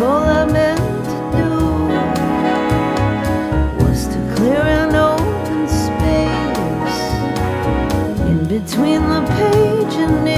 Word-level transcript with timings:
all 0.00 0.22
I 0.22 0.44
meant 0.46 0.80
to 1.10 1.18
do 1.38 1.50
was 3.84 4.06
to 4.08 4.18
clear 4.36 4.62
an 4.62 4.94
open 4.94 5.68
space 5.68 7.00
in 8.30 8.38
between 8.46 9.02
the 9.08 9.22
page 9.36 9.94
and 9.94 10.28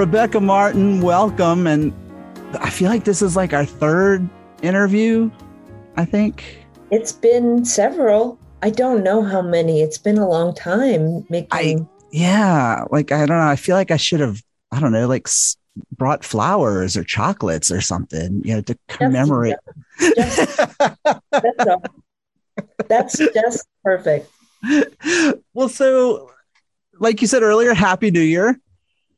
Rebecca 0.00 0.40
Martin, 0.40 1.00
welcome 1.02 1.66
and 1.66 1.92
I 2.58 2.70
feel 2.70 2.88
like 2.88 3.04
this 3.04 3.22
is 3.22 3.36
like 3.36 3.52
our 3.52 3.64
third 3.66 4.26
interview. 4.62 5.30
I 5.96 6.04
think. 6.04 6.66
It's 6.90 7.12
been 7.12 7.64
several. 7.64 8.38
I 8.62 8.70
don't 8.70 9.02
know 9.02 9.22
how 9.22 9.42
many. 9.42 9.80
It's 9.80 9.98
been 9.98 10.18
a 10.18 10.28
long 10.28 10.54
time 10.54 11.26
making. 11.30 11.48
I, 11.52 11.76
yeah. 12.10 12.84
Like, 12.90 13.12
I 13.12 13.26
don't 13.26 13.38
know. 13.38 13.46
I 13.46 13.56
feel 13.56 13.76
like 13.76 13.90
I 13.90 13.96
should 13.96 14.20
have, 14.20 14.42
I 14.72 14.80
don't 14.80 14.92
know, 14.92 15.06
like 15.06 15.28
brought 15.96 16.24
flowers 16.24 16.96
or 16.96 17.04
chocolates 17.04 17.70
or 17.70 17.80
something, 17.80 18.42
you 18.44 18.54
know, 18.54 18.60
to 18.62 18.76
commemorate. 18.88 19.56
Just, 19.98 20.56
that's, 21.30 21.80
that's 22.88 23.18
just 23.18 23.66
perfect. 23.84 24.30
Well, 25.54 25.68
so 25.68 26.30
like 26.98 27.20
you 27.20 27.26
said 27.26 27.42
earlier, 27.42 27.74
Happy 27.74 28.10
New 28.10 28.20
Year. 28.20 28.60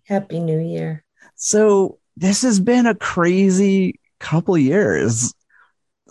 Happy 0.05 0.39
New 0.39 0.59
Year. 0.59 1.05
So 1.35 1.99
this 2.17 2.43
has 2.43 2.61
been 2.61 2.87
a 2.87 2.95
crazy 2.95 3.99
couple 4.21 4.57
years. 4.57 5.35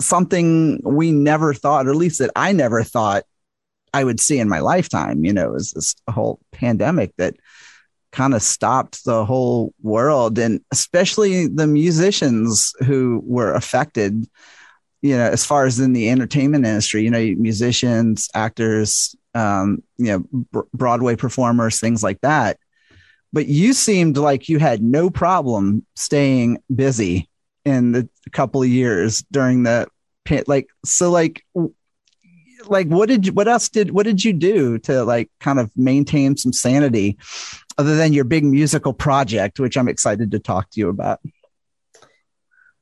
Something 0.02 0.82
we 0.84 1.12
never 1.12 1.54
thought, 1.54 1.88
or 1.88 1.92
at 1.92 1.96
least 1.96 2.20
that 2.20 2.32
I 2.36 2.52
never 2.52 2.84
thought 2.84 3.24
I 3.94 4.04
would 4.04 4.20
see 4.20 4.40
in 4.40 4.50
my 4.50 4.60
lifetime. 4.60 5.24
You 5.24 5.34
know, 5.34 5.56
is 5.56 5.72
this 5.72 5.96
whole 6.10 6.40
pandemic 6.52 7.16
that 7.18 7.36
kind 8.12 8.34
of 8.34 8.42
stopped 8.42 9.06
the 9.06 9.26
whole 9.26 9.74
world 9.82 10.38
and 10.38 10.62
especially 10.72 11.48
the 11.48 11.68
musicians 11.68 12.74
who 12.86 13.22
were 13.26 13.54
affected 13.54 14.28
you 15.02 15.16
know 15.16 15.30
as 15.30 15.46
far 15.46 15.66
as 15.66 15.80
in 15.80 15.94
the 15.94 16.10
entertainment 16.10 16.66
industry 16.66 17.04
you 17.04 17.10
know 17.10 17.34
musicians 17.38 18.30
actors 18.36 19.16
um 19.34 19.82
you 19.98 20.08
know 20.08 20.64
broadway 20.74 21.16
performers 21.16 21.80
things 21.80 22.04
like 22.04 22.20
that 22.22 22.58
but 23.34 23.48
you 23.48 23.72
seemed 23.72 24.18
like 24.18 24.50
you 24.50 24.60
had 24.60 24.84
no 24.84 25.10
problem 25.10 25.86
staying 25.96 26.58
busy 26.74 27.30
in 27.66 27.92
the 27.92 28.10
couple 28.32 28.62
of 28.62 28.70
years 28.70 29.24
during 29.32 29.64
the 29.64 29.88
like 30.48 30.68
so 30.86 31.12
like 31.12 31.46
like 32.68 32.88
what 32.88 33.10
did 33.10 33.28
you, 33.28 33.34
what 33.34 33.48
else 33.48 33.70
did 33.70 33.92
what 33.92 34.06
did 34.06 34.24
you 34.24 34.34
do 34.34 34.78
to 34.80 35.04
like 35.04 35.30
kind 35.40 35.60
of 35.60 35.72
maintain 35.76 36.38
some 36.38 36.54
sanity 36.54 37.18
other 37.78 37.96
than 37.96 38.14
your 38.14 38.24
big 38.24 38.44
musical 38.44 38.94
project 38.94 39.60
which 39.60 39.78
i'm 39.78 39.88
excited 39.88 40.32
to 40.32 40.40
talk 40.40 40.70
to 40.72 40.80
you 40.80 40.90
about? 40.90 41.20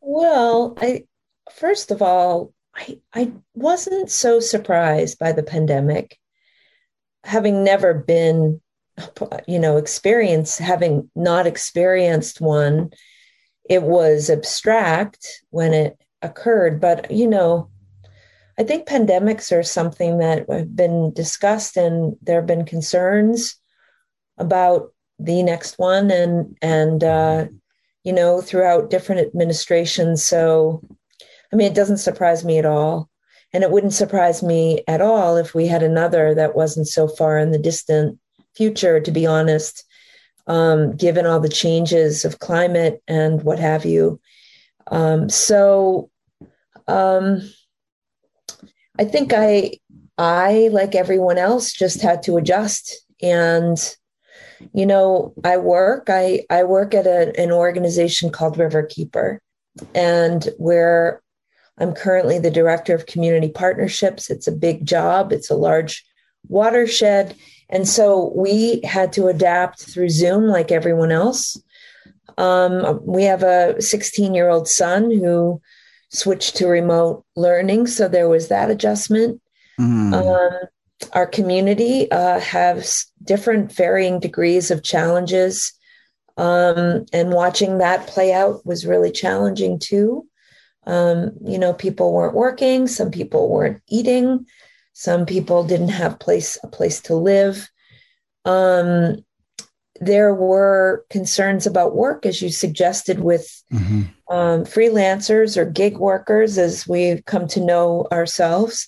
Well 0.01 0.77
i 0.81 1.03
first 1.51 1.91
of 1.91 2.01
all 2.01 2.53
i 2.75 2.99
i 3.13 3.31
wasn't 3.53 4.11
so 4.11 4.39
surprised 4.39 5.17
by 5.17 5.31
the 5.31 5.43
pandemic 5.43 6.17
having 7.23 7.63
never 7.63 7.93
been 7.93 8.61
you 9.47 9.59
know 9.59 9.77
experience 9.77 10.57
having 10.57 11.09
not 11.15 11.47
experienced 11.47 12.41
one 12.41 12.91
it 13.69 13.83
was 13.83 14.29
abstract 14.29 15.43
when 15.51 15.73
it 15.73 15.97
occurred 16.21 16.81
but 16.81 17.09
you 17.09 17.27
know 17.27 17.69
i 18.57 18.63
think 18.63 18.87
pandemics 18.87 19.55
are 19.57 19.63
something 19.63 20.17
that 20.17 20.45
have 20.49 20.75
been 20.75 21.13
discussed 21.13 21.77
and 21.77 22.17
there 22.21 22.37
have 22.37 22.47
been 22.47 22.65
concerns 22.65 23.55
about 24.37 24.91
the 25.19 25.43
next 25.43 25.77
one 25.77 26.09
and 26.09 26.57
and 26.61 27.03
uh, 27.03 27.45
you 28.03 28.13
know 28.13 28.41
throughout 28.41 28.89
different 28.89 29.21
administrations. 29.21 30.23
So 30.23 30.81
i 31.51 31.55
mean 31.55 31.67
it 31.67 31.75
doesn't 31.75 31.97
surprise 31.97 32.43
me 32.43 32.57
at 32.57 32.65
all. 32.65 33.09
And 33.51 33.63
it 33.63 33.71
wouldn't 33.71 33.93
surprise 33.93 34.43
me 34.43 34.83
at 34.87 35.01
all 35.01 35.35
if 35.35 35.55
we 35.55 35.65
had 35.65 35.81
another 35.81 36.35
that 36.35 36.55
wasn't 36.55 36.87
so 36.87 37.07
far 37.07 37.39
in 37.39 37.49
the 37.49 37.57
distant 37.57 38.19
future, 38.53 38.99
to 38.99 39.11
be 39.11 39.25
honest, 39.25 39.83
um, 40.49 40.97
given 40.97 41.25
all 41.25 41.39
the 41.39 41.47
changes 41.47 42.25
of 42.25 42.39
climate 42.39 43.01
and 43.07 43.43
what 43.43 43.59
have 43.59 43.85
you. 43.85 44.19
Um, 44.87 45.29
so 45.29 46.09
um, 46.87 47.41
I 48.97 49.05
think 49.05 49.31
I, 49.31 49.77
I 50.17 50.69
like 50.73 50.95
everyone 50.95 51.37
else, 51.37 51.71
just 51.71 52.01
had 52.01 52.23
to 52.23 52.37
adjust. 52.37 53.05
And 53.21 53.77
you 54.73 54.85
know, 54.85 55.33
I 55.45 55.55
work. 55.57 56.07
I 56.09 56.45
I 56.49 56.63
work 56.63 56.93
at 56.93 57.07
a, 57.07 57.33
an 57.39 57.51
organization 57.51 58.29
called 58.29 58.57
Riverkeeper, 58.57 59.37
and 59.95 60.49
where 60.57 61.21
I'm 61.77 61.93
currently 61.93 62.39
the 62.39 62.51
director 62.51 62.93
of 62.93 63.05
community 63.05 63.49
partnerships. 63.49 64.29
It's 64.29 64.47
a 64.47 64.51
big 64.51 64.85
job. 64.85 65.31
It's 65.31 65.49
a 65.49 65.55
large 65.55 66.05
watershed, 66.49 67.35
and 67.69 67.87
so 67.87 68.33
we 68.35 68.81
had 68.83 69.13
to 69.13 69.27
adapt 69.27 69.81
through 69.81 70.09
Zoom 70.09 70.45
like 70.45 70.71
everyone 70.71 71.11
else. 71.11 71.61
Um, 72.37 72.99
we 73.05 73.23
have 73.23 73.43
a 73.43 73.79
16 73.81 74.33
year 74.33 74.49
old 74.49 74.67
son 74.67 75.11
who 75.11 75.61
switched 76.09 76.55
to 76.57 76.67
remote 76.67 77.25
learning. 77.35 77.87
So 77.87 78.07
there 78.07 78.29
was 78.29 78.47
that 78.47 78.71
adjustment. 78.71 79.41
Mm. 79.79 80.13
Um, 80.13 80.67
our 81.13 81.27
community 81.27 82.09
uh, 82.11 82.39
has 82.39 83.05
different 83.23 83.71
varying 83.71 84.19
degrees 84.19 84.71
of 84.71 84.83
challenges. 84.83 85.73
Um, 86.37 87.05
and 87.13 87.31
watching 87.31 87.77
that 87.77 88.07
play 88.07 88.33
out 88.33 88.65
was 88.65 88.85
really 88.85 89.11
challenging 89.11 89.77
too. 89.77 90.25
Um, 90.87 91.31
you 91.45 91.59
know, 91.59 91.73
people 91.73 92.13
weren't 92.13 92.33
working, 92.33 92.87
some 92.87 93.11
people 93.11 93.49
weren't 93.49 93.81
eating, 93.87 94.45
some 94.93 95.25
people 95.25 95.63
didn't 95.63 95.89
have 95.89 96.19
place 96.19 96.57
a 96.63 96.67
place 96.67 97.01
to 97.01 97.15
live. 97.15 97.69
Um, 98.45 99.23
there 100.01 100.33
were 100.33 101.05
concerns 101.09 101.67
about 101.67 101.95
work, 101.95 102.25
as 102.25 102.41
you 102.41 102.49
suggested, 102.49 103.19
with 103.19 103.63
mm-hmm. 103.71 104.03
um, 104.33 104.63
freelancers 104.63 105.57
or 105.57 105.65
gig 105.65 105.97
workers, 105.97 106.57
as 106.57 106.87
we've 106.87 107.23
come 107.25 107.47
to 107.49 107.59
know 107.59 108.07
ourselves, 108.11 108.87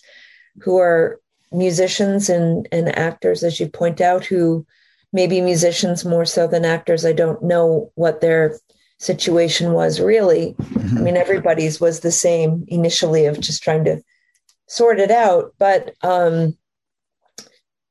who 0.61 0.77
are 0.77 1.19
musicians 1.51 2.29
and, 2.29 2.67
and 2.71 2.97
actors, 2.97 3.43
as 3.43 3.59
you 3.59 3.67
point 3.67 3.99
out, 3.99 4.23
who 4.25 4.65
maybe 5.11 5.41
musicians 5.41 6.05
more 6.05 6.25
so 6.25 6.47
than 6.47 6.63
actors. 6.63 7.05
I 7.05 7.11
don't 7.11 7.43
know 7.43 7.91
what 7.95 8.21
their 8.21 8.57
situation 8.99 9.73
was 9.73 9.99
really. 9.99 10.53
Mm-hmm. 10.53 10.97
I 10.97 11.01
mean, 11.01 11.17
everybody's 11.17 11.81
was 11.81 11.99
the 11.99 12.11
same 12.11 12.63
initially 12.67 13.25
of 13.25 13.39
just 13.39 13.63
trying 13.63 13.83
to 13.85 14.01
sort 14.71 14.99
it 14.99 15.11
out. 15.11 15.53
But 15.59 15.93
um, 16.01 16.57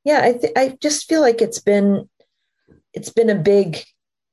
yeah, 0.04 0.22
I 0.22 0.32
th- 0.32 0.52
I 0.56 0.78
just 0.80 1.08
feel 1.08 1.20
like 1.20 1.42
it's 1.42 1.60
been 1.60 2.08
it's 2.94 3.10
been 3.10 3.30
a 3.30 3.34
big 3.34 3.78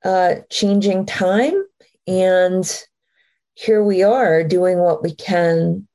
uh, 0.03 0.35
changing 0.49 1.05
time, 1.05 1.61
and 2.07 2.83
here 3.53 3.83
we 3.83 4.01
are 4.01 4.43
doing 4.43 4.79
what 4.79 5.03
we 5.03 5.13
can 5.13 5.87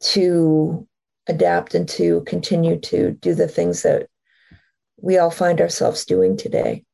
to 0.00 0.86
adapt 1.28 1.74
and 1.74 1.88
to 1.88 2.22
continue 2.26 2.78
to 2.78 3.12
do 3.12 3.34
the 3.34 3.48
things 3.48 3.82
that 3.82 4.08
we 5.00 5.18
all 5.18 5.30
find 5.30 5.60
ourselves 5.60 6.04
doing 6.04 6.36
today 6.36 6.84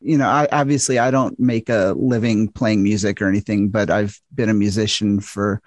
you 0.00 0.16
know 0.16 0.28
I, 0.28 0.46
obviously 0.52 1.00
i 1.00 1.10
don't 1.10 1.38
make 1.40 1.68
a 1.68 1.94
living 1.98 2.48
playing 2.48 2.84
music 2.84 3.20
or 3.20 3.28
anything 3.28 3.68
but 3.68 3.90
i've 3.90 4.20
been 4.32 4.48
a 4.48 4.54
musician 4.54 5.18
for 5.18 5.60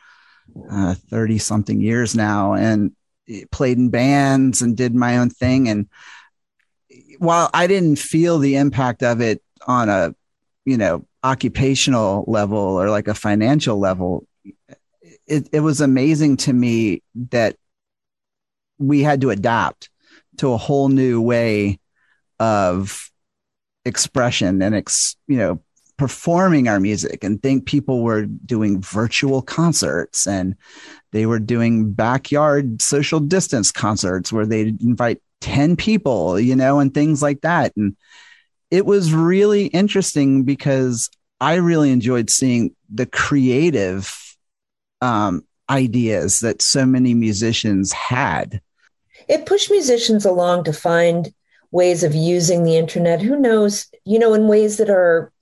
30 0.69 1.35
uh, 1.35 1.39
something 1.39 1.81
years 1.81 2.15
now 2.15 2.53
and 2.53 2.91
played 3.51 3.77
in 3.77 3.89
bands 3.89 4.61
and 4.61 4.75
did 4.75 4.95
my 4.95 5.17
own 5.17 5.29
thing. 5.29 5.69
And 5.69 5.87
while 7.19 7.49
I 7.53 7.67
didn't 7.67 7.97
feel 7.97 8.39
the 8.39 8.55
impact 8.55 9.03
of 9.03 9.21
it 9.21 9.41
on 9.67 9.89
a, 9.89 10.15
you 10.65 10.77
know, 10.77 11.05
occupational 11.23 12.23
level 12.27 12.57
or 12.57 12.89
like 12.89 13.07
a 13.07 13.13
financial 13.13 13.77
level, 13.77 14.25
it, 15.27 15.49
it 15.51 15.59
was 15.59 15.81
amazing 15.81 16.37
to 16.37 16.53
me 16.53 17.03
that 17.31 17.55
we 18.77 19.01
had 19.01 19.21
to 19.21 19.29
adapt 19.29 19.89
to 20.37 20.53
a 20.53 20.57
whole 20.57 20.89
new 20.89 21.21
way 21.21 21.79
of 22.39 23.11
expression 23.85 24.61
and 24.61 24.75
ex, 24.75 25.15
you 25.27 25.37
know 25.37 25.61
performing 25.99 26.69
our 26.69 26.79
music 26.79 27.25
and 27.25 27.43
think 27.43 27.65
people 27.65 28.01
were 28.01 28.25
doing 28.25 28.81
virtual 28.81 29.41
concerts 29.41 30.25
and 30.25 30.55
they 31.11 31.25
were 31.25 31.39
doing 31.39 31.91
backyard 31.91 32.81
social 32.81 33.19
distance 33.19 33.69
concerts 33.69 34.31
where 34.31 34.45
they'd 34.45 34.81
invite 34.81 35.21
10 35.41 35.75
people, 35.75 36.39
you 36.39 36.55
know, 36.55 36.79
and 36.79 36.93
things 36.93 37.21
like 37.21 37.41
that. 37.41 37.75
And 37.75 37.97
it 38.71 38.85
was 38.85 39.13
really 39.13 39.65
interesting 39.67 40.43
because 40.43 41.09
I 41.41 41.55
really 41.55 41.91
enjoyed 41.91 42.29
seeing 42.29 42.73
the 42.89 43.05
creative 43.05 44.37
um, 45.01 45.43
ideas 45.69 46.39
that 46.39 46.61
so 46.61 46.85
many 46.85 47.13
musicians 47.13 47.91
had. 47.91 48.61
It 49.27 49.45
pushed 49.45 49.69
musicians 49.69 50.23
along 50.23 50.63
to 50.63 50.73
find 50.73 51.33
ways 51.71 52.03
of 52.03 52.15
using 52.15 52.63
the 52.63 52.77
internet. 52.77 53.21
Who 53.21 53.37
knows, 53.37 53.87
you 54.05 54.17
know, 54.17 54.33
in 54.33 54.47
ways 54.47 54.77
that 54.77 54.89
are 54.89 55.33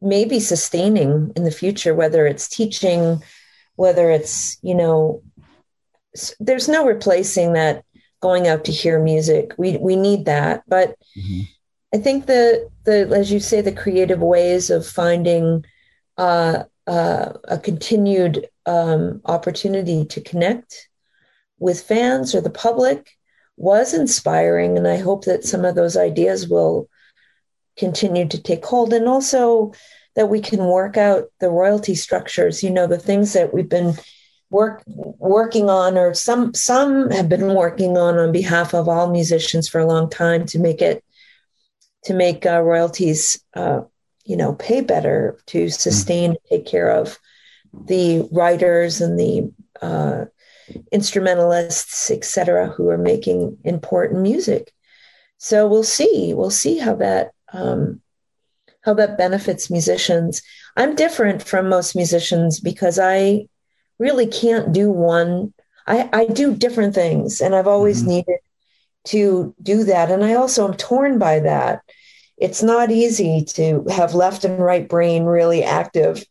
maybe 0.00 0.40
sustaining 0.40 1.32
in 1.36 1.44
the 1.44 1.50
future, 1.50 1.94
whether 1.94 2.26
it's 2.26 2.48
teaching, 2.48 3.22
whether 3.76 4.10
it's, 4.10 4.58
you 4.62 4.74
know, 4.74 5.22
there's 6.40 6.68
no 6.68 6.86
replacing 6.86 7.52
that 7.52 7.84
going 8.20 8.48
out 8.48 8.64
to 8.64 8.72
hear 8.72 9.02
music. 9.02 9.54
We 9.58 9.76
we 9.76 9.96
need 9.96 10.24
that. 10.24 10.62
But 10.66 10.96
mm-hmm. 11.16 11.42
I 11.94 11.98
think 11.98 12.26
the 12.26 12.68
the 12.84 13.08
as 13.14 13.30
you 13.30 13.40
say 13.40 13.60
the 13.60 13.72
creative 13.72 14.20
ways 14.20 14.70
of 14.70 14.86
finding 14.86 15.64
uh, 16.16 16.64
uh, 16.86 17.32
a 17.44 17.58
continued 17.58 18.48
um, 18.66 19.20
opportunity 19.24 20.04
to 20.06 20.20
connect 20.20 20.88
with 21.58 21.82
fans 21.82 22.34
or 22.34 22.40
the 22.40 22.50
public 22.50 23.10
was 23.56 23.92
inspiring, 23.94 24.76
and 24.76 24.86
I 24.86 24.96
hope 24.96 25.24
that 25.24 25.44
some 25.44 25.64
of 25.64 25.74
those 25.74 25.96
ideas 25.96 26.48
will 26.48 26.88
continue 27.78 28.26
to 28.28 28.42
take 28.42 28.64
hold, 28.64 28.92
and 28.92 29.08
also 29.08 29.72
that 30.16 30.28
we 30.28 30.40
can 30.40 30.64
work 30.64 30.96
out 30.96 31.24
the 31.40 31.48
royalty 31.48 31.94
structures. 31.94 32.62
You 32.62 32.70
know, 32.70 32.86
the 32.86 32.98
things 32.98 33.32
that 33.34 33.54
we've 33.54 33.68
been 33.68 33.94
work 34.50 34.82
working 34.86 35.68
on 35.68 35.98
or 35.98 36.14
some 36.14 36.54
some 36.54 37.10
have 37.10 37.28
been 37.28 37.54
working 37.54 37.96
on 37.98 38.18
on 38.18 38.32
behalf 38.32 38.74
of 38.74 38.88
all 38.88 39.10
musicians 39.10 39.68
for 39.68 39.78
a 39.78 39.86
long 39.86 40.08
time 40.08 40.46
to 40.46 40.58
make 40.58 40.80
it 40.80 41.04
to 42.04 42.14
make 42.14 42.46
uh, 42.46 42.60
royalties 42.62 43.42
uh, 43.54 43.80
you 44.24 44.36
know 44.36 44.54
pay 44.54 44.80
better 44.80 45.38
to 45.46 45.68
sustain 45.68 46.32
mm-hmm. 46.32 46.54
take 46.54 46.66
care 46.66 46.90
of 46.90 47.18
the 47.72 48.26
writers 48.32 49.00
and 49.00 49.18
the 49.18 49.52
uh, 49.82 50.24
instrumentalists 50.92 52.10
etc 52.10 52.68
who 52.68 52.88
are 52.88 52.98
making 52.98 53.56
important 53.64 54.22
music 54.22 54.72
so 55.36 55.68
we'll 55.68 55.84
see 55.84 56.32
we'll 56.34 56.50
see 56.50 56.78
how 56.78 56.94
that 56.94 57.32
um, 57.52 58.00
how 58.82 58.94
that 58.94 59.18
benefits 59.18 59.70
musicians 59.70 60.42
i'm 60.76 60.94
different 60.94 61.42
from 61.42 61.68
most 61.68 61.96
musicians 61.96 62.60
because 62.60 62.98
i 62.98 63.46
really 63.98 64.26
can't 64.26 64.72
do 64.72 64.90
one. 64.90 65.52
I, 65.86 66.08
I 66.12 66.26
do 66.26 66.54
different 66.54 66.94
things, 66.94 67.40
and 67.40 67.54
I've 67.54 67.66
always 67.66 68.00
mm-hmm. 68.00 68.10
needed 68.10 68.38
to 69.06 69.54
do 69.62 69.84
that. 69.84 70.10
And 70.10 70.24
I 70.24 70.34
also 70.34 70.66
am 70.66 70.74
torn 70.74 71.18
by 71.18 71.40
that. 71.40 71.82
It's 72.36 72.62
not 72.62 72.90
easy 72.90 73.44
to 73.54 73.84
have 73.90 74.14
left 74.14 74.44
and 74.44 74.58
right 74.58 74.88
brain 74.88 75.24
really 75.24 75.64
active. 75.64 76.24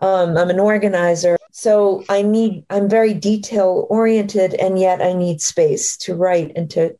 Um, 0.00 0.38
I'm 0.38 0.48
an 0.48 0.60
organizer, 0.60 1.36
so 1.52 2.04
I 2.08 2.22
need, 2.22 2.64
I'm 2.70 2.88
very 2.88 3.12
detail 3.12 3.86
oriented, 3.90 4.54
and 4.54 4.78
yet 4.78 5.02
I 5.02 5.12
need 5.12 5.42
space 5.42 5.96
to 5.98 6.14
write 6.14 6.52
and 6.56 6.70
to 6.70 6.96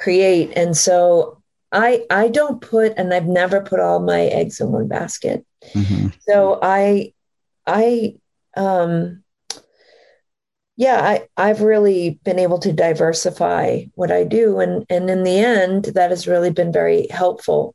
create. 0.00 0.52
And 0.56 0.76
so 0.76 1.41
I, 1.72 2.04
I 2.10 2.28
don't 2.28 2.60
put, 2.60 2.94
and 2.96 3.14
I've 3.14 3.26
never 3.26 3.62
put 3.62 3.80
all 3.80 4.00
my 4.00 4.20
eggs 4.20 4.60
in 4.60 4.70
one 4.70 4.88
basket. 4.88 5.44
Mm-hmm. 5.74 6.08
So 6.20 6.58
I, 6.62 7.14
I, 7.66 8.16
um, 8.56 9.22
yeah, 10.76 11.00
I, 11.02 11.28
I've 11.36 11.62
really 11.62 12.20
been 12.24 12.38
able 12.38 12.58
to 12.60 12.72
diversify 12.72 13.84
what 13.94 14.10
I 14.10 14.24
do. 14.24 14.60
And, 14.60 14.84
and 14.90 15.08
in 15.08 15.22
the 15.22 15.38
end, 15.38 15.86
that 15.86 16.10
has 16.10 16.28
really 16.28 16.50
been 16.50 16.72
very 16.72 17.06
helpful 17.08 17.74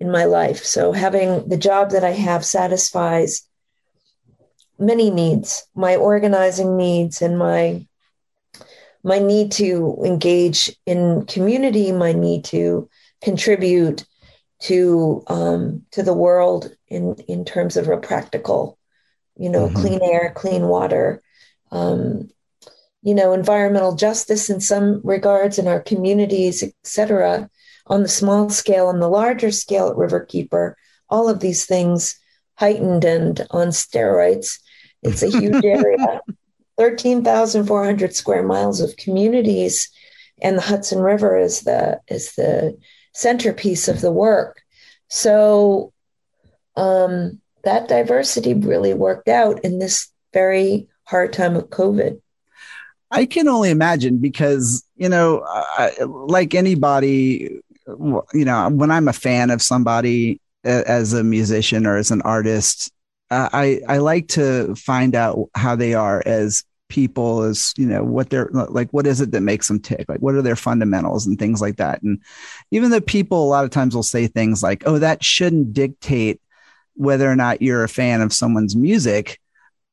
in 0.00 0.10
my 0.10 0.24
life. 0.24 0.64
So 0.64 0.92
having 0.92 1.48
the 1.48 1.56
job 1.56 1.90
that 1.90 2.04
I 2.04 2.12
have 2.12 2.44
satisfies 2.44 3.48
many 4.78 5.10
needs, 5.10 5.66
my 5.74 5.96
organizing 5.96 6.76
needs 6.76 7.22
and 7.22 7.38
my 7.38 7.86
my 9.02 9.20
need 9.20 9.52
to 9.52 10.02
engage 10.04 10.76
in 10.84 11.24
community, 11.26 11.92
my 11.92 12.12
need 12.12 12.44
to 12.46 12.88
contribute 13.22 14.04
to 14.58 15.22
um, 15.26 15.82
to 15.92 16.02
the 16.02 16.14
world 16.14 16.74
in 16.88 17.14
in 17.28 17.44
terms 17.44 17.76
of 17.76 17.88
a 17.88 17.98
practical, 17.98 18.78
you 19.36 19.50
know, 19.50 19.66
mm-hmm. 19.66 19.76
clean 19.76 20.00
air, 20.02 20.32
clean 20.34 20.68
water, 20.68 21.22
um, 21.70 22.28
you 23.02 23.14
know, 23.14 23.32
environmental 23.32 23.94
justice 23.94 24.48
in 24.50 24.60
some 24.60 25.00
regards 25.04 25.58
in 25.58 25.68
our 25.68 25.80
communities, 25.80 26.62
etc. 26.62 27.50
On 27.88 28.02
the 28.02 28.08
small 28.08 28.50
scale 28.50 28.90
and 28.90 29.00
the 29.00 29.08
larger 29.08 29.50
scale 29.50 29.88
at 29.88 29.96
Riverkeeper, 29.96 30.74
all 31.08 31.28
of 31.28 31.40
these 31.40 31.66
things 31.66 32.18
heightened 32.54 33.04
and 33.04 33.46
on 33.50 33.68
steroids. 33.68 34.58
It's 35.02 35.22
a 35.22 35.30
huge 35.30 35.64
area, 35.64 36.20
13,400 36.78 38.14
square 38.14 38.42
miles 38.42 38.80
of 38.80 38.96
communities, 38.96 39.88
and 40.42 40.56
the 40.56 40.62
Hudson 40.62 41.00
River 41.00 41.36
is 41.36 41.60
the 41.60 42.00
is 42.08 42.34
the 42.34 42.76
centerpiece 43.16 43.88
of 43.88 44.02
the 44.02 44.12
work. 44.12 44.62
So 45.08 45.92
um, 46.76 47.40
that 47.64 47.88
diversity 47.88 48.52
really 48.52 48.92
worked 48.92 49.28
out 49.28 49.64
in 49.64 49.78
this 49.78 50.08
very 50.34 50.86
hard 51.04 51.32
time 51.32 51.56
of 51.56 51.70
COVID. 51.70 52.20
I 53.10 53.24
can 53.24 53.48
only 53.48 53.70
imagine 53.70 54.18
because, 54.18 54.84
you 54.96 55.08
know, 55.08 55.42
I, 55.46 55.92
like 56.04 56.54
anybody, 56.54 57.60
you 57.86 58.44
know, 58.44 58.68
when 58.68 58.90
I'm 58.90 59.08
a 59.08 59.14
fan 59.14 59.50
of 59.50 59.62
somebody 59.62 60.40
as 60.64 61.12
a 61.12 61.24
musician 61.24 61.86
or 61.86 61.96
as 61.96 62.10
an 62.10 62.20
artist, 62.22 62.92
uh, 63.30 63.48
I, 63.52 63.80
I 63.88 63.98
like 63.98 64.28
to 64.28 64.74
find 64.74 65.14
out 65.14 65.48
how 65.54 65.76
they 65.76 65.94
are 65.94 66.22
as 66.26 66.64
people 66.88 67.42
is 67.42 67.74
you 67.76 67.86
know 67.86 68.04
what 68.04 68.30
they're 68.30 68.48
like 68.52 68.88
what 68.90 69.06
is 69.06 69.20
it 69.20 69.32
that 69.32 69.40
makes 69.40 69.68
them 69.68 69.80
tick? 69.80 70.06
Like 70.08 70.20
what 70.20 70.34
are 70.34 70.42
their 70.42 70.56
fundamentals 70.56 71.26
and 71.26 71.38
things 71.38 71.60
like 71.60 71.76
that? 71.76 72.02
And 72.02 72.20
even 72.70 72.90
though 72.90 73.00
people 73.00 73.44
a 73.44 73.48
lot 73.48 73.64
of 73.64 73.70
times 73.70 73.94
will 73.94 74.02
say 74.02 74.26
things 74.26 74.62
like 74.62 74.84
oh 74.86 74.98
that 74.98 75.24
shouldn't 75.24 75.72
dictate 75.72 76.40
whether 76.94 77.30
or 77.30 77.36
not 77.36 77.60
you're 77.60 77.84
a 77.84 77.88
fan 77.88 78.20
of 78.20 78.32
someone's 78.32 78.76
music 78.76 79.40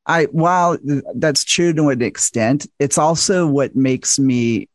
I 0.06 0.26
while 0.26 0.78
that's 1.16 1.44
true 1.44 1.74
to 1.74 1.90
an 1.90 2.02
extent, 2.02 2.68
it's 2.80 2.98
also 2.98 3.48
what 3.48 3.76
makes 3.76 4.20
me 4.20 4.70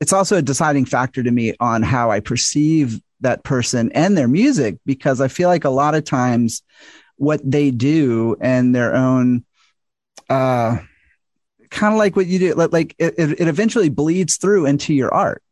it's 0.00 0.12
also 0.12 0.36
a 0.36 0.42
deciding 0.42 0.84
factor 0.84 1.22
to 1.22 1.30
me 1.30 1.54
on 1.60 1.82
how 1.82 2.10
I 2.10 2.20
perceive 2.20 3.00
that 3.20 3.44
person 3.44 3.92
and 3.92 4.16
their 4.16 4.26
music 4.26 4.78
because 4.84 5.20
I 5.20 5.28
feel 5.28 5.48
like 5.48 5.64
a 5.64 5.70
lot 5.70 5.94
of 5.94 6.04
times 6.04 6.62
what 7.16 7.40
they 7.48 7.70
do 7.70 8.36
and 8.40 8.74
their 8.74 8.94
own 8.94 9.44
uh 10.28 10.78
kind 11.72 11.92
of 11.92 11.98
like 11.98 12.16
what 12.16 12.26
you 12.26 12.38
do 12.38 12.54
like 12.54 12.94
it, 12.98 13.14
it 13.18 13.48
eventually 13.48 13.88
bleeds 13.88 14.36
through 14.36 14.66
into 14.66 14.94
your 14.94 15.12
art. 15.12 15.42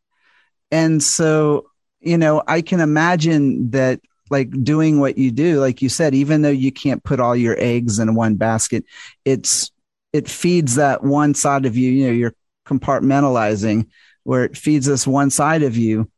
And 0.71 1.03
so 1.03 1.67
you 2.03 2.17
know 2.17 2.41
i 2.47 2.63
can 2.63 2.79
imagine 2.79 3.69
that 3.69 4.01
like 4.31 4.49
doing 4.63 4.99
what 4.99 5.19
you 5.19 5.29
do 5.29 5.59
like 5.59 5.83
you 5.83 5.89
said 5.89 6.15
even 6.15 6.41
though 6.41 6.49
you 6.49 6.71
can't 6.71 7.03
put 7.03 7.19
all 7.19 7.35
your 7.35 7.55
eggs 7.59 7.99
in 7.99 8.15
one 8.15 8.33
basket 8.33 8.83
it's 9.23 9.69
it 10.11 10.27
feeds 10.27 10.75
that 10.75 11.03
one 11.03 11.35
side 11.35 11.63
of 11.67 11.77
you 11.77 11.91
you 11.91 12.07
know 12.07 12.11
you're 12.11 12.33
compartmentalizing 12.65 13.87
where 14.23 14.43
it 14.43 14.57
feeds 14.57 14.87
us 14.89 15.07
one 15.07 15.29
side 15.29 15.63
of 15.63 15.75
you. 15.75 16.09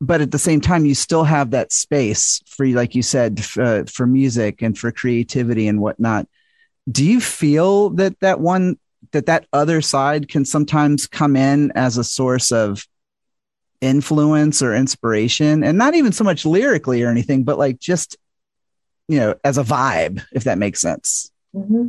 But 0.00 0.20
at 0.20 0.30
the 0.30 0.38
same 0.38 0.60
time 0.60 0.84
you 0.84 0.94
still 0.94 1.24
have 1.24 1.50
that 1.50 1.72
space 1.72 2.42
for 2.46 2.66
like 2.66 2.94
you 2.94 3.02
said 3.02 3.44
uh, 3.58 3.84
for 3.84 4.06
music 4.06 4.62
and 4.62 4.76
for 4.76 4.92
creativity 4.92 5.68
and 5.68 5.80
whatnot. 5.80 6.26
Do 6.90 7.04
you 7.04 7.20
feel 7.20 7.90
that 7.90 8.20
that 8.20 8.40
one 8.40 8.78
that 9.12 9.26
that 9.26 9.46
other 9.52 9.80
side 9.80 10.28
can 10.28 10.44
sometimes 10.44 11.06
come 11.06 11.36
in 11.36 11.72
as 11.72 11.98
a 11.98 12.04
source 12.04 12.52
of 12.52 12.86
influence 13.80 14.62
or 14.62 14.74
inspiration 14.74 15.62
and 15.62 15.76
not 15.76 15.94
even 15.94 16.12
so 16.12 16.24
much 16.24 16.46
lyrically 16.46 17.02
or 17.02 17.10
anything 17.10 17.44
but 17.44 17.58
like 17.58 17.78
just 17.78 18.16
you 19.08 19.18
know 19.18 19.34
as 19.44 19.58
a 19.58 19.64
vibe 19.64 20.24
if 20.32 20.44
that 20.44 20.58
makes 20.58 20.80
sense 20.80 21.30
mm-hmm. 21.54 21.88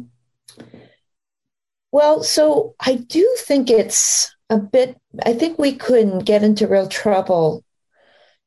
well 1.92 2.24
so 2.24 2.76
i 2.82 2.96
do 2.96 3.36
think 3.40 3.70
it's 3.70 4.36
a 4.50 4.58
bit 4.58 4.98
i 5.26 5.34
think 5.34 5.58
we 5.58 5.74
couldn't 5.74 6.20
get 6.20 6.44
into 6.44 6.68
real 6.68 6.88
trouble 6.88 7.64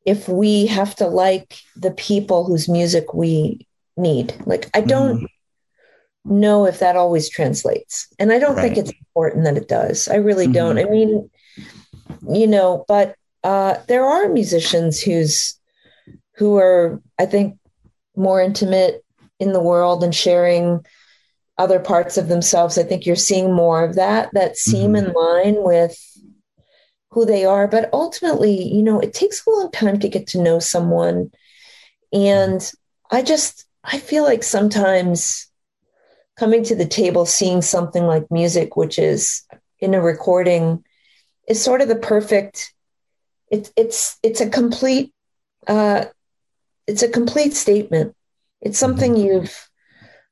if 0.04 0.28
we 0.28 0.66
have 0.66 0.94
to 0.94 1.06
like 1.06 1.58
the 1.76 1.92
people 1.92 2.44
whose 2.44 2.68
music 2.68 3.14
we 3.14 3.66
need 3.96 4.34
like 4.44 4.68
i 4.74 4.80
don't 4.80 5.16
mm-hmm. 5.16 5.26
Know 6.24 6.66
if 6.66 6.78
that 6.80 6.96
always 6.96 7.28
translates 7.28 8.08
and 8.18 8.32
i 8.32 8.38
don't 8.38 8.56
right. 8.56 8.62
think 8.62 8.76
it's 8.76 8.92
important 8.98 9.44
that 9.44 9.56
it 9.56 9.68
does 9.68 10.08
i 10.08 10.16
really 10.16 10.44
mm-hmm. 10.44 10.52
don't 10.52 10.78
i 10.78 10.84
mean 10.84 11.30
you 12.28 12.46
know 12.46 12.84
but 12.88 13.16
uh, 13.42 13.76
there 13.88 14.04
are 14.04 14.28
musicians 14.28 15.00
who's 15.00 15.58
who 16.40 16.56
are, 16.56 17.00
I 17.18 17.26
think, 17.26 17.58
more 18.16 18.40
intimate 18.40 19.04
in 19.38 19.52
the 19.52 19.60
world 19.60 20.02
and 20.02 20.14
sharing 20.14 20.84
other 21.58 21.78
parts 21.78 22.16
of 22.16 22.28
themselves. 22.28 22.78
I 22.78 22.82
think 22.82 23.04
you're 23.04 23.16
seeing 23.16 23.52
more 23.52 23.84
of 23.84 23.96
that 23.96 24.30
that 24.32 24.56
seem 24.56 24.92
mm-hmm. 24.92 25.08
in 25.08 25.12
line 25.12 25.62
with 25.62 25.98
who 27.10 27.26
they 27.26 27.44
are. 27.44 27.68
But 27.68 27.90
ultimately, 27.92 28.72
you 28.72 28.82
know, 28.82 29.00
it 29.00 29.12
takes 29.12 29.44
a 29.46 29.50
long 29.50 29.70
time 29.70 29.98
to 30.00 30.08
get 30.08 30.26
to 30.28 30.42
know 30.42 30.58
someone. 30.58 31.30
And 32.10 32.72
I 33.10 33.20
just, 33.22 33.66
I 33.84 33.98
feel 33.98 34.24
like 34.24 34.42
sometimes 34.42 35.46
coming 36.36 36.64
to 36.64 36.74
the 36.74 36.86
table, 36.86 37.26
seeing 37.26 37.62
something 37.62 38.04
like 38.04 38.30
music, 38.30 38.76
which 38.76 38.98
is 38.98 39.42
in 39.78 39.94
a 39.94 40.00
recording, 40.00 40.84
is 41.48 41.62
sort 41.62 41.80
of 41.80 41.88
the 41.88 41.96
perfect 41.96 42.72
it's 43.50 43.72
it's 43.76 44.16
it's 44.22 44.40
a 44.40 44.48
complete 44.48 45.12
uh, 45.66 46.04
it's 46.86 47.02
a 47.02 47.08
complete 47.08 47.54
statement. 47.54 48.14
It's 48.60 48.78
something 48.78 49.14
mm-hmm. 49.14 49.26
you've 49.26 49.68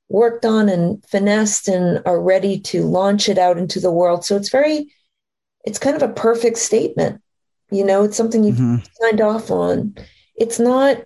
worked 0.09 0.47
on 0.47 0.69
and 0.69 1.05
finessed 1.07 1.69
and 1.69 2.01
are 2.07 2.21
ready 2.21 2.61
to 2.61 2.85
launch 2.85 3.29
it 3.29 3.37
out 3.37 3.59
into 3.59 3.81
the 3.81 3.91
world. 3.91 4.25
So 4.25 4.37
it's 4.37 4.51
very 4.51 4.93
it's 5.65 5.79
kind 5.79 5.97
of 5.97 6.03
a 6.03 6.13
perfect 6.13 6.59
statement. 6.59 7.21
You 7.71 7.85
know, 7.85 8.05
it's 8.05 8.17
something 8.17 8.45
you've 8.45 8.57
mm-hmm. 8.57 8.85
signed 9.01 9.21
off 9.21 9.51
on. 9.51 9.95
it's 10.37 10.59
not 10.59 10.99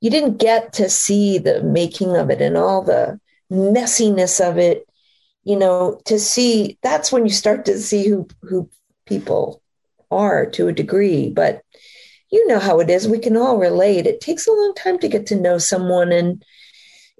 you 0.00 0.10
didn't 0.10 0.38
get 0.38 0.72
to 0.72 0.88
see 0.88 1.38
the 1.38 1.62
making 1.62 2.16
of 2.16 2.30
it 2.30 2.40
and 2.40 2.56
all 2.56 2.82
the 2.82 3.20
messiness 3.50 4.40
of 4.40 4.58
it 4.58 4.86
you 5.44 5.56
know 5.56 6.00
to 6.04 6.18
see 6.18 6.78
that's 6.82 7.10
when 7.10 7.24
you 7.24 7.32
start 7.32 7.64
to 7.64 7.78
see 7.78 8.06
who 8.06 8.26
who 8.42 8.68
people 9.06 9.62
are 10.10 10.46
to 10.46 10.68
a 10.68 10.72
degree 10.72 11.30
but 11.30 11.62
you 12.30 12.46
know 12.46 12.58
how 12.58 12.78
it 12.80 12.90
is 12.90 13.08
we 13.08 13.18
can 13.18 13.36
all 13.36 13.58
relate 13.58 14.06
it 14.06 14.20
takes 14.20 14.46
a 14.46 14.52
long 14.52 14.74
time 14.74 14.98
to 14.98 15.08
get 15.08 15.26
to 15.26 15.40
know 15.40 15.58
someone 15.58 16.12
and 16.12 16.44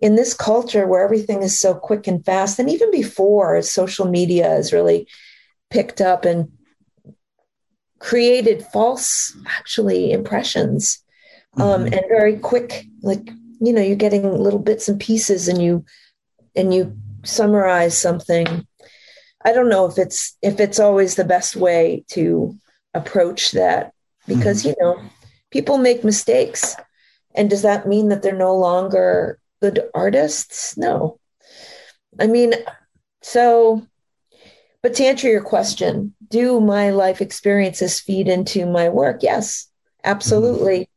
in 0.00 0.14
this 0.14 0.32
culture 0.32 0.86
where 0.86 1.04
everything 1.04 1.42
is 1.42 1.58
so 1.58 1.74
quick 1.74 2.06
and 2.06 2.24
fast 2.24 2.58
and 2.58 2.70
even 2.70 2.90
before 2.90 3.60
social 3.62 4.06
media 4.06 4.44
has 4.44 4.72
really 4.72 5.06
picked 5.70 6.00
up 6.00 6.24
and 6.24 6.48
created 7.98 8.64
false 8.72 9.36
actually 9.46 10.10
impressions 10.10 11.02
um, 11.56 11.84
mm-hmm. 11.84 11.92
and 11.92 12.02
very 12.08 12.36
quick 12.38 12.86
like 13.02 13.30
you 13.60 13.72
know 13.72 13.82
you're 13.82 13.96
getting 13.96 14.22
little 14.38 14.58
bits 14.58 14.88
and 14.88 15.00
pieces 15.00 15.48
and 15.48 15.62
you 15.62 15.84
and 16.56 16.72
you 16.74 16.96
summarize 17.22 17.96
something 17.96 18.66
i 19.44 19.52
don't 19.52 19.68
know 19.68 19.86
if 19.86 19.98
it's 19.98 20.36
if 20.42 20.58
it's 20.58 20.80
always 20.80 21.14
the 21.14 21.24
best 21.24 21.56
way 21.56 22.04
to 22.08 22.54
approach 22.94 23.52
that 23.52 23.92
because 24.26 24.60
mm-hmm. 24.60 24.68
you 24.68 24.74
know 24.80 25.00
people 25.50 25.78
make 25.78 26.04
mistakes. 26.04 26.76
And 27.34 27.48
does 27.48 27.62
that 27.62 27.86
mean 27.86 28.08
that 28.08 28.22
they're 28.22 28.34
no 28.34 28.56
longer 28.56 29.38
good 29.60 29.80
artists? 29.94 30.76
No. 30.76 31.18
I 32.18 32.26
mean 32.26 32.54
so 33.22 33.86
but 34.82 34.94
to 34.94 35.04
answer 35.04 35.28
your 35.28 35.42
question 35.42 36.14
do 36.30 36.58
my 36.58 36.88
life 36.90 37.20
experiences 37.20 38.00
feed 38.00 38.28
into 38.28 38.66
my 38.66 38.88
work? 38.88 39.22
Yes 39.22 39.66
absolutely. 40.04 40.88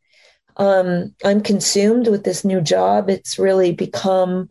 Mm-hmm. 0.57 0.63
um, 0.63 1.15
i'm 1.25 1.41
consumed 1.41 2.07
with 2.07 2.23
this 2.23 2.45
new 2.45 2.61
job. 2.61 3.09
It's 3.09 3.37
really 3.37 3.73
become 3.73 4.49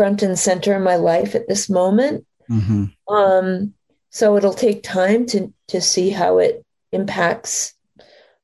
front 0.00 0.22
and 0.22 0.38
center 0.38 0.74
in 0.74 0.82
my 0.82 0.96
life 0.96 1.34
at 1.34 1.46
this 1.46 1.68
moment. 1.68 2.26
Mm-hmm. 2.48 3.14
um, 3.14 3.74
so 4.08 4.38
it'll 4.38 4.54
take 4.54 4.82
time 4.82 5.26
to 5.26 5.52
to 5.68 5.82
see 5.82 6.08
how 6.08 6.38
it 6.38 6.64
impacts 6.90 7.74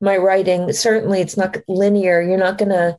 my 0.02 0.18
writing. 0.18 0.70
Certainly 0.70 1.22
it's 1.22 1.38
not 1.38 1.56
linear. 1.66 2.20
You're 2.20 2.36
not 2.36 2.58
going 2.58 2.68
to 2.68 2.98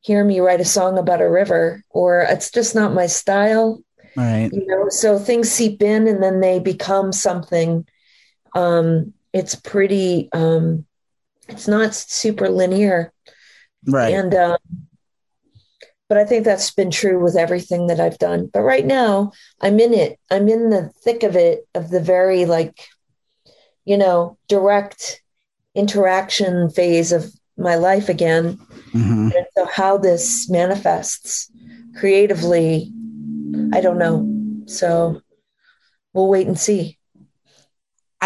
hear 0.00 0.24
me 0.24 0.40
write 0.40 0.60
a 0.60 0.64
song 0.64 0.98
about 0.98 1.20
a 1.20 1.30
river 1.30 1.84
or 1.90 2.22
it's 2.22 2.50
just 2.50 2.74
not 2.74 2.94
my 2.94 3.06
style 3.06 3.84
right. 4.16 4.50
you 4.50 4.66
know? 4.66 4.88
So 4.88 5.18
things 5.18 5.52
seep 5.52 5.82
in 5.82 6.08
and 6.08 6.22
then 6.22 6.40
they 6.40 6.58
become 6.58 7.12
something. 7.12 7.86
Um 8.54 9.12
it's 9.34 9.54
pretty 9.54 10.30
um 10.32 10.86
it's 11.46 11.68
not 11.68 11.94
super 11.94 12.48
linear. 12.48 13.12
Right. 13.86 14.14
And 14.14 14.34
um 14.34 14.58
but 16.08 16.18
i 16.18 16.24
think 16.24 16.44
that's 16.44 16.70
been 16.72 16.90
true 16.90 17.22
with 17.22 17.36
everything 17.36 17.86
that 17.86 18.00
i've 18.00 18.18
done 18.18 18.48
but 18.52 18.60
right 18.60 18.86
now 18.86 19.32
i'm 19.60 19.78
in 19.80 19.92
it 19.92 20.18
i'm 20.30 20.48
in 20.48 20.70
the 20.70 20.90
thick 21.02 21.22
of 21.22 21.36
it 21.36 21.66
of 21.74 21.90
the 21.90 22.00
very 22.00 22.44
like 22.44 22.88
you 23.84 23.96
know 23.96 24.36
direct 24.48 25.22
interaction 25.74 26.70
phase 26.70 27.12
of 27.12 27.32
my 27.58 27.74
life 27.74 28.08
again 28.08 28.56
mm-hmm. 28.92 29.30
and 29.34 29.46
so 29.56 29.66
how 29.66 29.96
this 29.96 30.48
manifests 30.50 31.50
creatively 31.98 32.92
I 33.72 33.80
don't 33.80 33.98
know. 33.98 34.64
So 34.66 35.22
we'll 36.12 36.28
wait 36.28 36.46
and 36.46 36.58
see. 36.58 36.95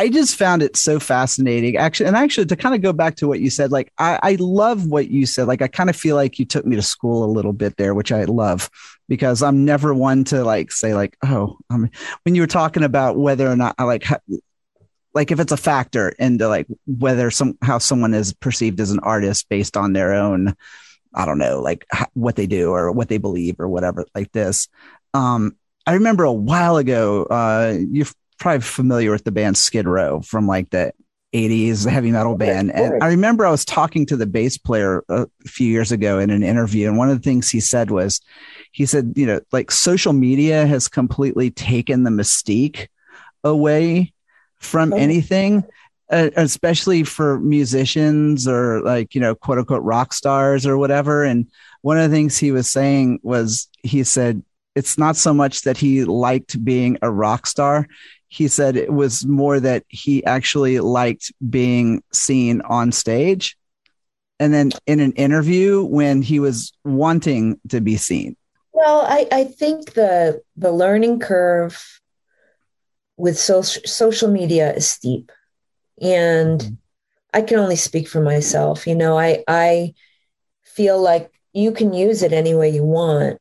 I 0.00 0.08
just 0.08 0.36
found 0.36 0.62
it 0.62 0.78
so 0.78 0.98
fascinating. 0.98 1.76
Actually, 1.76 2.06
and 2.06 2.16
actually 2.16 2.46
to 2.46 2.56
kind 2.56 2.74
of 2.74 2.80
go 2.80 2.94
back 2.94 3.16
to 3.16 3.28
what 3.28 3.40
you 3.40 3.50
said, 3.50 3.70
like 3.70 3.92
I, 3.98 4.18
I 4.22 4.36
love 4.40 4.86
what 4.86 5.10
you 5.10 5.26
said. 5.26 5.46
Like 5.46 5.60
I 5.60 5.68
kind 5.68 5.90
of 5.90 5.96
feel 5.96 6.16
like 6.16 6.38
you 6.38 6.46
took 6.46 6.64
me 6.64 6.74
to 6.76 6.80
school 6.80 7.22
a 7.22 7.30
little 7.30 7.52
bit 7.52 7.76
there, 7.76 7.92
which 7.92 8.10
I 8.10 8.24
love 8.24 8.70
because 9.10 9.42
I'm 9.42 9.66
never 9.66 9.92
one 9.92 10.24
to 10.24 10.42
like 10.42 10.72
say 10.72 10.94
like, 10.94 11.18
oh, 11.22 11.58
I 11.68 11.76
mean, 11.76 11.90
when 12.22 12.34
you 12.34 12.40
were 12.40 12.46
talking 12.46 12.82
about 12.82 13.18
whether 13.18 13.46
or 13.46 13.56
not 13.56 13.74
I 13.76 13.84
like 13.84 14.06
like 15.12 15.30
if 15.30 15.38
it's 15.38 15.52
a 15.52 15.58
factor 15.58 16.08
into 16.18 16.48
like 16.48 16.66
whether 16.86 17.30
some 17.30 17.58
how 17.60 17.76
someone 17.76 18.14
is 18.14 18.32
perceived 18.32 18.80
as 18.80 18.92
an 18.92 19.00
artist 19.00 19.50
based 19.50 19.76
on 19.76 19.92
their 19.92 20.14
own 20.14 20.54
I 21.14 21.26
don't 21.26 21.38
know, 21.38 21.60
like 21.60 21.84
what 22.14 22.36
they 22.36 22.46
do 22.46 22.70
or 22.70 22.90
what 22.90 23.10
they 23.10 23.18
believe 23.18 23.56
or 23.58 23.68
whatever 23.68 24.06
like 24.14 24.32
this. 24.32 24.66
Um, 25.12 25.56
I 25.86 25.94
remember 25.94 26.24
a 26.24 26.32
while 26.32 26.78
ago, 26.78 27.24
uh, 27.24 27.76
you're 27.90 28.06
probably 28.40 28.62
familiar 28.62 29.12
with 29.12 29.24
the 29.24 29.30
band 29.30 29.56
Skid 29.56 29.86
Row 29.86 30.20
from 30.22 30.48
like 30.48 30.70
the 30.70 30.92
80s 31.32 31.88
heavy 31.88 32.10
metal 32.10 32.36
band. 32.36 32.72
And 32.72 33.02
I 33.02 33.08
remember 33.08 33.46
I 33.46 33.50
was 33.50 33.64
talking 33.64 34.04
to 34.06 34.16
the 34.16 34.26
bass 34.26 34.58
player 34.58 35.04
a 35.08 35.28
few 35.46 35.68
years 35.68 35.92
ago 35.92 36.18
in 36.18 36.30
an 36.30 36.42
interview. 36.42 36.88
And 36.88 36.98
one 36.98 37.08
of 37.08 37.16
the 37.16 37.22
things 37.22 37.48
he 37.48 37.60
said 37.60 37.90
was, 37.90 38.20
he 38.72 38.84
said, 38.86 39.12
you 39.14 39.26
know, 39.26 39.40
like 39.52 39.70
social 39.70 40.12
media 40.12 40.66
has 40.66 40.88
completely 40.88 41.50
taken 41.50 42.02
the 42.02 42.10
mystique 42.10 42.88
away 43.44 44.12
from 44.56 44.92
oh. 44.92 44.96
anything. 44.96 45.64
Uh, 46.12 46.28
especially 46.34 47.04
for 47.04 47.38
musicians 47.38 48.48
or 48.48 48.80
like 48.80 49.14
you 49.14 49.20
know 49.20 49.32
quote 49.32 49.58
unquote 49.58 49.84
rock 49.84 50.12
stars 50.12 50.66
or 50.66 50.76
whatever 50.76 51.22
and 51.22 51.48
one 51.82 51.96
of 51.96 52.10
the 52.10 52.16
things 52.16 52.36
he 52.36 52.50
was 52.50 52.68
saying 52.68 53.20
was 53.22 53.68
he 53.84 54.02
said 54.02 54.42
it's 54.74 54.98
not 54.98 55.16
so 55.16 55.34
much 55.34 55.62
that 55.62 55.76
he 55.76 56.04
liked 56.04 56.64
being 56.64 56.98
a 57.02 57.10
rock 57.10 57.46
star. 57.46 57.86
He 58.30 58.48
said 58.48 58.76
it 58.76 58.92
was 58.92 59.26
more 59.26 59.58
that 59.60 59.84
he 59.88 60.24
actually 60.24 60.78
liked 60.78 61.32
being 61.50 62.02
seen 62.12 62.60
on 62.62 62.92
stage. 62.92 63.56
And 64.38 64.54
then 64.54 64.70
in 64.86 65.00
an 65.00 65.12
interview 65.12 65.84
when 65.84 66.22
he 66.22 66.40
was 66.40 66.72
wanting 66.84 67.60
to 67.68 67.80
be 67.80 67.96
seen. 67.96 68.36
Well, 68.72 69.02
I, 69.02 69.26
I 69.30 69.44
think 69.44 69.92
the 69.92 70.40
the 70.56 70.72
learning 70.72 71.18
curve 71.18 72.00
with 73.18 73.38
social 73.38 73.82
social 73.84 74.30
media 74.30 74.72
is 74.72 74.88
steep. 74.88 75.30
And 76.00 76.60
mm-hmm. 76.60 76.74
I 77.34 77.42
can 77.42 77.58
only 77.58 77.76
speak 77.76 78.08
for 78.08 78.22
myself. 78.22 78.86
You 78.86 78.94
know, 78.94 79.18
I 79.18 79.44
I 79.46 79.94
feel 80.62 81.02
like 81.02 81.30
you 81.52 81.72
can 81.72 81.92
use 81.92 82.22
it 82.22 82.32
any 82.32 82.54
way 82.54 82.70
you 82.70 82.84
want 82.84 83.40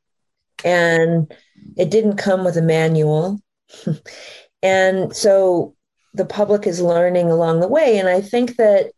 and 0.65 1.31
it 1.77 1.89
didn't 1.89 2.17
come 2.17 2.43
with 2.43 2.57
a 2.57 2.61
manual. 2.61 3.39
and 4.61 5.15
so 5.15 5.75
the 6.13 6.25
public 6.25 6.67
is 6.67 6.81
learning 6.81 7.29
along 7.29 7.59
the 7.59 7.67
way. 7.67 7.97
And 7.97 8.07
I 8.07 8.21
think 8.21 8.55
that 8.57 8.91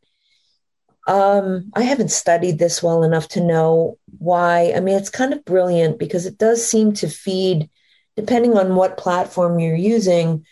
um, 1.08 1.72
I 1.76 1.84
haven't 1.84 2.12
studied 2.12 2.60
this 2.60 2.82
well 2.82 3.04
enough 3.04 3.28
to 3.30 3.44
know 3.44 3.98
why. 4.18 4.74
I 4.76 4.80
mean, 4.80 4.96
it's 4.96 5.10
kind 5.10 5.34
of 5.34 5.46
brilliant 5.46 6.00
because 6.00 6.26
it 6.26 6.38
does 6.38 6.66
seem 6.66 6.94
to 6.94 7.10
feed, 7.10 7.70
depending 8.16 8.58
on 8.58 8.76
what 8.76 8.98
platform 8.98 9.60
you're 9.60 9.76
using, 9.76 10.46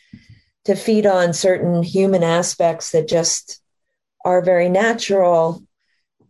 to 0.65 0.75
feed 0.75 1.05
on 1.05 1.33
certain 1.33 1.83
human 1.83 2.23
aspects 2.23 2.91
that 2.91 3.07
just 3.07 3.61
are 4.25 4.41
very 4.41 4.69
natural, 4.69 5.63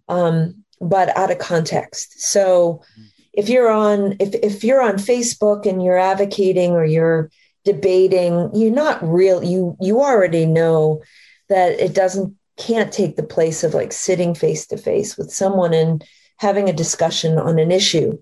um, 0.08 0.64
but 0.80 1.16
out 1.18 1.32
of 1.32 1.40
context. 1.40 2.22
So, 2.22 2.84
if 3.32 3.48
you're 3.48 3.70
on 3.70 4.16
if, 4.20 4.34
if 4.36 4.64
you're 4.64 4.82
on 4.82 4.96
facebook 4.96 5.66
and 5.66 5.84
you're 5.84 6.00
advocating 6.00 6.72
or 6.72 6.84
you're 6.84 7.30
debating 7.72 8.50
you're 8.54 8.72
not 8.72 9.02
real 9.04 9.44
you 9.44 9.76
you 9.80 10.00
already 10.00 10.46
know 10.46 11.02
that 11.50 11.80
it 11.80 11.94
doesn't 11.94 12.36
can't 12.58 12.92
take 12.92 13.16
the 13.16 13.24
place 13.24 13.64
of 13.64 13.74
like 13.74 13.94
sitting 13.94 14.34
face 14.34 14.66
to 14.68 14.78
face 14.78 15.18
with 15.18 15.32
someone 15.32 15.74
and 15.74 16.04
having 16.38 16.68
a 16.68 16.74
discussion 16.74 17.38
on 17.38 17.60
an 17.60 17.72
issue 17.72 18.18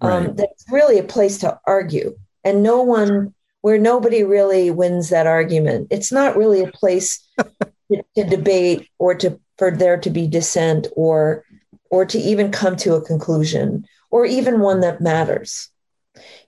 um, 0.00 0.10
right. 0.10 0.28
um, 0.28 0.36
that's 0.36 0.64
really 0.70 0.98
a 0.98 1.04
place 1.04 1.38
to 1.38 1.58
argue 1.66 2.16
and 2.44 2.62
no 2.62 2.82
one 2.82 3.34
where 3.62 3.78
nobody 3.78 4.22
really 4.22 4.70
wins 4.70 5.08
that 5.08 5.26
argument 5.26 5.88
it's 5.90 6.12
not 6.12 6.36
really 6.36 6.62
a 6.62 6.70
place 6.72 7.26
to, 7.38 8.02
to 8.14 8.24
debate 8.24 8.88
or 8.98 9.14
to 9.14 9.40
for 9.58 9.70
there 9.70 9.96
to 9.96 10.10
be 10.10 10.26
dissent 10.26 10.86
or 10.94 11.44
or 11.90 12.04
to 12.04 12.18
even 12.18 12.50
come 12.50 12.76
to 12.76 12.94
a 12.94 13.04
conclusion 13.04 13.86
or 14.10 14.24
even 14.24 14.60
one 14.60 14.80
that 14.80 15.00
matters. 15.00 15.68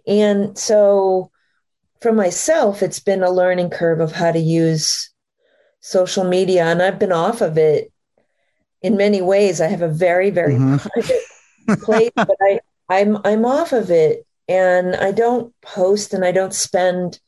And 0.06 0.56
so 0.56 1.30
for 2.00 2.12
myself, 2.12 2.82
it's 2.82 3.00
been 3.00 3.22
a 3.22 3.30
learning 3.30 3.70
curve 3.70 4.00
of 4.00 4.12
how 4.12 4.32
to 4.32 4.38
use 4.38 5.10
social 5.80 6.24
media. 6.24 6.64
And 6.64 6.82
I've 6.82 6.98
been 6.98 7.12
off 7.12 7.40
of 7.40 7.58
it 7.58 7.92
in 8.82 8.96
many 8.96 9.20
ways. 9.20 9.60
I 9.60 9.66
have 9.66 9.82
a 9.82 9.88
very, 9.88 10.30
very 10.30 10.54
mm-hmm. 10.54 10.76
private 10.76 11.82
place, 11.82 12.10
but 12.16 12.36
I, 12.40 12.60
I'm 12.88 13.18
I'm 13.24 13.44
off 13.44 13.72
of 13.72 13.90
it 13.90 14.26
and 14.48 14.96
I 14.96 15.12
don't 15.12 15.52
post 15.60 16.14
and 16.14 16.24
I 16.24 16.32
don't 16.32 16.54
spend 16.54 17.20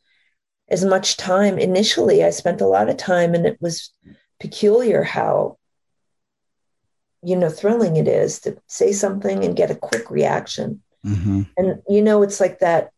as 0.69 0.85
much 0.85 1.17
time. 1.17 1.59
Initially, 1.59 2.25
I 2.25 2.31
spent 2.31 2.61
a 2.61 2.67
lot 2.67 2.89
of 2.89 2.97
time 2.97 3.35
and 3.35 3.47
it 3.47 3.59
was 3.61 3.93
peculiar 4.39 5.03
how 5.03 5.59
you 7.23 7.37
know 7.37 7.51
thrilling 7.51 7.97
it 7.97 8.09
is 8.09 8.41
to 8.41 8.57
say 8.67 8.93
something 8.93 9.45
and 9.45 9.57
get 9.57 9.71
a 9.71 9.75
quick 9.75 10.11
reaction 10.11 10.83
mm-hmm. 11.05 11.43
and 11.59 11.83
you 11.87 12.01
know 12.01 12.23
it's 12.23 12.41
like 12.41 12.61
that 12.61 12.93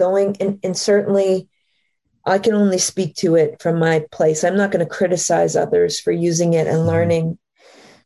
going 0.00 0.36
and, 0.40 0.58
and 0.64 0.76
certainly 0.76 1.48
i 2.26 2.38
can 2.38 2.54
only 2.54 2.78
speak 2.78 3.14
to 3.14 3.36
it 3.36 3.62
from 3.62 3.78
my 3.78 4.04
place 4.10 4.42
i'm 4.42 4.56
not 4.56 4.72
going 4.72 4.84
to 4.84 4.96
criticize 4.98 5.54
others 5.54 6.00
for 6.00 6.10
using 6.10 6.54
it 6.54 6.66
and 6.66 6.78
mm-hmm. 6.78 6.88
learning 6.88 7.38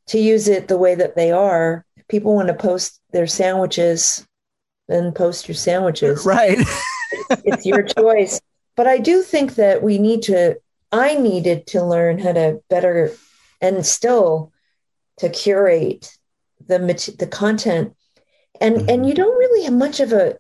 to 0.07 0.19
use 0.19 0.49
it 0.49 0.69
the 0.69 0.79
way 0.79 0.95
that 0.95 1.17
they 1.17 1.33
are. 1.33 1.85
People 2.09 2.35
want 2.35 2.49
to 2.49 2.55
post 2.55 3.01
their 3.13 3.27
sandwiches, 3.27 4.27
then 4.89 5.13
post 5.13 5.49
your 5.49 5.55
sandwiches. 5.55 6.25
Right. 6.27 6.59
it's 7.45 7.65
your 7.65 7.83
choice. 7.83 8.41
But 8.77 8.87
I 8.87 8.99
do 8.99 9.23
think 9.23 9.55
that 9.55 9.83
we 9.83 9.99
need 9.99 10.23
to, 10.23 10.57
I 10.91 11.15
needed 11.15 11.67
to 11.69 11.85
learn 11.85 12.19
how 12.19 12.33
to 12.33 12.61
better 12.69 13.13
and 13.61 13.87
still 13.87 14.53
to 15.19 15.29
curate 15.29 16.11
the 16.67 16.79
the 17.19 17.27
content 17.27 17.95
and 18.61 18.77
mm-hmm. 18.77 18.89
and 18.89 19.07
you 19.07 19.15
don't 19.15 19.37
really 19.37 19.65
have 19.65 19.75
much 19.75 20.01
of 20.01 20.13
a 20.13 20.37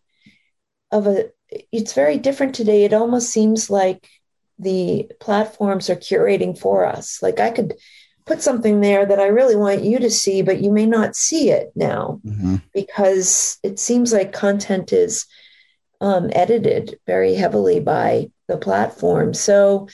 of 0.91 1.07
a 1.07 1.31
it's 1.73 1.93
very 1.93 2.19
different 2.19 2.55
today. 2.55 2.85
It 2.85 2.93
almost 2.93 3.31
seems 3.31 3.71
like 3.71 4.09
the 4.59 5.11
platforms 5.21 5.91
are 5.91 5.97
curating 5.97 6.59
for 6.59 6.85
us. 6.85 7.23
Like 7.23 7.41
i 7.41 7.51
could 7.51 7.75
put 8.27 8.41
something 8.41 8.81
there 8.81 9.05
that 9.05 9.21
i 9.21 9.27
really 9.27 9.55
want 9.55 9.85
you 9.85 9.99
to 9.99 10.11
see 10.11 10.41
but 10.41 10.63
you 10.63 10.73
may 10.73 10.87
not 10.87 11.15
see 11.15 11.51
it 11.51 11.71
now 11.75 12.23
mm-hmm. 12.25 12.57
because 12.73 13.59
it 13.63 13.79
seems 13.79 14.15
like 14.15 14.33
content 14.33 14.95
is 14.95 15.27
um, 16.01 16.31
edited 16.33 16.99
very 17.07 17.35
heavily 17.35 17.81
by 17.81 18.31
the 18.49 18.57
platform. 18.57 19.35
So 19.35 19.89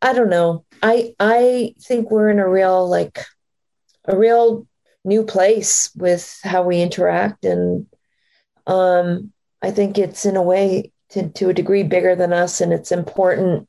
i 0.00 0.12
don't 0.12 0.30
know. 0.30 0.64
I 0.82 1.14
i 1.20 1.74
think 1.80 2.10
we're 2.10 2.30
in 2.30 2.38
a 2.38 2.48
real 2.48 2.88
like 2.88 3.24
a 4.06 4.16
real 4.16 4.66
new 5.04 5.24
place 5.24 5.90
with 5.94 6.38
how 6.42 6.62
we 6.62 6.80
interact 6.80 7.44
and 7.44 7.86
um, 8.66 9.31
i 9.62 9.70
think 9.70 9.98
it's 9.98 10.24
in 10.24 10.36
a 10.36 10.42
way 10.42 10.90
to, 11.10 11.28
to 11.30 11.48
a 11.48 11.54
degree 11.54 11.82
bigger 11.82 12.14
than 12.14 12.32
us 12.32 12.60
and 12.60 12.72
it's 12.72 12.92
important 12.92 13.68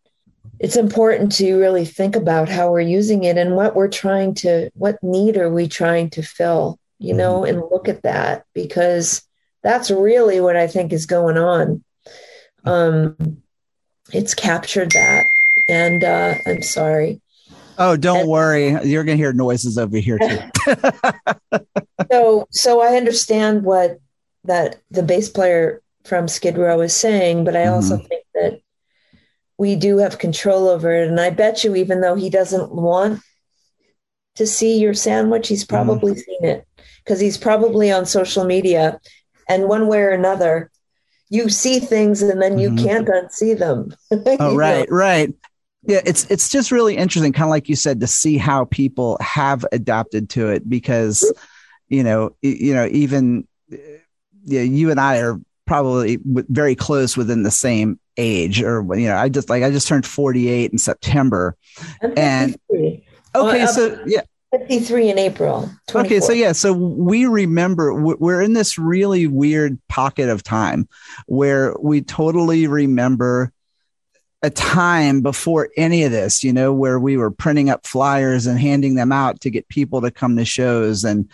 it's 0.60 0.76
important 0.76 1.32
to 1.34 1.58
really 1.58 1.86
think 1.86 2.16
about 2.16 2.48
how 2.48 2.72
we're 2.72 2.80
using 2.80 3.24
it 3.24 3.38
and 3.38 3.56
what 3.56 3.76
we're 3.76 3.88
trying 3.88 4.34
to 4.34 4.70
what 4.76 5.02
need 5.04 5.38
are 5.38 5.52
we 5.52 5.68
trying 5.68 6.10
to 6.10 6.22
fill 6.22 6.80
you 7.00 7.14
know 7.14 7.42
mm-hmm. 7.42 7.58
and 7.58 7.72
look 7.72 7.88
at 7.88 8.04
that 8.04 8.46
because 8.54 9.22
that's 9.62 9.92
really 9.92 10.40
what 10.40 10.56
i 10.56 10.68
think 10.68 10.94
is 10.94 11.06
going 11.06 11.38
on 11.38 11.84
um 12.66 13.16
it's 14.12 14.34
captured 14.34 14.92
that 14.92 15.26
and 15.68 16.04
uh 16.04 16.36
i'm 16.46 16.62
sorry 16.62 17.20
Oh, 17.78 17.98
don't 17.98 18.22
and, 18.22 18.30
worry. 18.30 18.70
You're 18.84 19.04
going 19.04 19.18
to 19.18 19.24
hear 19.24 19.34
noises 19.34 19.78
over 19.78 19.98
here 19.98 20.20
too. 20.20 20.40
so, 22.12 22.48
so 22.52 22.82
I 22.82 22.98
understand 22.98 23.64
what 23.64 24.00
that 24.44 24.82
the 24.92 25.04
bass 25.04 25.30
player 25.30 25.82
from 26.06 26.28
Skid 26.28 26.58
Row 26.58 26.82
is 26.82 26.96
saying, 26.96 27.46
but 27.46 27.56
I 27.56 27.64
mm-hmm. 27.64 27.74
also 27.74 27.98
think 27.98 28.26
that 28.34 28.62
we 29.58 29.76
do 29.76 29.98
have 30.00 30.20
control 30.20 30.68
over 30.68 30.94
it. 30.94 31.08
And 31.08 31.20
I 31.20 31.30
bet 31.30 31.64
you, 31.64 31.76
even 31.76 32.02
though 32.02 32.16
he 32.16 32.30
doesn't 32.30 32.74
want 32.74 33.22
to 34.36 34.48
see 34.48 34.80
your 34.80 34.94
sandwich, 34.94 35.48
he's 35.48 35.64
mm-hmm. 35.64 35.76
probably 35.76 36.14
mm-hmm. 36.14 36.20
seen 36.20 36.46
it 36.46 36.68
because 37.04 37.20
he's 37.20 37.38
probably 37.38 37.92
on 37.92 38.06
social 38.06 38.44
media. 38.44 39.00
And 39.48 39.68
one 39.68 39.88
way 39.88 40.00
or 40.00 40.12
another, 40.12 40.72
you 41.30 41.50
see 41.50 41.80
things 41.80 42.22
and 42.22 42.42
then 42.42 42.58
you 42.58 42.70
mm-hmm. 42.70 42.86
can't 42.86 43.08
unsee 43.08 43.58
them. 43.58 43.96
oh, 44.40 44.56
right, 44.56 44.90
know? 44.90 44.96
right 44.96 45.34
yeah 45.86 46.02
it's 46.06 46.26
it's 46.32 46.50
just 46.50 46.72
really 46.72 46.96
interesting 46.96 47.34
kind 47.34 47.46
of 47.46 47.50
like 47.50 47.70
you 47.70 47.76
said 47.76 48.00
to 48.00 48.08
see 48.08 48.38
how 48.38 48.66
people 48.66 49.18
have 49.22 49.66
adapted 49.72 50.30
to 50.30 50.50
it 50.50 50.68
because 50.68 51.32
you 51.90 52.04
know 52.04 52.36
you 52.42 52.74
know 52.74 52.88
even 52.92 53.48
yeah 54.46 54.62
you 54.62 54.92
and 54.92 55.00
i 55.00 55.20
are 55.20 55.40
probably 55.74 56.20
very 56.24 56.76
close 56.76 57.18
within 57.18 57.42
the 57.42 57.50
same 57.50 58.00
age 58.18 58.62
or 58.62 58.86
you 58.96 59.08
know 59.08 59.18
i 59.18 59.28
just 59.28 59.50
like 59.50 59.64
i 59.64 59.72
just 59.72 59.88
turned 59.88 60.06
48 60.06 60.72
in 60.72 60.78
september 60.78 61.58
and 62.16 62.56
okay 62.70 63.04
uh, 63.34 63.66
so 63.66 64.00
yeah 64.06 64.22
53 64.52 65.10
in 65.10 65.18
April. 65.18 65.68
24. 65.88 66.06
Okay, 66.06 66.20
so 66.20 66.32
yeah, 66.32 66.52
so 66.52 66.74
we 66.74 67.26
remember 67.26 67.92
we're 67.96 68.40
in 68.40 68.54
this 68.54 68.78
really 68.78 69.26
weird 69.26 69.80
pocket 69.90 70.30
of 70.30 70.44
time 70.44 70.88
where 71.26 71.76
we 71.82 72.02
totally 72.02 72.68
remember 72.68 73.52
a 74.44 74.52
time 74.52 75.22
before 75.22 75.70
any 75.76 76.04
of 76.04 76.12
this, 76.12 76.44
you 76.44 76.54
know, 76.54 76.72
where 76.72 77.00
we 77.00 77.18
were 77.18 77.32
printing 77.32 77.72
up 77.72 77.88
flyers 77.88 78.46
and 78.46 78.60
handing 78.60 78.94
them 78.94 79.12
out 79.12 79.42
to 79.42 79.50
get 79.50 79.68
people 79.70 80.02
to 80.02 80.12
come 80.12 80.38
to 80.38 80.46
shows 80.46 81.04
and 81.04 81.32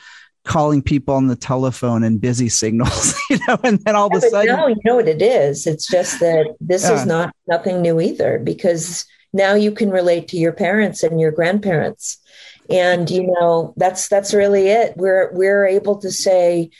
calling 0.50 0.82
people 0.82 1.14
on 1.14 1.28
the 1.28 1.36
telephone 1.36 2.04
and 2.04 2.20
busy 2.20 2.50
signals, 2.50 3.14
you 3.30 3.38
know, 3.48 3.56
and 3.64 3.80
then 3.86 3.96
all 3.96 4.08
of 4.08 4.24
a 4.24 4.28
sudden. 4.28 4.48
No, 4.56 4.68
you 4.68 4.76
know 4.84 4.96
what 4.96 5.08
it 5.08 5.22
is. 5.22 5.68
It's 5.68 5.88
just 5.88 6.20
that 6.22 6.56
this 6.60 6.84
yeah. 6.84 6.96
is 6.96 7.06
not 7.06 7.34
nothing 7.48 7.84
new 7.84 8.02
either 8.02 8.40
because 8.40 9.06
now 9.32 9.54
you 9.54 9.72
can 9.72 9.92
relate 9.92 10.28
to 10.30 10.38
your 10.38 10.52
parents 10.52 11.04
and 11.04 11.22
your 11.22 11.32
grandparents. 11.32 12.18
And 12.68 13.10
you 13.12 13.28
know, 13.28 13.76
that's 13.78 14.10
that's 14.10 14.34
really 14.34 14.70
it. 14.70 14.98
We're 14.98 15.32
we're 15.34 15.68
able 15.68 16.00
to 16.00 16.12
say 16.12 16.72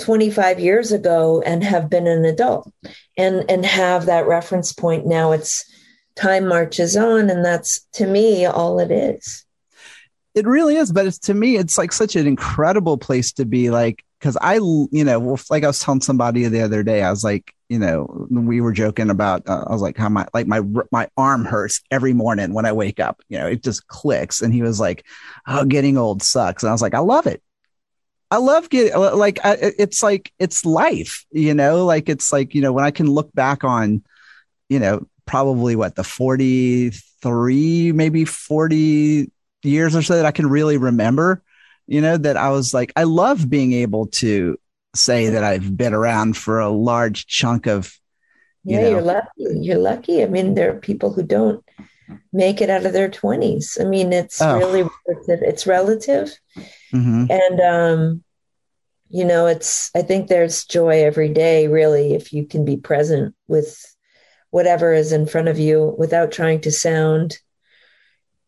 25 0.00 0.60
years 0.60 0.92
ago 0.92 1.42
and 1.44 1.64
have 1.64 1.90
been 1.90 2.06
an 2.06 2.24
adult 2.24 2.72
and 3.16 3.44
and 3.50 3.66
have 3.66 4.06
that 4.06 4.26
reference 4.26 4.70
point 4.72 5.06
now 5.06 5.32
it's 5.32 5.64
time 6.16 6.46
marches 6.46 6.98
on 6.98 7.30
and 7.30 7.42
that's 7.42 7.80
to 7.94 8.06
me 8.06 8.44
all 8.44 8.78
it 8.78 8.90
is 8.90 9.45
it 10.36 10.46
really 10.46 10.76
is 10.76 10.92
but 10.92 11.06
it's 11.06 11.18
to 11.18 11.34
me 11.34 11.56
it's 11.56 11.78
like 11.78 11.92
such 11.92 12.14
an 12.14 12.26
incredible 12.26 12.96
place 12.96 13.32
to 13.32 13.44
be 13.44 13.70
like 13.70 14.04
because 14.20 14.36
i 14.42 14.54
you 14.54 15.04
know 15.04 15.36
like 15.50 15.64
i 15.64 15.66
was 15.66 15.80
telling 15.80 16.00
somebody 16.00 16.46
the 16.46 16.60
other 16.60 16.82
day 16.82 17.02
i 17.02 17.10
was 17.10 17.24
like 17.24 17.54
you 17.68 17.78
know 17.78 18.26
we 18.30 18.60
were 18.60 18.72
joking 18.72 19.10
about 19.10 19.42
uh, 19.48 19.64
i 19.66 19.72
was 19.72 19.82
like 19.82 19.96
how 19.96 20.08
my 20.08 20.26
like 20.34 20.46
my 20.46 20.60
my 20.92 21.08
arm 21.16 21.44
hurts 21.44 21.80
every 21.90 22.12
morning 22.12 22.52
when 22.52 22.66
i 22.66 22.72
wake 22.72 23.00
up 23.00 23.22
you 23.28 23.38
know 23.38 23.46
it 23.46 23.62
just 23.62 23.86
clicks. 23.88 24.42
And 24.42 24.52
he 24.52 24.62
was 24.62 24.78
like 24.78 25.04
oh 25.46 25.64
getting 25.64 25.96
old 25.98 26.22
sucks. 26.22 26.62
And 26.62 26.70
i 26.70 26.72
was 26.72 26.82
like 26.82 26.94
i 26.94 27.00
love 27.00 27.26
it. 27.26 27.42
I 28.30 28.38
love 28.38 28.68
getting 28.70 28.98
like 28.98 29.38
I, 29.44 29.56
it's 29.78 30.02
like 30.02 30.32
it's 30.38 30.64
life, 30.64 31.24
you 31.30 31.54
know, 31.54 31.84
like 31.84 32.08
it's 32.08 32.32
like, 32.32 32.56
you 32.56 32.60
know, 32.60 32.72
when 32.72 32.84
I 32.84 32.90
can 32.90 33.06
look 33.06 33.32
back 33.32 33.62
on, 33.62 34.02
you 34.68 34.80
know, 34.80 35.06
probably 35.26 35.76
what 35.76 35.94
the 35.94 36.02
43 36.02 37.92
maybe 37.92 38.24
40 38.24 39.30
years 39.66 39.94
or 39.94 40.02
so 40.02 40.16
that 40.16 40.26
I 40.26 40.30
can 40.30 40.46
really 40.48 40.76
remember 40.76 41.42
you 41.86 42.00
know 42.00 42.16
that 42.16 42.36
I 42.36 42.50
was 42.50 42.74
like 42.74 42.92
I 42.96 43.04
love 43.04 43.48
being 43.48 43.72
able 43.72 44.06
to 44.08 44.58
say 44.94 45.30
that 45.30 45.44
I've 45.44 45.76
been 45.76 45.94
around 45.94 46.36
for 46.36 46.60
a 46.60 46.70
large 46.70 47.26
chunk 47.26 47.66
of 47.66 47.98
you 48.64 48.76
yeah 48.76 48.82
know. 48.82 48.90
you're 48.90 49.02
lucky 49.02 49.46
you're 49.60 49.78
lucky 49.78 50.22
I 50.22 50.26
mean 50.26 50.54
there 50.54 50.74
are 50.74 50.80
people 50.80 51.12
who 51.12 51.22
don't 51.22 51.64
make 52.32 52.60
it 52.60 52.70
out 52.70 52.86
of 52.86 52.92
their 52.92 53.08
20s 53.08 53.80
I 53.80 53.84
mean 53.84 54.12
it's 54.12 54.40
oh. 54.40 54.58
really 54.58 54.82
relative 55.06 55.40
it's 55.42 55.66
relative 55.66 56.32
mm-hmm. 56.92 57.26
and 57.30 57.60
um 57.60 58.24
you 59.08 59.24
know 59.24 59.46
it's 59.46 59.90
I 59.94 60.02
think 60.02 60.28
there's 60.28 60.64
joy 60.64 61.04
every 61.04 61.28
day 61.28 61.68
really 61.68 62.14
if 62.14 62.32
you 62.32 62.46
can 62.46 62.64
be 62.64 62.76
present 62.76 63.34
with 63.46 63.94
whatever 64.50 64.92
is 64.92 65.12
in 65.12 65.26
front 65.26 65.48
of 65.48 65.58
you 65.58 65.94
without 65.98 66.32
trying 66.32 66.60
to 66.62 66.72
sound 66.72 67.38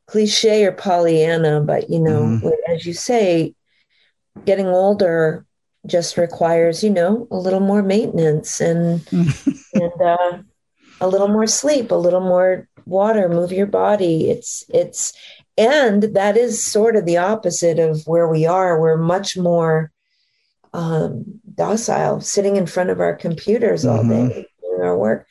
cliche 0.09 0.65
or 0.65 0.73
Pollyanna. 0.73 1.61
But, 1.61 1.89
you 1.89 2.01
know, 2.01 2.23
mm-hmm. 2.23 2.49
as 2.73 2.85
you 2.85 2.93
say, 2.93 3.55
getting 4.45 4.67
older 4.67 5.47
just 5.87 6.17
requires, 6.17 6.83
you 6.83 6.91
know, 6.91 7.29
a 7.31 7.37
little 7.37 7.61
more 7.61 7.83
maintenance 7.83 8.61
and, 8.61 9.07
and, 9.13 10.03
uh, 10.03 10.39
a 11.01 11.07
little 11.07 11.29
more 11.29 11.47
sleep, 11.47 11.93
a 11.93 11.95
little 11.95 12.21
more 12.21 12.69
water, 12.85 13.29
move 13.29 13.53
your 13.53 13.67
body. 13.67 14.31
It's, 14.31 14.65
it's, 14.69 15.13
and 15.57 16.03
that 16.15 16.37
is 16.37 16.65
sort 16.65 16.97
of 16.97 17.05
the 17.05 17.19
opposite 17.19 17.79
of 17.79 18.03
where 18.07 18.27
we 18.27 18.47
are. 18.47 18.81
We're 18.81 18.97
much 18.97 19.37
more 19.37 19.93
um, 20.73 21.41
docile, 21.55 22.21
sitting 22.21 22.57
in 22.57 22.67
front 22.67 22.91
of 22.91 23.01
our 23.01 23.15
computers 23.15 23.87
all 23.87 24.03
mm-hmm. 24.03 24.29
day 24.29 24.47
doing 24.61 24.83
our 24.83 24.99
work 24.99 25.29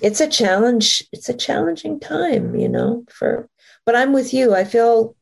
it's 0.00 0.20
a 0.20 0.28
challenge 0.28 1.02
it's 1.12 1.28
a 1.28 1.34
challenging 1.34 1.98
time 1.98 2.54
you 2.54 2.68
know 2.68 3.04
for 3.08 3.48
but 3.86 3.96
i'm 3.96 4.12
with 4.12 4.34
you. 4.34 4.54
I 4.54 4.64
feel 4.64 5.16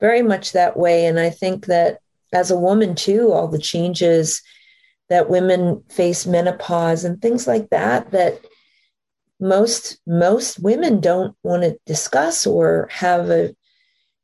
very 0.00 0.22
much 0.22 0.52
that 0.52 0.76
way. 0.76 1.06
And 1.06 1.18
i 1.20 1.30
think 1.30 1.66
that 1.66 1.98
as 2.32 2.50
a 2.50 2.58
woman 2.58 2.94
too 2.94 3.32
all 3.32 3.48
the 3.48 3.58
changes 3.58 4.42
that 5.08 5.28
women 5.28 5.82
face 5.90 6.26
menopause 6.26 7.04
and 7.04 7.20
things 7.20 7.46
like 7.46 7.68
that 7.70 8.10
that 8.12 8.40
most 9.38 9.98
most 10.06 10.58
women 10.60 11.00
don't 11.00 11.36
want 11.42 11.62
to 11.62 11.78
discuss 11.86 12.46
or 12.46 12.88
have 12.90 13.30
a 13.30 13.54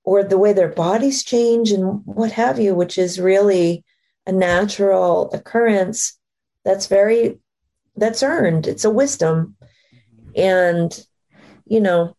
or 0.02 0.24
the 0.24 0.38
way 0.38 0.52
their 0.52 0.68
bodies 0.68 1.22
change 1.22 1.70
and 1.70 2.02
what 2.06 2.32
have 2.32 2.58
you 2.58 2.74
which 2.74 2.96
is 2.96 3.20
really 3.20 3.84
a 4.26 4.32
natural 4.32 5.30
occurrence 5.32 6.18
that's 6.64 6.86
very 6.86 7.38
that's 7.96 8.22
earned. 8.22 8.66
It's 8.66 8.84
a 8.84 8.90
wisdom. 8.90 9.56
Mm-hmm. 9.94 10.40
And 10.40 11.06
you 11.66 11.80
know 11.80 12.16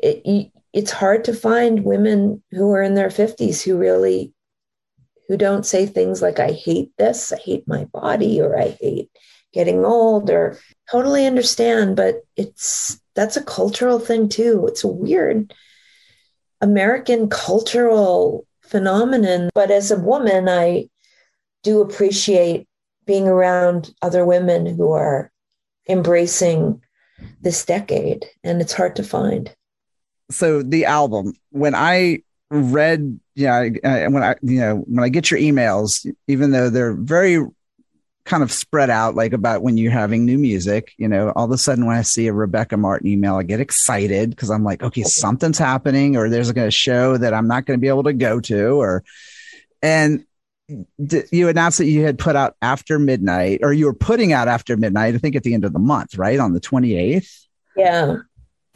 it, 0.00 0.52
it's 0.72 0.90
hard 0.90 1.24
to 1.24 1.34
find 1.34 1.84
women 1.84 2.42
who 2.50 2.70
are 2.72 2.82
in 2.82 2.94
their 2.94 3.08
50s 3.08 3.62
who 3.62 3.76
really 3.76 4.32
who 5.28 5.36
don't 5.36 5.66
say 5.66 5.86
things 5.86 6.22
like 6.22 6.38
i 6.38 6.52
hate 6.52 6.90
this 6.98 7.32
i 7.32 7.36
hate 7.36 7.66
my 7.66 7.84
body 7.86 8.40
or 8.40 8.58
i 8.58 8.76
hate 8.80 9.10
getting 9.52 9.84
old 9.84 10.30
or 10.30 10.58
totally 10.90 11.26
understand 11.26 11.96
but 11.96 12.22
it's 12.36 13.00
that's 13.14 13.36
a 13.36 13.44
cultural 13.44 13.98
thing 13.98 14.28
too 14.28 14.66
it's 14.66 14.84
a 14.84 14.88
weird 14.88 15.52
american 16.60 17.28
cultural 17.28 18.46
phenomenon. 18.68 19.50
But 19.54 19.70
as 19.70 19.90
a 19.90 19.98
woman, 19.98 20.48
I 20.48 20.88
do 21.62 21.80
appreciate 21.80 22.68
being 23.06 23.26
around 23.26 23.92
other 24.02 24.24
women 24.24 24.66
who 24.66 24.92
are 24.92 25.32
embracing 25.88 26.82
this 27.40 27.64
decade, 27.64 28.26
and 28.44 28.60
it's 28.60 28.74
hard 28.74 28.94
to 28.96 29.02
find. 29.02 29.52
So 30.30 30.62
the 30.62 30.84
album, 30.84 31.34
when 31.50 31.74
I 31.74 32.22
read, 32.50 33.18
yeah, 33.34 33.62
when 34.08 34.22
I, 34.22 34.36
you 34.42 34.60
know, 34.60 34.76
when 34.86 35.04
I 35.04 35.08
get 35.08 35.30
your 35.30 35.40
emails, 35.40 36.06
even 36.26 36.50
though 36.50 36.70
they're 36.70 36.94
very 36.94 37.44
kind 38.28 38.42
of 38.42 38.52
spread 38.52 38.90
out 38.90 39.14
like 39.14 39.32
about 39.32 39.62
when 39.62 39.78
you're 39.78 39.90
having 39.90 40.26
new 40.26 40.36
music 40.36 40.92
you 40.98 41.08
know 41.08 41.32
all 41.34 41.46
of 41.46 41.50
a 41.50 41.56
sudden 41.56 41.86
when 41.86 41.96
i 41.96 42.02
see 42.02 42.26
a 42.26 42.32
rebecca 42.32 42.76
martin 42.76 43.08
email 43.08 43.36
i 43.36 43.42
get 43.42 43.58
excited 43.58 44.28
because 44.28 44.50
i'm 44.50 44.62
like 44.62 44.82
okay 44.82 45.02
something's 45.02 45.56
happening 45.56 46.14
or 46.14 46.28
there's 46.28 46.48
like 46.48 46.58
a 46.58 46.70
show 46.70 47.16
that 47.16 47.32
i'm 47.32 47.48
not 47.48 47.64
going 47.64 47.78
to 47.78 47.80
be 47.80 47.88
able 47.88 48.02
to 48.02 48.12
go 48.12 48.38
to 48.38 48.78
or 48.78 49.02
and 49.82 50.26
you 51.30 51.48
announced 51.48 51.78
that 51.78 51.86
you 51.86 52.04
had 52.04 52.18
put 52.18 52.36
out 52.36 52.54
after 52.60 52.98
midnight 52.98 53.60
or 53.62 53.72
you 53.72 53.86
were 53.86 53.94
putting 53.94 54.34
out 54.34 54.46
after 54.46 54.76
midnight 54.76 55.14
i 55.14 55.18
think 55.18 55.34
at 55.34 55.42
the 55.42 55.54
end 55.54 55.64
of 55.64 55.72
the 55.72 55.78
month 55.78 56.18
right? 56.18 56.38
On 56.38 56.52
the 56.52 56.60
28th 56.60 57.46
yeah 57.78 58.16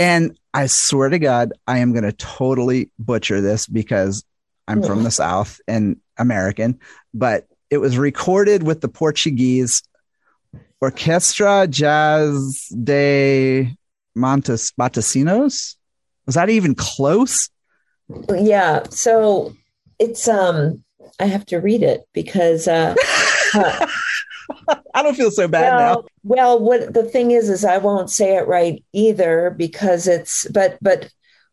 and 0.03 0.39
i 0.53 0.67
swear 0.67 1.09
to 1.09 1.19
god 1.19 1.53
i 1.67 1.79
am 1.79 1.93
going 1.93 2.05
to 2.05 2.13
totally 2.13 2.91
butcher 2.99 3.41
this 3.41 3.67
because 3.67 4.25
i'm 4.69 4.83
from 4.83 5.03
the 5.03 5.11
south 5.11 5.61
and 5.67 5.97
american 6.19 6.79
but 7.15 7.47
it 7.73 7.79
was 7.79 7.97
recorded 7.97 8.63
with 8.63 8.83
the 8.83 8.89
Portuguese 8.89 9.83
Orquestra 10.83 11.71
Jazz 11.71 12.69
de 12.85 13.75
Montes 14.15 14.73
Matosinhos. 14.73 15.77
Was 16.27 16.35
that 16.35 16.51
even 16.51 16.75
close? 16.75 17.49
Yeah. 18.31 18.83
So 18.91 19.55
it's 19.99 20.29
um 20.29 20.85
I 21.19 21.25
have 21.25 21.47
to 21.47 21.61
read 21.61 21.83
it 21.83 22.03
because 22.13 22.69
uh, 22.69 22.95
uh 23.55 23.87
I 24.95 25.03
don't 25.03 25.17
feel 25.17 25.31
so 25.31 25.49
bad 25.49 25.75
well, 25.75 25.79
now. 25.79 26.09
Well, 26.23 26.59
what 26.61 26.95
the 26.95 27.05
thing 27.05 27.31
is 27.31 27.49
is 27.49 27.65
I 27.65 27.79
won't 27.79 28.11
say 28.11 28.37
it 28.37 28.47
right 28.47 28.83
either 28.93 29.55
because 29.57 30.07
it's 30.07 30.47
but 30.49 30.79
but 30.81 31.11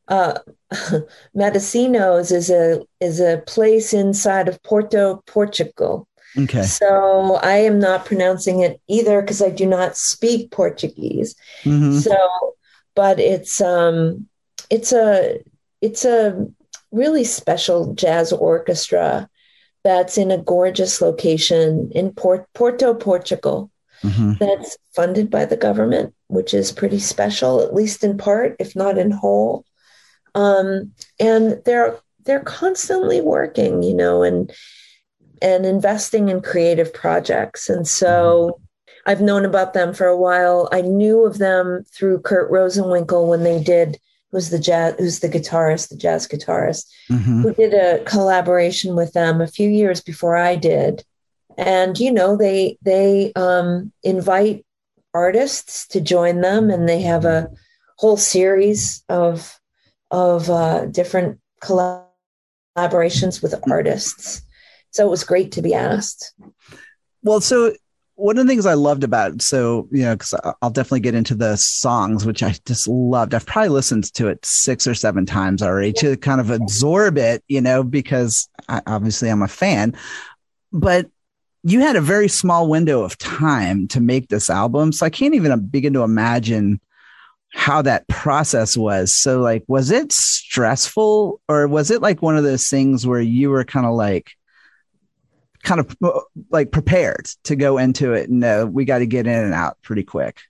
uh 0.07 0.39
Matosinhos 1.35 2.31
is 2.31 2.49
a 2.49 2.81
is 2.99 3.19
a 3.19 3.43
place 3.47 3.93
inside 3.93 4.47
of 4.47 4.61
Porto, 4.63 5.23
Portugal. 5.25 6.07
Okay. 6.37 6.63
So 6.63 7.35
I 7.41 7.55
am 7.57 7.79
not 7.79 8.05
pronouncing 8.05 8.59
it 8.59 8.79
either 8.87 9.21
because 9.21 9.41
I 9.41 9.49
do 9.49 9.65
not 9.65 9.97
speak 9.97 10.51
Portuguese. 10.51 11.35
Mm-hmm. 11.63 11.97
So, 11.97 12.55
but 12.95 13.19
it's 13.19 13.61
um, 13.61 14.27
it's 14.69 14.91
a 14.91 15.39
it's 15.81 16.05
a 16.05 16.47
really 16.91 17.23
special 17.23 17.93
jazz 17.93 18.31
orchestra 18.31 19.29
that's 19.83 20.17
in 20.17 20.31
a 20.31 20.37
gorgeous 20.37 21.01
location 21.01 21.91
in 21.93 22.11
Port- 22.11 22.47
Porto, 22.53 22.93
Portugal. 22.93 23.71
Mm-hmm. 24.03 24.33
That's 24.39 24.77
funded 24.95 25.29
by 25.29 25.45
the 25.45 25.57
government, 25.57 26.13
which 26.27 26.53
is 26.53 26.71
pretty 26.71 26.99
special, 26.99 27.61
at 27.61 27.73
least 27.73 28.03
in 28.03 28.17
part, 28.17 28.55
if 28.59 28.75
not 28.75 28.97
in 28.97 29.11
whole. 29.11 29.65
Um, 30.35 30.93
and 31.19 31.61
they're 31.65 31.99
they're 32.23 32.39
constantly 32.39 33.19
working, 33.19 33.83
you 33.83 33.93
know, 33.93 34.23
and 34.23 34.51
and 35.41 35.65
investing 35.65 36.29
in 36.29 36.41
creative 36.41 36.93
projects. 36.93 37.69
And 37.69 37.87
so 37.87 38.61
I've 39.05 39.21
known 39.21 39.45
about 39.45 39.73
them 39.73 39.93
for 39.93 40.07
a 40.07 40.17
while. 40.17 40.69
I 40.71 40.81
knew 40.81 41.25
of 41.25 41.37
them 41.37 41.83
through 41.93 42.21
Kurt 42.21 42.51
Rosenwinkel 42.51 43.27
when 43.27 43.43
they 43.43 43.61
did 43.61 43.99
who's 44.31 44.49
the 44.49 44.59
jazz 44.59 44.95
who's 44.97 45.19
the 45.19 45.29
guitarist, 45.29 45.89
the 45.89 45.97
jazz 45.97 46.27
guitarist, 46.27 46.87
mm-hmm. 47.09 47.41
who 47.41 47.53
did 47.53 47.73
a 47.73 48.03
collaboration 48.03 48.95
with 48.95 49.13
them 49.13 49.41
a 49.41 49.47
few 49.47 49.69
years 49.69 50.01
before 50.01 50.35
I 50.35 50.55
did. 50.55 51.03
And 51.57 51.99
you 51.99 52.11
know, 52.11 52.37
they 52.37 52.77
they 52.81 53.33
um, 53.35 53.91
invite 54.03 54.65
artists 55.13 55.87
to 55.87 56.01
join 56.01 56.41
them, 56.41 56.69
and 56.69 56.87
they 56.87 57.01
have 57.01 57.25
a 57.25 57.49
whole 57.97 58.17
series 58.17 59.03
of 59.09 59.59
of 60.11 60.49
uh, 60.49 60.85
different 60.85 61.39
collaborations 61.61 63.41
with 63.41 63.55
artists. 63.69 64.41
So 64.91 65.05
it 65.05 65.09
was 65.09 65.23
great 65.23 65.51
to 65.53 65.61
be 65.61 65.73
asked. 65.73 66.33
Well, 67.21 67.41
so 67.41 67.73
one 68.19 68.37
of 68.37 68.45
the 68.45 68.51
things 68.51 68.65
I 68.65 68.73
loved 68.73 69.05
about 69.05 69.41
so 69.41 69.87
you 69.91 70.03
know 70.03 70.15
because 70.15 70.33
I'll 70.61 70.69
definitely 70.69 70.99
get 70.99 71.15
into 71.15 71.35
the 71.35 71.55
songs 71.55 72.25
which 72.25 72.43
I 72.43 72.53
just 72.65 72.87
loved. 72.87 73.33
I've 73.33 73.45
probably 73.45 73.69
listened 73.69 74.13
to 74.15 74.27
it 74.27 74.45
six 74.45 74.85
or 74.85 74.93
seven 74.93 75.25
times 75.25 75.63
already 75.63 75.93
to 75.93 76.17
kind 76.17 76.41
of 76.41 76.49
absorb 76.49 77.17
it, 77.17 77.43
you 77.47 77.61
know, 77.61 77.81
because 77.81 78.49
I, 78.67 78.81
obviously 78.85 79.29
I'm 79.29 79.41
a 79.41 79.47
fan. 79.47 79.95
But 80.71 81.09
you 81.63 81.79
had 81.79 81.95
a 81.95 82.01
very 82.01 82.27
small 82.27 82.69
window 82.69 83.03
of 83.03 83.17
time 83.17 83.87
to 83.89 84.01
make 84.01 84.27
this 84.27 84.49
album, 84.49 84.91
so 84.91 85.05
I 85.05 85.09
can't 85.09 85.35
even 85.35 85.67
begin 85.67 85.93
to 85.93 86.03
imagine 86.03 86.79
how 87.51 87.81
that 87.81 88.07
process 88.07 88.77
was. 88.77 89.13
So, 89.13 89.41
like, 89.41 89.63
was 89.67 89.91
it 89.91 90.11
stressful, 90.11 91.41
or 91.47 91.67
was 91.67 91.89
it 91.89 92.01
like 92.01 92.21
one 92.21 92.37
of 92.37 92.43
those 92.43 92.69
things 92.69 93.07
where 93.07 93.21
you 93.21 93.49
were 93.49 93.63
kind 93.63 93.85
of 93.85 93.93
like 93.93 94.31
kind 95.63 95.79
of 95.79 95.95
uh, 96.03 96.19
like 96.49 96.71
prepared 96.71 97.27
to 97.43 97.55
go 97.55 97.77
into 97.77 98.13
it 98.13 98.29
and 98.29 98.43
uh, 98.43 98.67
we 98.69 98.85
got 98.85 98.99
to 98.99 99.05
get 99.05 99.27
in 99.27 99.33
and 99.33 99.53
out 99.53 99.77
pretty 99.81 100.03
quick. 100.03 100.41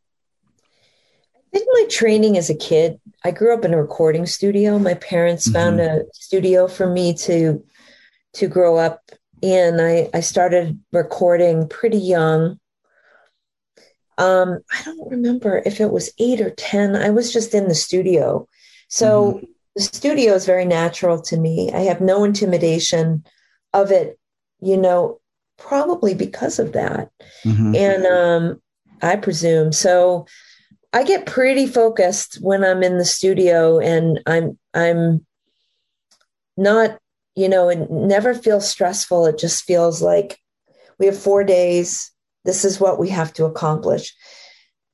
I 1.35 1.57
think 1.57 1.67
my 1.71 1.85
training 1.89 2.37
as 2.37 2.51
a 2.51 2.55
kid 2.55 2.99
i 3.23 3.31
grew 3.31 3.53
up 3.53 3.65
in 3.65 3.73
a 3.73 3.81
recording 3.81 4.25
studio. 4.25 4.79
My 4.79 4.93
parents 4.95 5.47
mm-hmm. 5.47 5.53
found 5.53 5.79
a 5.79 6.03
studio 6.13 6.67
for 6.67 6.89
me 6.89 7.13
to 7.15 7.63
to 8.33 8.47
grow 8.47 8.77
up 8.77 9.11
in. 9.41 9.79
I 9.79 10.09
i 10.13 10.19
started 10.21 10.79
recording 10.91 11.67
pretty 11.67 11.97
young. 11.97 12.59
Um 14.17 14.59
i 14.71 14.83
don't 14.83 15.11
remember 15.11 15.61
if 15.65 15.79
it 15.81 15.91
was 15.91 16.11
eight 16.19 16.41
or 16.41 16.51
ten. 16.51 16.95
I 16.95 17.09
was 17.09 17.33
just 17.33 17.53
in 17.53 17.67
the 17.67 17.75
studio. 17.75 18.47
So 18.87 19.33
mm-hmm. 19.33 19.45
the 19.75 19.81
studio 19.81 20.33
is 20.33 20.45
very 20.45 20.65
natural 20.65 21.21
to 21.23 21.37
me. 21.37 21.71
I 21.73 21.81
have 21.81 22.01
no 22.01 22.23
intimidation 22.23 23.25
of 23.73 23.91
it 23.91 24.18
you 24.61 24.77
know, 24.77 25.19
probably 25.57 26.13
because 26.13 26.59
of 26.59 26.73
that. 26.73 27.09
Mm-hmm. 27.43 27.75
And 27.75 28.05
um, 28.05 28.61
I 29.01 29.15
presume 29.15 29.71
so. 29.71 30.25
I 30.91 31.03
get 31.03 31.27
pretty 31.27 31.67
focused 31.67 32.39
when 32.41 32.63
I'm 32.63 32.81
in 32.81 32.97
the 32.97 33.05
studio, 33.05 33.79
and 33.79 34.19
I'm 34.25 34.57
I'm 34.73 35.25
not, 36.57 36.97
you 37.35 37.47
know, 37.47 37.69
it 37.69 37.91
never 37.91 38.33
feels 38.33 38.67
stressful. 38.67 39.27
It 39.27 39.37
just 39.37 39.65
feels 39.65 40.01
like 40.01 40.39
we 40.97 41.05
have 41.05 41.17
four 41.17 41.43
days. 41.43 42.11
This 42.45 42.65
is 42.65 42.79
what 42.79 42.99
we 42.99 43.09
have 43.09 43.33
to 43.33 43.45
accomplish. 43.45 44.15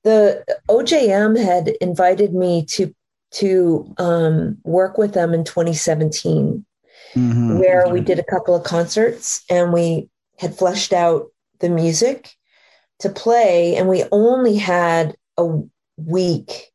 The 0.04 0.44
OJM 0.70 1.42
had 1.42 1.70
invited 1.80 2.34
me 2.34 2.66
to 2.72 2.94
to 3.32 3.94
um, 3.98 4.58
work 4.64 4.98
with 4.98 5.14
them 5.14 5.34
in 5.34 5.44
2017 5.44 6.66
mm-hmm. 7.14 7.58
where 7.60 7.88
we 7.90 8.02
did 8.02 8.20
a 8.20 8.24
couple 8.24 8.56
of 8.56 8.64
concerts 8.64 9.44
and 9.50 9.72
we 9.72 10.10
had 10.38 10.58
fleshed 10.58 10.94
out 10.94 11.28
the 11.60 11.70
music 11.70 12.32
to 13.00 13.10
play. 13.10 13.76
And 13.76 13.88
we 13.88 14.04
only 14.12 14.58
had 14.58 15.16
a 15.38 15.62
week 15.98 16.72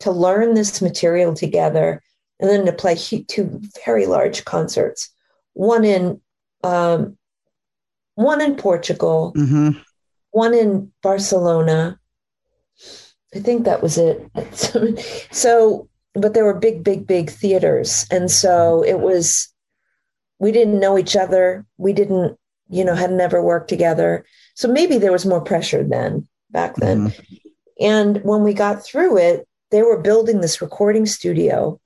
to 0.00 0.10
learn 0.10 0.54
this 0.54 0.80
material 0.80 1.34
together 1.34 2.02
and 2.40 2.48
then 2.48 2.64
to 2.66 2.72
play 2.72 2.96
two 2.96 3.60
very 3.84 4.06
large 4.06 4.44
concerts 4.44 5.10
one 5.54 5.84
in 5.84 6.20
um, 6.62 7.16
one 8.14 8.40
in 8.40 8.54
portugal 8.56 9.32
mm-hmm. 9.36 9.70
one 10.30 10.54
in 10.54 10.90
barcelona 11.02 11.98
i 13.34 13.38
think 13.38 13.64
that 13.64 13.82
was 13.82 13.98
it 13.98 14.22
so 15.32 15.88
but 16.14 16.34
there 16.34 16.44
were 16.44 16.54
big 16.54 16.82
big 16.82 17.06
big 17.06 17.30
theaters 17.30 18.06
and 18.10 18.30
so 18.30 18.82
it 18.84 19.00
was 19.00 19.52
we 20.38 20.52
didn't 20.52 20.80
know 20.80 20.98
each 20.98 21.16
other. 21.16 21.66
We 21.76 21.92
didn't, 21.92 22.38
you 22.68 22.84
know, 22.84 22.94
had 22.94 23.12
never 23.12 23.42
worked 23.42 23.68
together. 23.68 24.24
So 24.54 24.68
maybe 24.68 24.98
there 24.98 25.12
was 25.12 25.26
more 25.26 25.40
pressure 25.40 25.84
then, 25.84 26.28
back 26.50 26.76
then. 26.76 27.08
Mm-hmm. 27.08 27.34
And 27.80 28.24
when 28.24 28.42
we 28.42 28.54
got 28.54 28.84
through 28.84 29.18
it, 29.18 29.48
they 29.70 29.82
were 29.82 30.00
building 30.00 30.40
this 30.40 30.60
recording 30.60 31.06
studio. 31.06 31.80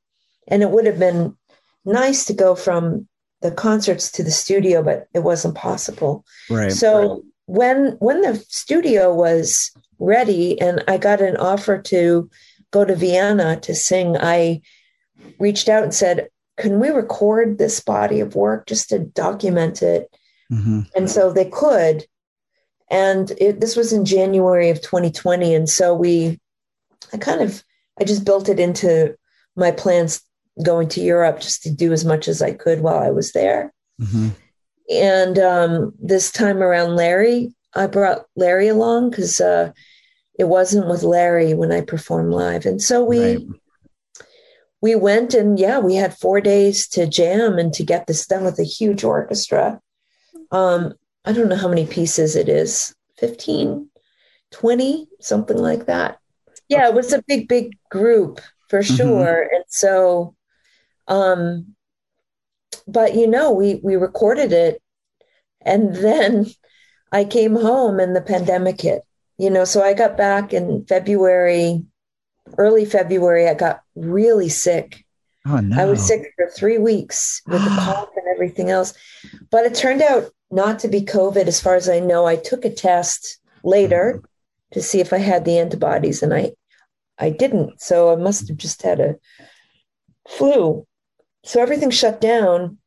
And 0.48 0.62
it 0.62 0.70
would 0.70 0.86
have 0.86 0.98
been 0.98 1.36
nice 1.84 2.24
to 2.26 2.32
go 2.32 2.54
from 2.54 3.08
the 3.40 3.50
concerts 3.50 4.10
to 4.12 4.22
the 4.22 4.30
studio, 4.30 4.82
but 4.82 5.08
it 5.14 5.20
wasn't 5.20 5.54
possible. 5.54 6.24
Right. 6.48 6.72
So 6.72 7.10
right. 7.10 7.22
when 7.46 7.96
when 7.98 8.22
the 8.22 8.36
studio 8.48 9.14
was 9.14 9.72
ready 9.98 10.60
and 10.60 10.82
I 10.88 10.96
got 10.98 11.20
an 11.20 11.36
offer 11.36 11.78
to 11.78 12.30
go 12.70 12.84
to 12.84 12.94
Vienna 12.94 13.58
to 13.60 13.74
sing, 13.74 14.16
I 14.16 14.62
reached 15.38 15.68
out 15.68 15.82
and 15.82 15.94
said, 15.94 16.28
can 16.56 16.80
we 16.80 16.90
record 16.90 17.58
this 17.58 17.80
body 17.80 18.20
of 18.20 18.34
work 18.34 18.66
just 18.66 18.88
to 18.90 18.98
document 18.98 19.82
it? 19.82 20.14
Mm-hmm. 20.50 20.80
And 20.94 21.10
so 21.10 21.32
they 21.32 21.46
could. 21.46 22.04
And 22.90 23.30
it, 23.38 23.60
this 23.60 23.74
was 23.74 23.92
in 23.92 24.04
January 24.04 24.68
of 24.68 24.82
2020. 24.82 25.54
And 25.54 25.68
so 25.68 25.94
we, 25.94 26.38
I 27.12 27.16
kind 27.16 27.40
of, 27.40 27.64
I 27.98 28.04
just 28.04 28.24
built 28.24 28.48
it 28.48 28.60
into 28.60 29.16
my 29.56 29.70
plans 29.70 30.22
going 30.62 30.88
to 30.88 31.00
Europe 31.00 31.40
just 31.40 31.62
to 31.62 31.70
do 31.70 31.92
as 31.92 32.04
much 32.04 32.28
as 32.28 32.42
I 32.42 32.52
could 32.52 32.80
while 32.80 32.98
I 32.98 33.10
was 33.10 33.32
there. 33.32 33.72
Mm-hmm. 34.00 34.28
And 34.90 35.38
um, 35.38 35.94
this 35.98 36.30
time 36.30 36.62
around, 36.62 36.96
Larry, 36.96 37.54
I 37.74 37.86
brought 37.86 38.26
Larry 38.36 38.68
along 38.68 39.10
because 39.10 39.40
uh, 39.40 39.72
it 40.38 40.44
wasn't 40.44 40.88
with 40.88 41.02
Larry 41.02 41.54
when 41.54 41.72
I 41.72 41.80
performed 41.80 42.32
live, 42.32 42.66
and 42.66 42.82
so 42.82 43.04
we 43.04 43.36
right. 43.36 43.46
We 44.82 44.96
went 44.96 45.32
and 45.32 45.58
yeah, 45.58 45.78
we 45.78 45.94
had 45.94 46.18
four 46.18 46.40
days 46.40 46.88
to 46.88 47.06
jam 47.06 47.56
and 47.56 47.72
to 47.72 47.84
get 47.84 48.06
this 48.06 48.26
done 48.26 48.44
with 48.44 48.58
a 48.58 48.64
huge 48.64 49.04
orchestra. 49.04 49.80
Um, 50.50 50.94
I 51.24 51.32
don't 51.32 51.48
know 51.48 51.56
how 51.56 51.68
many 51.68 51.86
pieces 51.86 52.34
it 52.34 52.48
is 52.48 52.94
15, 53.18 53.88
20, 54.50 55.08
something 55.20 55.56
like 55.56 55.86
that. 55.86 56.18
Yeah, 56.68 56.88
it 56.88 56.94
was 56.94 57.12
a 57.12 57.22
big, 57.28 57.48
big 57.48 57.78
group 57.90 58.40
for 58.68 58.80
mm-hmm. 58.80 58.96
sure. 58.96 59.46
Mm-hmm. 59.46 59.54
And 59.54 59.64
so, 59.68 60.34
um, 61.06 61.74
but 62.88 63.14
you 63.14 63.26
know, 63.26 63.52
we 63.52 63.80
we 63.82 63.96
recorded 63.96 64.52
it, 64.52 64.82
and 65.60 65.94
then 65.94 66.46
I 67.12 67.24
came 67.24 67.54
home 67.54 68.00
and 68.00 68.16
the 68.16 68.22
pandemic 68.22 68.80
hit. 68.80 69.02
You 69.38 69.50
know, 69.50 69.64
so 69.64 69.82
I 69.82 69.92
got 69.92 70.16
back 70.16 70.52
in 70.52 70.84
February, 70.86 71.84
early 72.58 72.84
February. 72.84 73.48
I 73.48 73.54
got 73.54 73.80
really 73.94 74.48
sick. 74.48 75.04
Oh 75.46 75.58
no! 75.58 75.80
I 75.80 75.86
was 75.86 76.06
sick 76.06 76.32
for 76.36 76.48
three 76.50 76.78
weeks 76.78 77.42
with 77.46 77.62
the 77.62 77.70
cough 77.80 78.10
and 78.16 78.26
everything 78.32 78.70
else, 78.70 78.94
but 79.50 79.64
it 79.64 79.74
turned 79.74 80.02
out 80.02 80.30
not 80.50 80.78
to 80.80 80.88
be 80.88 81.00
COVID, 81.00 81.46
as 81.46 81.60
far 81.60 81.74
as 81.74 81.88
I 81.88 81.98
know. 81.98 82.26
I 82.26 82.36
took 82.36 82.64
a 82.64 82.70
test 82.70 83.38
later 83.64 84.14
mm-hmm. 84.16 84.74
to 84.74 84.82
see 84.82 85.00
if 85.00 85.12
I 85.12 85.18
had 85.18 85.44
the 85.44 85.58
antibodies, 85.58 86.22
and 86.22 86.32
I 86.32 86.52
I 87.18 87.30
didn't. 87.30 87.80
So 87.80 88.12
I 88.12 88.16
must 88.16 88.48
have 88.48 88.56
just 88.56 88.82
had 88.82 89.00
a 89.00 89.16
flu. 90.28 90.86
So 91.44 91.60
everything 91.60 91.90
shut 91.90 92.20
down. 92.20 92.78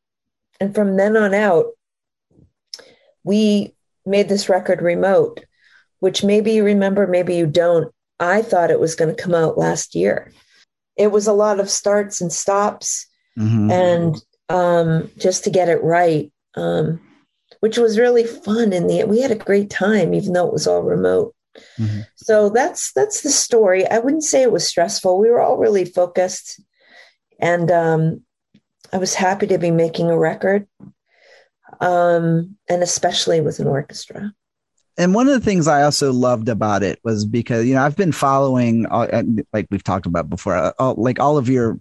And 0.60 0.74
from 0.74 0.96
then 0.96 1.16
on 1.16 1.34
out, 1.34 1.66
we 3.24 3.74
made 4.06 4.28
this 4.28 4.48
record 4.48 4.80
remote, 4.80 5.44
which 5.98 6.24
maybe 6.24 6.52
you 6.52 6.64
remember, 6.64 7.06
maybe 7.06 7.34
you 7.34 7.46
don't. 7.46 7.92
I 8.18 8.42
thought 8.42 8.70
it 8.70 8.80
was 8.80 8.94
going 8.94 9.14
to 9.14 9.22
come 9.22 9.34
out 9.34 9.58
last 9.58 9.94
year. 9.94 10.32
It 10.96 11.12
was 11.12 11.26
a 11.26 11.32
lot 11.32 11.60
of 11.60 11.70
starts 11.70 12.20
and 12.20 12.32
stops, 12.32 13.06
mm-hmm. 13.38 13.70
and 13.70 14.16
um, 14.48 15.10
just 15.18 15.44
to 15.44 15.50
get 15.50 15.68
it 15.68 15.82
right. 15.82 16.32
Um, 16.54 17.00
which 17.60 17.78
was 17.78 17.98
really 17.98 18.24
fun. 18.24 18.72
In 18.72 18.86
the 18.86 19.04
we 19.04 19.20
had 19.20 19.30
a 19.30 19.36
great 19.36 19.70
time, 19.70 20.14
even 20.14 20.32
though 20.32 20.46
it 20.46 20.52
was 20.52 20.66
all 20.66 20.82
remote. 20.82 21.34
Mm-hmm. 21.78 22.00
So 22.16 22.50
that's 22.50 22.92
that's 22.92 23.22
the 23.22 23.30
story. 23.30 23.86
I 23.86 23.98
wouldn't 23.98 24.24
say 24.24 24.42
it 24.42 24.52
was 24.52 24.66
stressful. 24.66 25.18
We 25.18 25.30
were 25.30 25.40
all 25.40 25.56
really 25.56 25.84
focused, 25.84 26.60
and 27.40 27.70
um, 27.70 28.22
I 28.92 28.98
was 28.98 29.14
happy 29.14 29.46
to 29.48 29.58
be 29.58 29.70
making 29.70 30.10
a 30.10 30.18
record, 30.18 30.66
um, 31.80 32.56
and 32.68 32.82
especially 32.82 33.40
with 33.40 33.58
an 33.58 33.66
orchestra. 33.66 34.32
And 34.98 35.14
one 35.14 35.28
of 35.28 35.34
the 35.34 35.44
things 35.44 35.68
I 35.68 35.82
also 35.82 36.12
loved 36.12 36.48
about 36.48 36.82
it 36.82 36.98
was 37.04 37.26
because 37.26 37.66
you 37.66 37.74
know 37.74 37.82
I've 37.82 37.96
been 37.96 38.12
following, 38.12 38.86
uh, 38.86 39.22
like 39.52 39.66
we've 39.70 39.84
talked 39.84 40.06
about 40.06 40.30
before, 40.30 40.56
uh, 40.56 40.72
all, 40.78 40.94
like 40.96 41.20
all 41.20 41.36
of 41.36 41.48
your 41.48 41.78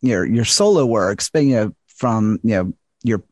your 0.00 0.24
your 0.24 0.44
solo 0.44 0.86
works, 0.86 1.30
you 1.34 1.56
know, 1.56 1.74
from 1.88 2.38
you 2.42 2.50
know 2.50 2.72
your 3.02 3.22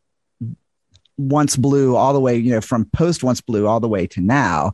once 1.16 1.57
blue 1.57 1.94
all 1.94 2.12
the 2.12 2.20
way, 2.20 2.37
you 2.37 2.50
know, 2.50 2.61
from 2.61 2.87
post 2.87 3.22
once 3.22 3.40
blue 3.40 3.66
all 3.66 3.81
the 3.81 3.88
way 3.88 4.07
to 4.09 4.20
now. 4.20 4.72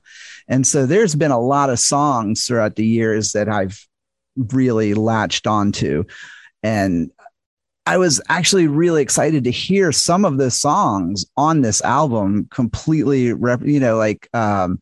And 0.49 0.67
so 0.67 0.87
there's 0.87 1.15
been 1.15 1.31
a 1.31 1.41
lot 1.41 1.71
of 1.71 1.79
songs 1.79 2.47
throughout 2.47 2.77
the 2.77 2.87
years 2.87 3.33
that 3.33 3.49
I've 3.49 3.87
really 4.37 4.95
latched 4.95 5.47
onto. 5.47 6.05
And 6.63 7.11
I 7.91 7.97
was 7.97 8.21
actually 8.29 8.69
really 8.69 9.03
excited 9.03 9.43
to 9.43 9.51
hear 9.51 9.91
some 9.91 10.25
of 10.25 10.39
the 10.39 10.49
songs 10.49 11.27
on 11.37 11.63
this 11.63 11.83
album 11.83 12.47
completely, 12.53 13.33
rep- 13.33 13.67
you 13.67 13.81
know, 13.81 13.97
like, 13.97 14.29
um, 14.33 14.81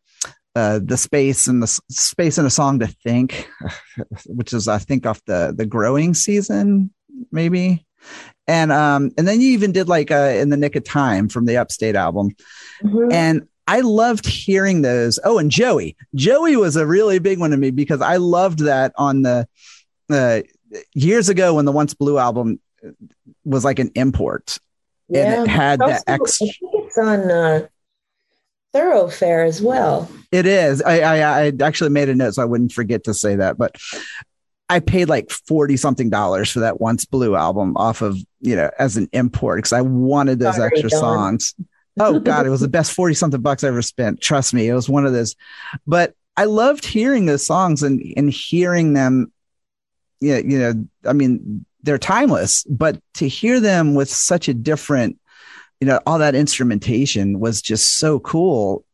uh, 0.54 0.80
the 0.84 0.98
space 0.98 1.46
and 1.46 1.62
the 1.62 1.80
space 1.88 2.36
in 2.36 2.44
a 2.44 2.50
song 2.50 2.80
to 2.80 2.86
think, 2.86 3.48
which 4.26 4.52
is 4.52 4.68
I 4.68 4.76
think 4.76 5.06
off 5.06 5.24
the 5.24 5.54
the 5.56 5.64
growing 5.64 6.12
season, 6.12 6.92
maybe. 7.32 7.86
And 8.46 8.70
um 8.72 9.10
and 9.16 9.26
then 9.26 9.40
you 9.40 9.52
even 9.52 9.72
did 9.72 9.88
like 9.88 10.10
uh 10.10 10.34
in 10.36 10.50
the 10.50 10.58
nick 10.58 10.76
of 10.76 10.84
time 10.84 11.30
from 11.30 11.46
the 11.46 11.56
upstate 11.56 11.96
album. 11.96 12.36
Mm-hmm. 12.82 13.10
and 13.10 13.48
i 13.66 13.80
loved 13.80 14.26
hearing 14.26 14.82
those. 14.82 15.18
Oh 15.24 15.38
and 15.38 15.50
joey. 15.50 15.96
Joey 16.14 16.56
was 16.56 16.76
a 16.76 16.86
really 16.86 17.20
big 17.20 17.38
one 17.38 17.52
to 17.52 17.56
me 17.56 17.70
because 17.70 18.02
i 18.02 18.16
loved 18.16 18.58
that 18.60 18.92
on 18.96 19.22
the 19.22 19.46
uh 20.10 20.40
years 20.94 21.30
ago 21.30 21.54
when 21.54 21.64
the 21.64 21.72
once 21.72 21.94
blue 21.94 22.18
album 22.18 22.58
was 23.44 23.64
like 23.64 23.78
an 23.78 23.90
import 23.94 24.58
yeah. 25.08 25.32
and 25.32 25.44
it 25.44 25.50
had 25.50 25.80
that 25.80 26.02
extra 26.06 26.46
it's 26.62 26.98
on 26.98 27.30
uh 27.30 27.66
thoroughfare 28.72 29.44
as 29.44 29.62
well 29.62 30.10
it 30.30 30.46
is 30.46 30.82
I, 30.82 31.00
I 31.00 31.46
i 31.46 31.52
actually 31.62 31.90
made 31.90 32.08
a 32.08 32.14
note 32.14 32.34
so 32.34 32.42
i 32.42 32.44
wouldn't 32.44 32.72
forget 32.72 33.04
to 33.04 33.14
say 33.14 33.36
that 33.36 33.56
but 33.56 33.76
I 34.68 34.80
paid 34.80 35.08
like 35.08 35.30
40 35.30 35.76
something 35.76 36.10
dollars 36.10 36.50
for 36.50 36.60
that 36.60 36.80
Once 36.80 37.04
Blue 37.04 37.36
album 37.36 37.76
off 37.76 38.02
of, 38.02 38.18
you 38.40 38.54
know, 38.54 38.70
as 38.78 38.96
an 38.96 39.08
import 39.12 39.58
because 39.58 39.72
I 39.72 39.80
wanted 39.80 40.38
those 40.38 40.56
Sorry, 40.56 40.70
extra 40.70 40.90
songs. 40.90 41.54
oh 41.98 42.20
God, 42.20 42.46
it 42.46 42.50
was 42.50 42.60
the 42.60 42.68
best 42.68 42.92
40 42.92 43.14
something 43.14 43.40
bucks 43.40 43.64
I 43.64 43.68
ever 43.68 43.82
spent. 43.82 44.20
Trust 44.20 44.52
me, 44.52 44.68
it 44.68 44.74
was 44.74 44.88
one 44.88 45.06
of 45.06 45.12
those. 45.12 45.36
But 45.86 46.14
I 46.36 46.44
loved 46.44 46.84
hearing 46.84 47.26
those 47.26 47.46
songs 47.46 47.82
and, 47.82 48.02
and 48.16 48.30
hearing 48.30 48.92
them. 48.92 49.32
Yeah, 50.20 50.38
you 50.38 50.58
know, 50.58 50.84
I 51.06 51.12
mean, 51.12 51.64
they're 51.82 51.98
timeless, 51.98 52.64
but 52.64 53.00
to 53.14 53.28
hear 53.28 53.60
them 53.60 53.94
with 53.94 54.10
such 54.10 54.48
a 54.48 54.54
different, 54.54 55.18
you 55.80 55.86
know, 55.86 56.00
all 56.06 56.18
that 56.18 56.34
instrumentation 56.34 57.40
was 57.40 57.62
just 57.62 57.98
so 57.98 58.18
cool. 58.18 58.84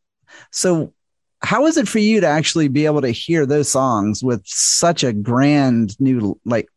So 0.51 0.93
how 1.41 1.65
is 1.67 1.77
it 1.77 1.87
for 1.87 1.99
you 1.99 2.21
to 2.21 2.27
actually 2.27 2.67
be 2.67 2.85
able 2.85 3.01
to 3.01 3.11
hear 3.11 3.45
those 3.45 3.69
songs 3.69 4.23
with 4.23 4.41
such 4.45 5.03
a 5.03 5.13
grand 5.13 5.99
new 5.99 6.39
like 6.45 6.67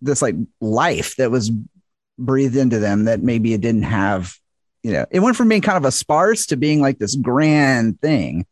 this 0.00 0.22
like 0.22 0.34
life 0.60 1.16
that 1.16 1.30
was 1.30 1.50
breathed 2.18 2.56
into 2.56 2.78
them 2.78 3.04
that 3.04 3.22
maybe 3.22 3.52
it 3.52 3.60
didn't 3.60 3.82
have 3.82 4.36
you 4.82 4.92
know 4.92 5.04
it 5.10 5.20
went 5.20 5.36
from 5.36 5.48
being 5.48 5.60
kind 5.60 5.76
of 5.76 5.84
a 5.84 5.92
sparse 5.92 6.46
to 6.46 6.56
being 6.56 6.80
like 6.80 6.98
this 6.98 7.16
grand 7.16 8.00
thing? 8.00 8.46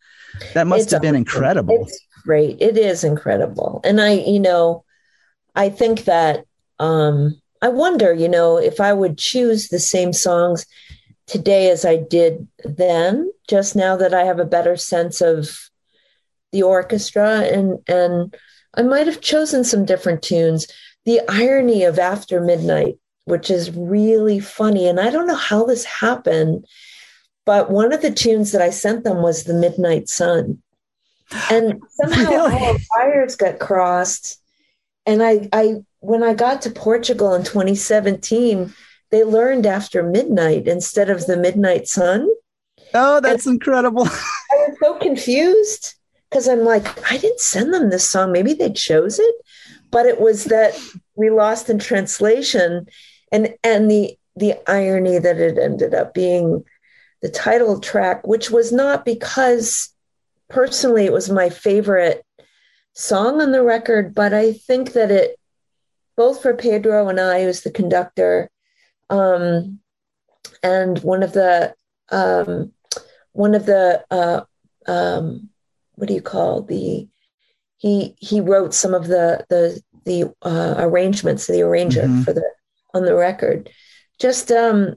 That 0.54 0.66
must 0.66 0.84
it's 0.84 0.92
have 0.92 1.02
been 1.02 1.14
incredible. 1.14 1.84
it's 1.86 2.06
great. 2.24 2.60
It 2.60 2.78
is 2.78 3.04
incredible. 3.04 3.80
And 3.84 4.00
i 4.00 4.12
you 4.12 4.40
know 4.40 4.84
i 5.54 5.68
think 5.68 6.04
that 6.04 6.44
um 6.78 7.40
i 7.60 7.68
wonder 7.68 8.12
you 8.12 8.28
know 8.28 8.56
if 8.56 8.80
i 8.80 8.92
would 8.92 9.18
choose 9.18 9.68
the 9.68 9.78
same 9.78 10.12
songs 10.12 10.66
today 11.26 11.70
as 11.70 11.84
I 11.84 11.96
did 11.96 12.46
then, 12.64 13.30
just 13.48 13.76
now 13.76 13.96
that 13.96 14.14
I 14.14 14.24
have 14.24 14.38
a 14.38 14.44
better 14.44 14.76
sense 14.76 15.20
of 15.20 15.70
the 16.52 16.62
orchestra 16.62 17.40
and 17.40 17.78
and 17.88 18.34
I 18.74 18.82
might 18.82 19.06
have 19.06 19.20
chosen 19.20 19.64
some 19.64 19.84
different 19.84 20.22
tunes. 20.22 20.66
The 21.04 21.20
irony 21.28 21.84
of 21.84 21.98
After 21.98 22.40
Midnight, 22.40 22.98
which 23.24 23.50
is 23.50 23.74
really 23.74 24.40
funny, 24.40 24.86
and 24.86 25.00
I 25.00 25.10
don't 25.10 25.26
know 25.26 25.34
how 25.34 25.64
this 25.64 25.84
happened, 25.84 26.66
but 27.44 27.70
one 27.70 27.92
of 27.92 28.02
the 28.02 28.10
tunes 28.12 28.52
that 28.52 28.62
I 28.62 28.70
sent 28.70 29.04
them 29.04 29.22
was 29.22 29.44
The 29.44 29.54
Midnight 29.54 30.08
Sun. 30.08 30.62
And 31.50 31.82
somehow 31.88 32.46
really? 32.46 32.66
our 32.66 32.76
wires 32.96 33.36
got 33.36 33.58
crossed. 33.58 34.38
And 35.06 35.22
I 35.22 35.48
I 35.52 35.76
when 36.02 36.24
I 36.24 36.34
got 36.34 36.62
to 36.62 36.70
Portugal 36.70 37.32
in 37.32 37.44
2017, 37.44 38.74
they 39.10 39.22
learned 39.22 39.66
after 39.66 40.02
midnight 40.02 40.66
instead 40.66 41.08
of 41.08 41.26
the 41.26 41.36
midnight 41.36 41.86
sun. 41.86 42.28
Oh, 42.92 43.20
that's 43.20 43.46
and 43.46 43.54
incredible. 43.54 44.06
I 44.06 44.56
was 44.68 44.76
so 44.82 44.98
confused 44.98 45.94
because 46.28 46.48
I'm 46.48 46.64
like, 46.64 46.84
I 47.10 47.18
didn't 47.18 47.40
send 47.40 47.72
them 47.72 47.90
this 47.90 48.06
song. 48.06 48.32
Maybe 48.32 48.52
they 48.52 48.72
chose 48.72 49.20
it, 49.20 49.34
but 49.92 50.06
it 50.06 50.20
was 50.20 50.46
that 50.46 50.74
we 51.14 51.30
lost 51.30 51.70
in 51.70 51.78
translation, 51.78 52.86
and 53.30 53.54
and 53.62 53.88
the 53.88 54.18
the 54.34 54.54
irony 54.66 55.20
that 55.20 55.38
it 55.38 55.56
ended 55.56 55.94
up 55.94 56.14
being 56.14 56.64
the 57.20 57.28
title 57.28 57.78
track, 57.78 58.26
which 58.26 58.50
was 58.50 58.72
not 58.72 59.04
because 59.04 59.94
personally 60.48 61.04
it 61.04 61.12
was 61.12 61.30
my 61.30 61.48
favorite 61.48 62.26
song 62.94 63.40
on 63.40 63.52
the 63.52 63.62
record, 63.62 64.16
but 64.16 64.34
I 64.34 64.52
think 64.52 64.94
that 64.94 65.12
it 65.12 65.38
both 66.16 66.42
for 66.42 66.54
Pedro 66.54 67.08
and 67.08 67.20
I, 67.20 67.42
who's 67.42 67.62
the 67.62 67.70
conductor, 67.70 68.50
um, 69.10 69.80
and 70.62 70.98
one 71.00 71.22
of 71.22 71.32
the 71.32 71.74
um, 72.10 72.72
one 73.32 73.54
of 73.54 73.66
the 73.66 74.04
uh, 74.10 74.42
um, 74.86 75.48
what 75.94 76.08
do 76.08 76.14
you 76.14 76.22
call 76.22 76.62
the 76.62 77.08
he 77.78 78.14
he 78.18 78.40
wrote 78.40 78.74
some 78.74 78.94
of 78.94 79.06
the 79.06 79.44
the 79.48 79.80
the 80.04 80.32
uh, 80.42 80.74
arrangements, 80.78 81.46
the 81.46 81.62
arranger 81.62 82.02
mm-hmm. 82.02 82.22
for 82.22 82.32
the 82.32 82.44
on 82.94 83.04
the 83.04 83.14
record. 83.14 83.70
Just 84.18 84.50
um, 84.52 84.96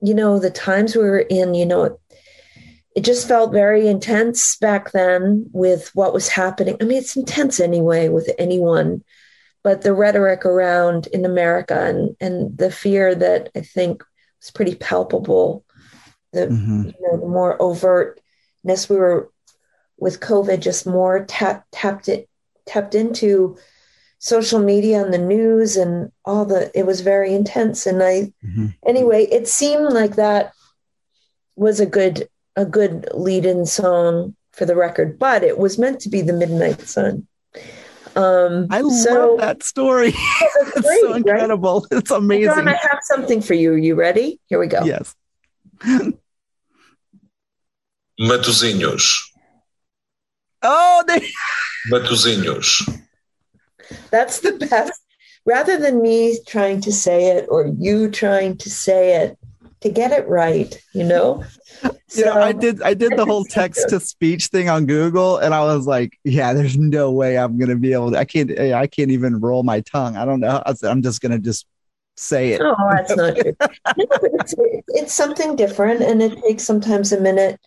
you 0.00 0.14
know, 0.14 0.38
the 0.38 0.50
times 0.50 0.94
we 0.94 1.02
were 1.02 1.20
in, 1.20 1.54
you 1.54 1.66
know, 1.66 1.98
it 2.94 3.02
just 3.02 3.26
felt 3.26 3.52
very 3.52 3.88
intense 3.88 4.56
back 4.58 4.92
then 4.92 5.48
with 5.52 5.90
what 5.94 6.14
was 6.14 6.28
happening. 6.28 6.76
I 6.80 6.84
mean, 6.84 6.98
it's 6.98 7.16
intense 7.16 7.58
anyway 7.58 8.08
with 8.08 8.30
anyone 8.38 9.02
but 9.64 9.82
the 9.82 9.94
rhetoric 9.94 10.44
around 10.44 11.08
in 11.08 11.24
America 11.24 11.86
and 11.86 12.14
and 12.20 12.56
the 12.56 12.70
fear 12.70 13.14
that 13.14 13.50
I 13.56 13.62
think 13.62 14.04
was 14.40 14.52
pretty 14.52 14.76
palpable, 14.76 15.64
the 16.32 16.46
mm-hmm. 16.46 16.84
you 16.84 16.94
know 17.00 17.18
the 17.18 17.26
more 17.26 17.58
overtness 17.58 18.88
we 18.88 18.96
were 18.96 19.32
with 19.96 20.20
COVID, 20.20 20.60
just 20.60 20.86
more 20.86 21.24
tap, 21.24 21.66
tapped 21.72 22.08
it 22.08 22.28
tapped 22.66 22.94
into 22.94 23.56
social 24.18 24.58
media 24.58 25.02
and 25.02 25.12
the 25.12 25.18
news 25.18 25.76
and 25.76 26.10
all 26.24 26.44
the 26.44 26.70
it 26.78 26.86
was 26.86 27.02
very 27.02 27.34
intense 27.34 27.86
and 27.86 28.02
i 28.02 28.32
mm-hmm. 28.42 28.68
anyway 28.86 29.24
it 29.24 29.46
seemed 29.46 29.92
like 29.92 30.16
that 30.16 30.52
was 31.56 31.78
a 31.78 31.84
good 31.84 32.26
a 32.56 32.64
good 32.64 33.06
lead 33.12 33.44
in 33.44 33.66
song 33.66 34.34
for 34.52 34.64
the 34.64 34.74
record 34.74 35.18
but 35.18 35.42
it 35.42 35.58
was 35.58 35.78
meant 35.78 36.00
to 36.00 36.08
be 36.08 36.22
the 36.22 36.32
midnight 36.32 36.80
sun 36.80 37.26
um 38.16 38.66
i 38.70 38.80
so, 38.80 39.28
love 39.28 39.40
that 39.40 39.62
story 39.62 40.08
it's 40.40 40.80
great, 40.80 41.00
so 41.00 41.14
incredible 41.14 41.86
right? 41.90 41.98
it's 41.98 42.10
amazing 42.10 42.54
John, 42.54 42.68
i 42.68 42.78
have 42.82 43.00
something 43.02 43.40
for 43.40 43.54
you 43.54 43.72
Are 43.72 43.78
you 43.78 43.94
ready 43.94 44.40
here 44.48 44.58
we 44.58 44.66
go 44.66 44.84
yes 44.84 45.14
Matosinhos. 48.20 49.20
Oh, 50.62 51.04
they... 51.06 51.28
Matosinhos. 51.90 53.02
That's 54.10 54.40
the 54.40 54.52
best. 54.52 55.00
Rather 55.44 55.76
than 55.76 56.00
me 56.00 56.38
trying 56.46 56.80
to 56.82 56.92
say 56.92 57.36
it 57.36 57.46
or 57.50 57.66
you 57.66 58.10
trying 58.10 58.56
to 58.58 58.70
say 58.70 59.22
it, 59.22 59.38
to 59.84 59.90
get 59.90 60.12
it 60.12 60.26
right, 60.26 60.80
you 60.94 61.04
know? 61.04 61.44
So, 62.08 62.32
I 62.32 62.52
did 62.52 62.80
I 62.82 62.94
did 62.94 63.18
the 63.18 63.26
whole 63.26 63.44
text 63.44 63.90
to 63.90 64.00
speech 64.00 64.46
thing 64.46 64.70
on 64.70 64.86
Google 64.86 65.36
and 65.36 65.54
I 65.54 65.62
was 65.62 65.86
like, 65.86 66.18
yeah, 66.24 66.54
there's 66.54 66.78
no 66.78 67.12
way 67.12 67.36
I'm 67.36 67.58
gonna 67.58 67.76
be 67.76 67.92
able 67.92 68.12
to 68.12 68.18
I 68.18 68.24
can't 68.24 68.58
I 68.58 68.86
can't 68.86 69.10
even 69.10 69.40
roll 69.40 69.62
my 69.62 69.80
tongue. 69.80 70.16
I 70.16 70.24
don't 70.24 70.40
know. 70.40 70.62
I'm 70.82 71.02
just 71.02 71.20
gonna 71.20 71.38
just 71.38 71.66
say 72.16 72.52
it. 72.52 72.62
Oh, 72.64 72.74
that's 72.92 73.14
not 73.14 73.36
true. 73.36 73.56
no, 73.60 74.06
it's, 74.22 74.54
it's 74.88 75.12
something 75.12 75.54
different 75.54 76.00
and 76.00 76.22
it 76.22 76.42
takes 76.42 76.64
sometimes 76.64 77.12
a 77.12 77.20
minute. 77.20 77.60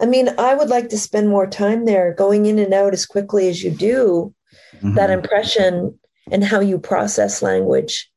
I 0.00 0.06
mean, 0.06 0.28
I 0.38 0.54
would 0.54 0.68
like 0.68 0.88
to 0.90 0.98
spend 0.98 1.28
more 1.28 1.48
time 1.48 1.84
there 1.84 2.14
going 2.14 2.46
in 2.46 2.60
and 2.60 2.72
out 2.72 2.92
as 2.92 3.06
quickly 3.06 3.48
as 3.48 3.64
you 3.64 3.72
do 3.72 4.32
mm-hmm. 4.76 4.94
that 4.94 5.10
impression 5.10 5.98
and 6.30 6.44
how 6.44 6.60
you 6.60 6.78
process 6.78 7.42
language 7.42 8.08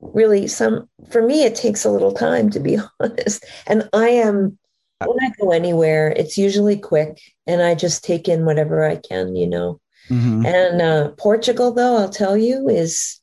really 0.00 0.46
some 0.46 0.88
for 1.10 1.22
me 1.22 1.44
it 1.44 1.54
takes 1.54 1.84
a 1.84 1.90
little 1.90 2.12
time 2.12 2.50
to 2.50 2.60
be 2.60 2.78
honest. 3.00 3.44
And 3.66 3.88
i 3.92 4.08
am 4.08 4.58
when 5.04 5.18
i 5.22 5.30
go 5.40 5.50
anywhere 5.52 6.12
it's 6.16 6.38
usually 6.38 6.78
quick 6.78 7.20
and 7.46 7.62
i 7.62 7.74
just 7.74 8.04
take 8.04 8.28
in 8.28 8.44
whatever 8.44 8.84
i 8.84 8.96
can 8.96 9.36
you 9.36 9.46
know. 9.46 9.80
Mm-hmm. 10.08 10.46
and 10.46 10.82
uh, 10.82 11.08
portugal 11.18 11.72
though 11.72 11.96
i'll 11.96 12.08
tell 12.08 12.36
you 12.36 12.68
is 12.68 13.20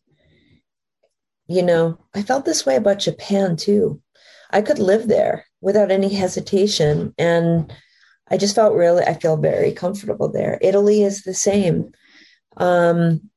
you 1.47 1.63
know 1.63 1.97
i 2.13 2.21
felt 2.21 2.43
this 2.43 2.65
way 2.65 2.75
about 2.75 2.99
japan 2.99 3.55
too. 3.55 4.01
I 4.51 4.61
could 4.61 4.79
live 4.79 5.07
there 5.07 5.45
without 5.61 5.91
any 5.91 6.13
hesitation 6.13 7.13
and 7.17 7.73
i 8.29 8.37
just 8.37 8.55
felt 8.55 8.75
really 8.75 9.03
i 9.03 9.13
feel 9.13 9.37
very 9.37 9.71
comfortable 9.71 10.29
there. 10.29 10.57
Italy 10.61 11.03
is 11.03 11.23
the 11.23 11.33
same. 11.33 11.91
Um, 12.57 13.29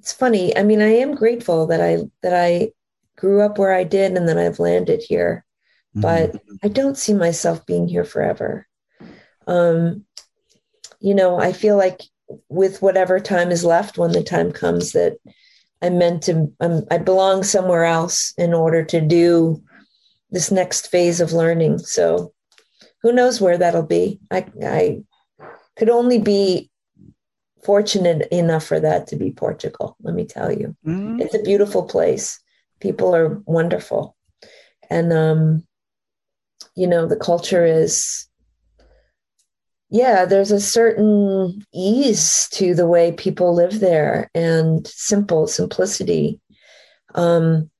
it's 0.00 0.14
funny. 0.14 0.56
I 0.56 0.62
mean, 0.62 0.80
I 0.80 0.94
am 0.94 1.14
grateful 1.14 1.66
that 1.66 1.82
I 1.82 1.98
that 2.22 2.32
I 2.32 2.72
grew 3.18 3.42
up 3.42 3.58
where 3.58 3.74
I 3.74 3.84
did 3.84 4.16
and 4.16 4.26
that 4.30 4.38
I've 4.38 4.58
landed 4.58 5.02
here, 5.06 5.44
mm-hmm. 5.94 6.00
but 6.00 6.42
I 6.64 6.68
don't 6.68 6.96
see 6.96 7.12
myself 7.12 7.66
being 7.66 7.86
here 7.86 8.04
forever. 8.04 8.66
Um, 9.46 10.06
you 11.00 11.14
know, 11.14 11.38
I 11.38 11.52
feel 11.52 11.76
like 11.76 12.00
with 12.48 12.80
whatever 12.80 13.20
time 13.20 13.50
is 13.50 13.62
left, 13.62 13.98
when 13.98 14.12
the 14.12 14.22
time 14.22 14.52
comes 14.52 14.92
that 14.92 15.18
I'm 15.82 15.98
meant 15.98 16.22
to, 16.24 16.50
um, 16.60 16.84
I 16.90 16.96
belong 16.96 17.42
somewhere 17.42 17.84
else 17.84 18.32
in 18.38 18.54
order 18.54 18.82
to 18.84 19.02
do 19.02 19.62
this 20.30 20.50
next 20.50 20.86
phase 20.86 21.20
of 21.20 21.34
learning. 21.34 21.78
So, 21.80 22.32
who 23.02 23.12
knows 23.12 23.38
where 23.38 23.58
that'll 23.58 23.82
be? 23.82 24.18
I, 24.30 24.46
I 24.64 25.02
could 25.76 25.90
only 25.90 26.18
be 26.18 26.69
fortunate 27.62 28.28
enough 28.30 28.64
for 28.64 28.80
that 28.80 29.06
to 29.08 29.16
be 29.16 29.30
Portugal, 29.30 29.96
let 30.02 30.14
me 30.14 30.24
tell 30.24 30.52
you. 30.52 30.76
Mm-hmm. 30.86 31.20
It's 31.20 31.34
a 31.34 31.42
beautiful 31.42 31.84
place. 31.84 32.40
People 32.80 33.14
are 33.14 33.42
wonderful. 33.44 34.16
And, 34.88 35.12
um, 35.12 35.66
you 36.74 36.86
know, 36.86 37.06
the 37.06 37.16
culture 37.16 37.64
is, 37.64 38.26
yeah, 39.90 40.24
there's 40.24 40.52
a 40.52 40.60
certain 40.60 41.64
ease 41.74 42.48
to 42.52 42.74
the 42.74 42.86
way 42.86 43.12
people 43.12 43.54
live 43.54 43.80
there 43.80 44.30
and 44.34 44.86
simple 44.86 45.46
simplicity. 45.46 46.40
Um, 47.14 47.70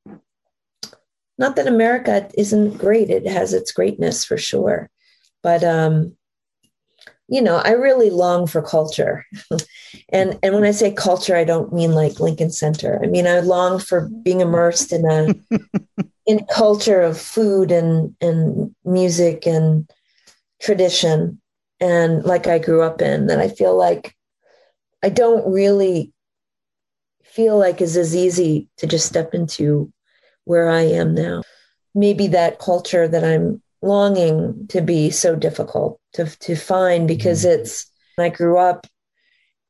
not 1.38 1.56
that 1.56 1.66
America 1.66 2.28
isn't 2.36 2.78
great, 2.78 3.10
it 3.10 3.26
has 3.26 3.54
its 3.54 3.72
greatness 3.72 4.24
for 4.24 4.36
sure. 4.36 4.90
But 5.42 5.64
um, 5.64 6.16
you 7.30 7.40
know, 7.40 7.58
I 7.64 7.70
really 7.70 8.10
long 8.10 8.48
for 8.48 8.60
culture. 8.60 9.24
and 10.08 10.36
and 10.42 10.54
when 10.54 10.64
I 10.64 10.72
say 10.72 10.92
culture, 10.92 11.36
I 11.36 11.44
don't 11.44 11.72
mean 11.72 11.92
like 11.92 12.18
Lincoln 12.18 12.50
Center. 12.50 13.00
I 13.02 13.06
mean 13.06 13.26
I 13.26 13.38
long 13.38 13.78
for 13.78 14.10
being 14.22 14.40
immersed 14.40 14.92
in 14.92 15.08
a 15.08 15.34
in 16.26 16.44
culture 16.46 17.00
of 17.00 17.18
food 17.18 17.70
and 17.70 18.14
and 18.20 18.74
music 18.84 19.46
and 19.46 19.88
tradition 20.60 21.40
and 21.78 22.24
like 22.24 22.48
I 22.48 22.58
grew 22.58 22.82
up 22.82 23.00
in 23.00 23.28
that 23.28 23.38
I 23.38 23.48
feel 23.48 23.76
like 23.76 24.14
I 25.02 25.08
don't 25.08 25.50
really 25.50 26.12
feel 27.22 27.56
like 27.56 27.80
is 27.80 27.96
as 27.96 28.14
easy 28.14 28.68
to 28.78 28.88
just 28.88 29.06
step 29.06 29.34
into 29.34 29.92
where 30.44 30.68
I 30.68 30.82
am 30.82 31.14
now. 31.14 31.42
Maybe 31.94 32.26
that 32.28 32.58
culture 32.58 33.06
that 33.06 33.24
I'm 33.24 33.62
longing 33.82 34.66
to 34.68 34.80
be 34.80 35.10
so 35.10 35.34
difficult 35.34 36.00
to, 36.14 36.26
to 36.40 36.54
find 36.54 37.08
because 37.08 37.44
mm-hmm. 37.44 37.60
it's, 37.60 37.90
I 38.18 38.28
grew 38.28 38.58
up 38.58 38.86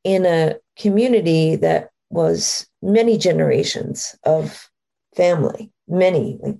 in 0.03 0.25
a 0.25 0.55
community 0.77 1.55
that 1.57 1.89
was 2.09 2.67
many 2.81 3.17
generations 3.17 4.15
of 4.23 4.69
family, 5.15 5.71
many, 5.87 6.39
like, 6.41 6.57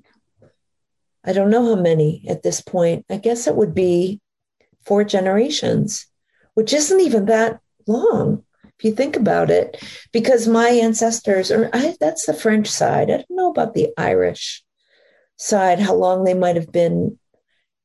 I 1.23 1.33
don't 1.33 1.49
know 1.49 1.75
how 1.75 1.81
many 1.81 2.25
at 2.27 2.41
this 2.41 2.61
point. 2.61 3.05
I 3.09 3.17
guess 3.17 3.47
it 3.47 3.55
would 3.55 3.75
be 3.75 4.21
four 4.85 5.03
generations, 5.03 6.07
which 6.55 6.73
isn't 6.73 6.99
even 6.99 7.25
that 7.25 7.59
long 7.87 8.43
if 8.81 8.85
you 8.85 8.95
think 8.95 9.15
about 9.15 9.51
it, 9.51 9.83
because 10.11 10.47
my 10.47 10.69
ancestors, 10.69 11.51
or 11.51 11.69
I, 11.71 11.95
that's 11.99 12.25
the 12.25 12.33
French 12.33 12.67
side. 12.67 13.11
I 13.11 13.17
don't 13.17 13.29
know 13.29 13.51
about 13.51 13.75
the 13.75 13.89
Irish 13.95 14.63
side, 15.37 15.79
how 15.79 15.93
long 15.93 16.23
they 16.23 16.33
might 16.33 16.55
have 16.55 16.71
been 16.71 17.19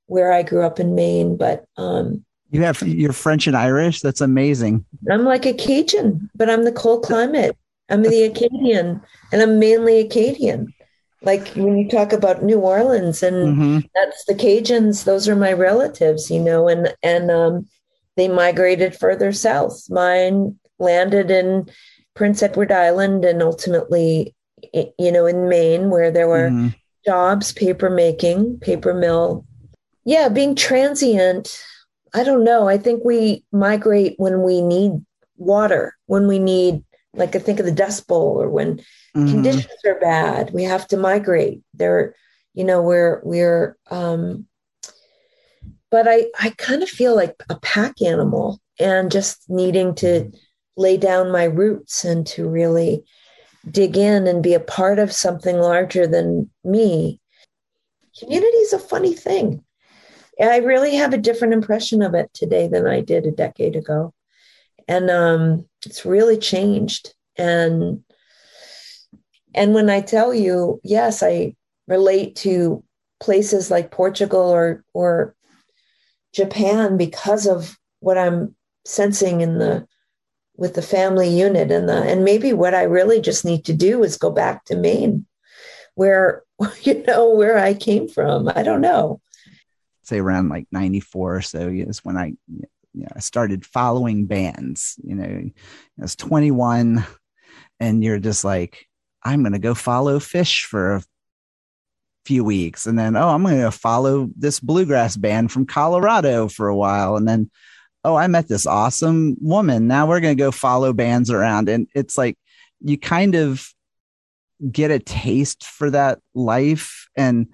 where 0.06 0.32
I 0.32 0.42
grew 0.42 0.64
up 0.64 0.80
in 0.80 0.94
Maine, 0.94 1.36
but 1.36 1.66
um, 1.76 2.24
you 2.50 2.62
have 2.62 2.80
you're 2.82 3.12
French 3.12 3.46
and 3.46 3.56
Irish. 3.56 4.00
That's 4.00 4.20
amazing. 4.20 4.84
I'm 5.10 5.24
like 5.24 5.46
a 5.46 5.52
Cajun, 5.52 6.30
but 6.34 6.48
I'm 6.48 6.64
the 6.64 6.72
cold 6.72 7.04
climate. 7.04 7.56
I'm 7.88 8.02
the 8.02 8.24
Acadian, 8.24 9.00
and 9.32 9.42
I'm 9.42 9.58
mainly 9.58 10.00
Acadian. 10.00 10.72
Like 11.22 11.48
when 11.54 11.76
you 11.78 11.88
talk 11.88 12.12
about 12.12 12.42
New 12.42 12.60
Orleans, 12.60 13.22
and 13.22 13.58
mm-hmm. 13.58 13.78
that's 13.94 14.24
the 14.26 14.34
Cajuns. 14.34 15.04
Those 15.04 15.28
are 15.28 15.36
my 15.36 15.52
relatives, 15.52 16.30
you 16.30 16.40
know, 16.40 16.68
and 16.68 16.94
and 17.02 17.30
um, 17.30 17.68
they 18.16 18.28
migrated 18.28 18.94
further 18.94 19.32
south. 19.32 19.90
Mine 19.90 20.58
landed 20.78 21.30
in 21.30 21.68
Prince 22.14 22.42
Edward 22.42 22.70
Island, 22.70 23.24
and 23.24 23.42
ultimately, 23.42 24.34
you 24.72 25.12
know, 25.12 25.26
in 25.26 25.48
Maine, 25.48 25.90
where 25.90 26.10
there 26.10 26.28
were 26.28 26.50
mm-hmm. 26.50 26.68
jobs, 27.04 27.52
paper 27.52 27.90
making, 27.90 28.58
paper 28.60 28.94
mill 28.94 29.44
yeah, 30.06 30.28
being 30.28 30.54
transient, 30.54 31.62
I 32.14 32.22
don't 32.22 32.44
know. 32.44 32.68
I 32.68 32.78
think 32.78 33.04
we 33.04 33.44
migrate 33.50 34.14
when 34.18 34.42
we 34.42 34.62
need 34.62 34.92
water, 35.36 35.96
when 36.06 36.28
we 36.28 36.38
need, 36.38 36.84
like, 37.12 37.34
I 37.34 37.40
think 37.40 37.58
of 37.58 37.66
the 37.66 37.72
Dust 37.72 38.06
Bowl 38.06 38.40
or 38.40 38.48
when 38.48 38.76
mm-hmm. 38.78 39.28
conditions 39.28 39.84
are 39.84 39.98
bad. 39.98 40.52
We 40.54 40.62
have 40.62 40.86
to 40.88 40.96
migrate. 40.96 41.60
There, 41.74 42.14
you 42.54 42.62
know, 42.62 42.80
we're, 42.80 43.20
we're, 43.24 43.76
um, 43.90 44.46
but 45.90 46.06
I, 46.08 46.26
I 46.38 46.50
kind 46.50 46.84
of 46.84 46.88
feel 46.88 47.16
like 47.16 47.34
a 47.50 47.58
pack 47.58 48.00
animal 48.00 48.60
and 48.78 49.10
just 49.10 49.44
needing 49.48 49.96
to 49.96 50.30
lay 50.76 50.96
down 50.96 51.32
my 51.32 51.44
roots 51.44 52.04
and 52.04 52.24
to 52.28 52.48
really 52.48 53.02
dig 53.68 53.96
in 53.96 54.28
and 54.28 54.40
be 54.40 54.54
a 54.54 54.60
part 54.60 55.00
of 55.00 55.10
something 55.10 55.58
larger 55.58 56.06
than 56.06 56.48
me. 56.62 57.20
Community 58.20 58.56
is 58.58 58.72
a 58.72 58.78
funny 58.78 59.12
thing. 59.12 59.64
I 60.40 60.58
really 60.58 60.94
have 60.96 61.14
a 61.14 61.18
different 61.18 61.54
impression 61.54 62.02
of 62.02 62.14
it 62.14 62.30
today 62.34 62.68
than 62.68 62.86
I 62.86 63.00
did 63.00 63.26
a 63.26 63.30
decade 63.30 63.76
ago. 63.76 64.12
And 64.88 65.10
um, 65.10 65.66
it's 65.84 66.04
really 66.04 66.36
changed. 66.38 67.14
And 67.36 68.02
and 69.54 69.72
when 69.74 69.88
I 69.88 70.02
tell 70.02 70.34
you, 70.34 70.80
yes, 70.84 71.22
I 71.22 71.54
relate 71.88 72.36
to 72.36 72.84
places 73.20 73.70
like 73.70 73.90
Portugal 73.90 74.40
or 74.40 74.84
or 74.92 75.34
Japan 76.34 76.96
because 76.96 77.46
of 77.46 77.76
what 78.00 78.18
I'm 78.18 78.54
sensing 78.84 79.40
in 79.40 79.58
the 79.58 79.86
with 80.56 80.74
the 80.74 80.82
family 80.82 81.28
unit 81.28 81.70
and 81.70 81.88
the 81.88 82.02
and 82.02 82.24
maybe 82.24 82.52
what 82.52 82.74
I 82.74 82.82
really 82.82 83.20
just 83.20 83.44
need 83.44 83.64
to 83.64 83.72
do 83.72 84.02
is 84.02 84.16
go 84.18 84.30
back 84.30 84.64
to 84.66 84.76
Maine 84.76 85.26
where 85.94 86.42
you 86.82 87.02
know 87.04 87.30
where 87.30 87.58
I 87.58 87.74
came 87.74 88.08
from. 88.08 88.50
I 88.54 88.62
don't 88.62 88.80
know. 88.80 89.20
Say 90.06 90.18
around 90.18 90.48
like 90.48 90.66
94 90.70 91.36
or 91.36 91.42
so 91.42 91.68
is 91.68 92.04
when 92.04 92.16
I 92.16 92.34
you 92.96 93.02
know, 93.02 93.08
I 93.14 93.20
started 93.20 93.66
following 93.66 94.26
bands. 94.26 94.98
You 95.04 95.16
know, 95.16 95.24
I 95.24 95.52
was 95.98 96.16
21 96.16 97.04
and 97.78 98.02
you're 98.02 98.18
just 98.18 98.42
like, 98.44 98.86
I'm 99.22 99.42
going 99.42 99.52
to 99.52 99.58
go 99.58 99.74
follow 99.74 100.18
Phish 100.18 100.64
for 100.64 100.94
a 100.96 101.02
few 102.24 102.42
weeks. 102.42 102.86
And 102.86 102.98
then, 102.98 103.16
oh, 103.16 103.28
I'm 103.28 103.42
going 103.42 103.60
to 103.60 103.70
follow 103.70 104.30
this 104.36 104.60
bluegrass 104.60 105.16
band 105.16 105.52
from 105.52 105.66
Colorado 105.66 106.48
for 106.48 106.68
a 106.68 106.76
while. 106.76 107.16
And 107.16 107.28
then, 107.28 107.50
oh, 108.02 108.16
I 108.16 108.28
met 108.28 108.48
this 108.48 108.66
awesome 108.66 109.36
woman. 109.40 109.88
Now 109.88 110.06
we're 110.06 110.20
going 110.20 110.36
to 110.36 110.42
go 110.42 110.50
follow 110.50 110.92
bands 110.92 111.30
around. 111.30 111.68
And 111.68 111.88
it's 111.94 112.16
like 112.16 112.38
you 112.80 112.96
kind 112.96 113.34
of 113.34 113.68
get 114.70 114.90
a 114.90 114.98
taste 114.98 115.64
for 115.64 115.90
that 115.90 116.20
life. 116.34 117.08
And 117.14 117.48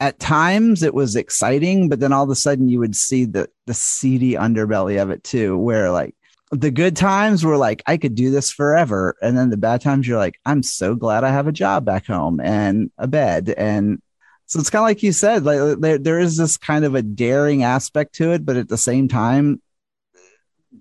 at 0.00 0.18
times 0.18 0.82
it 0.82 0.94
was 0.94 1.16
exciting, 1.16 1.88
but 1.88 2.00
then 2.00 2.12
all 2.12 2.24
of 2.24 2.30
a 2.30 2.34
sudden 2.34 2.68
you 2.68 2.78
would 2.78 2.96
see 2.96 3.24
the, 3.24 3.48
the 3.66 3.74
seedy 3.74 4.32
underbelly 4.32 5.00
of 5.00 5.10
it 5.10 5.24
too, 5.24 5.56
where 5.58 5.90
like, 5.90 6.14
the 6.52 6.70
good 6.70 6.96
times 6.96 7.44
were 7.44 7.56
like 7.56 7.82
I 7.86 7.96
could 7.96 8.14
do 8.14 8.30
this 8.30 8.52
forever, 8.52 9.16
and 9.20 9.36
then 9.36 9.50
the 9.50 9.56
bad 9.56 9.80
times 9.80 10.06
you're 10.06 10.16
like 10.16 10.38
I'm 10.44 10.62
so 10.62 10.94
glad 10.94 11.24
I 11.24 11.30
have 11.30 11.48
a 11.48 11.52
job 11.52 11.84
back 11.84 12.06
home 12.06 12.38
and 12.38 12.90
a 12.98 13.08
bed, 13.08 13.52
and 13.56 14.00
so 14.46 14.60
it's 14.60 14.70
kind 14.70 14.80
of 14.80 14.86
like 14.86 15.02
you 15.02 15.10
said, 15.10 15.44
like 15.44 15.58
uh, 15.58 15.74
there 15.76 15.98
there 15.98 16.20
is 16.20 16.36
this 16.36 16.56
kind 16.56 16.84
of 16.84 16.94
a 16.94 17.02
daring 17.02 17.64
aspect 17.64 18.14
to 18.16 18.30
it, 18.30 18.46
but 18.46 18.56
at 18.56 18.68
the 18.68 18.78
same 18.78 19.08
time, 19.08 19.60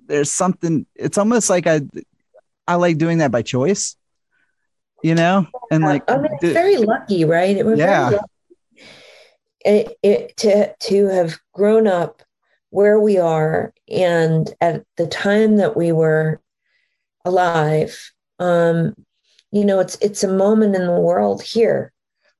there's 0.05 0.31
something. 0.31 0.85
It's 0.93 1.17
almost 1.17 1.49
like 1.49 1.65
I 1.65 1.81
I 2.67 2.75
like 2.75 2.99
doing 2.99 3.17
that 3.17 3.31
by 3.31 3.41
choice, 3.41 3.97
you 5.01 5.15
know, 5.15 5.47
and 5.71 5.83
like 5.83 6.03
I 6.09 6.17
mean, 6.17 6.31
it's 6.43 6.53
very 6.53 6.77
lucky, 6.77 7.25
right? 7.25 7.57
It 7.57 7.65
was 7.65 7.79
yeah. 7.79 8.11
It, 9.65 9.97
it 10.03 10.37
to 10.37 10.75
to 10.75 11.07
have 11.07 11.39
grown 11.51 11.87
up 11.87 12.21
where 12.69 12.99
we 12.99 13.17
are 13.17 13.73
and 13.89 14.53
at 14.61 14.83
the 14.97 15.07
time 15.07 15.57
that 15.57 15.75
we 15.75 15.91
were 15.91 16.39
alive 17.23 18.11
um, 18.39 18.93
you 19.51 19.65
know 19.65 19.79
it's 19.79 19.97
it's 20.01 20.23
a 20.23 20.31
moment 20.31 20.75
in 20.75 20.85
the 20.85 20.99
world 20.99 21.41
here 21.41 21.91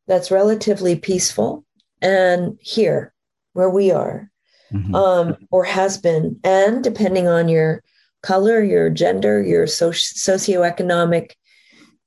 that's 0.08 0.30
relatively 0.30 0.96
peaceful 0.96 1.66
and 2.02 2.58
here 2.62 3.14
where 3.54 3.70
we 3.70 3.92
are 3.92 4.30
mm-hmm. 4.72 4.94
um, 4.94 5.38
or 5.52 5.64
has 5.64 5.98
been 5.98 6.40
and 6.44 6.84
depending 6.84 7.28
on 7.28 7.48
your 7.48 7.82
color 8.22 8.62
your 8.62 8.90
gender 8.90 9.42
your 9.42 9.66
socio- 9.66 10.36
socioeconomic 10.36 11.32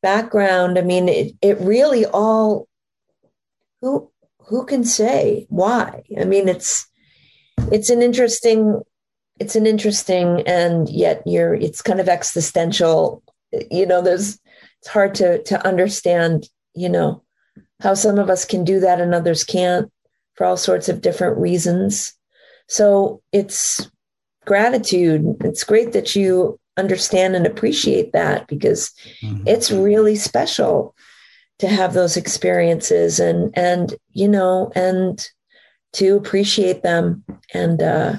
background 0.03 0.79
i 0.79 0.83
mean 0.83 1.09
it, 1.09 1.33
it 1.41 1.59
really 1.61 2.05
all 2.07 2.69
who 3.81 4.11
who 4.49 4.65
can 4.65 4.85
say 4.85 5.47
why? 5.49 6.03
I 6.19 6.25
mean 6.25 6.49
it's 6.49 6.87
it's 7.71 7.91
an 7.91 8.03
interesting 8.03 8.81
it's 9.39 9.57
an 9.57 9.67
interesting 9.67 10.43
and 10.47 10.89
yet 10.89 11.23
you're 11.27 11.55
it's 11.55 11.83
kind 11.83 12.01
of 12.01 12.09
existential. 12.09 13.23
You 13.71 13.87
know 13.87 14.03
there's 14.03 14.39
it's 14.81 14.89
hard 14.89 15.15
to 15.17 15.43
to 15.45 15.67
understand 15.67 16.49
you 16.75 16.89
know 16.89 17.23
how 17.81 17.95
some 17.95 18.19
of 18.19 18.31
us 18.31 18.45
can 18.45 18.65
do 18.65 18.81
that 18.81 19.01
and 19.01 19.15
others 19.15 19.45
can't 19.45 19.91
for 20.35 20.47
all 20.47 20.57
sorts 20.57 20.89
of 20.89 21.01
different 21.01 21.39
reasons. 21.39 22.15
So 22.69 23.23
it's 23.33 23.91
gratitude. 24.45 25.37
It's 25.45 25.65
great 25.65 25.93
that 25.93 26.17
you 26.17 26.59
understand 26.77 27.35
and 27.35 27.47
appreciate 27.47 28.13
that 28.13 28.47
because 28.47 28.93
mm-hmm. 29.23 29.47
it's 29.47 29.71
really 29.71 30.15
special 30.17 30.95
to 31.59 31.69
have 31.69 31.93
those 31.93 32.17
experiences 32.17 33.19
and 33.19 33.57
and 33.57 33.95
you 34.13 34.29
know 34.29 34.71
and 34.75 35.29
to 35.95 36.17
appreciate 36.17 36.83
them. 36.83 37.25
And 37.55 37.83
uh, 37.83 38.17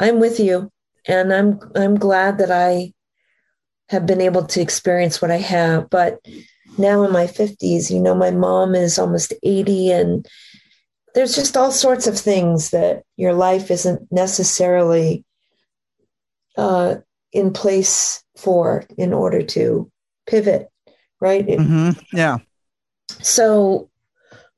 I'm 0.00 0.20
with 0.20 0.40
you, 0.40 0.70
and 1.06 1.32
I'm 1.32 1.60
I'm 1.74 1.96
glad 1.96 2.38
that 2.38 2.50
I 2.50 2.92
have 3.88 4.06
been 4.06 4.20
able 4.20 4.44
to 4.46 4.60
experience 4.60 5.20
what 5.20 5.30
I 5.30 5.36
have. 5.36 5.90
But 5.90 6.18
now 6.78 7.04
in 7.04 7.12
my 7.12 7.26
50s, 7.26 7.90
you 7.90 8.00
know, 8.00 8.14
my 8.14 8.30
mom 8.30 8.74
is 8.74 8.98
almost 8.98 9.32
80, 9.42 9.90
and 9.92 10.26
there's 11.14 11.34
just 11.34 11.56
all 11.56 11.70
sorts 11.70 12.06
of 12.06 12.18
things 12.18 12.70
that 12.70 13.02
your 13.16 13.34
life 13.34 13.70
isn't 13.70 14.10
necessarily 14.10 15.24
uh, 16.56 16.96
in 17.32 17.52
place 17.52 18.24
for 18.36 18.84
in 18.96 19.12
order 19.12 19.42
to 19.42 19.90
pivot, 20.26 20.70
right? 21.22 21.46
Mm-hmm. 21.46 21.90
Yeah. 22.12 22.38
So 23.22 23.88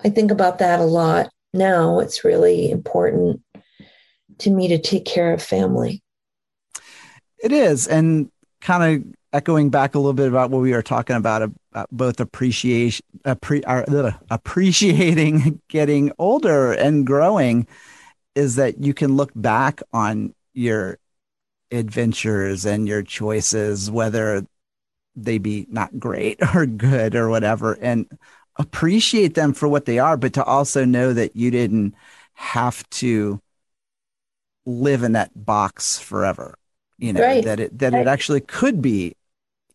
I 0.02 0.08
think 0.08 0.30
about 0.30 0.58
that 0.58 0.80
a 0.80 0.84
lot 0.84 1.28
now 1.54 2.00
it's 2.00 2.24
really 2.24 2.70
important 2.70 3.40
to 4.38 4.50
me 4.50 4.68
to 4.68 4.78
take 4.78 5.04
care 5.04 5.32
of 5.32 5.40
family. 5.40 6.02
It 7.42 7.52
is. 7.52 7.86
And 7.86 8.30
kind 8.60 9.04
of 9.04 9.14
echoing 9.32 9.70
back 9.70 9.94
a 9.94 9.98
little 9.98 10.12
bit 10.12 10.28
about 10.28 10.50
what 10.50 10.60
we 10.60 10.72
were 10.72 10.82
talking 10.82 11.16
about, 11.16 11.42
about 11.42 11.88
both 11.92 12.18
appreciation, 12.18 13.06
appre- 13.24 13.62
uh, 13.66 14.12
appreciating 14.30 15.60
getting 15.68 16.10
older 16.18 16.72
and 16.72 17.06
growing, 17.06 17.66
is 18.34 18.56
that 18.56 18.82
you 18.82 18.92
can 18.92 19.16
look 19.16 19.30
back 19.36 19.80
on 19.92 20.34
your 20.54 20.98
adventures 21.70 22.66
and 22.66 22.88
your 22.88 23.02
choices, 23.02 23.90
whether 23.90 24.44
they 25.16 25.38
be 25.38 25.66
not 25.70 25.98
great 25.98 26.38
or 26.54 26.66
good 26.66 27.14
or 27.14 27.28
whatever, 27.28 27.74
and 27.80 28.06
appreciate 28.56 29.34
them 29.34 29.52
for 29.52 29.68
what 29.68 29.84
they 29.84 29.98
are, 29.98 30.16
but 30.16 30.32
to 30.34 30.44
also 30.44 30.84
know 30.84 31.12
that 31.12 31.36
you 31.36 31.50
didn't 31.50 31.94
have 32.34 32.88
to 32.90 33.40
live 34.66 35.02
in 35.02 35.12
that 35.12 35.30
box 35.34 35.98
forever. 35.98 36.58
You 36.98 37.12
know, 37.12 37.22
right. 37.22 37.44
that 37.44 37.60
it 37.60 37.78
that 37.78 37.92
right. 37.92 38.02
it 38.02 38.08
actually 38.08 38.40
could 38.40 38.80
be 38.80 39.16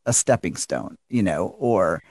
a 0.05 0.13
stepping 0.13 0.55
stone, 0.55 0.97
you 1.09 1.21
know, 1.21 1.55
or 1.59 2.01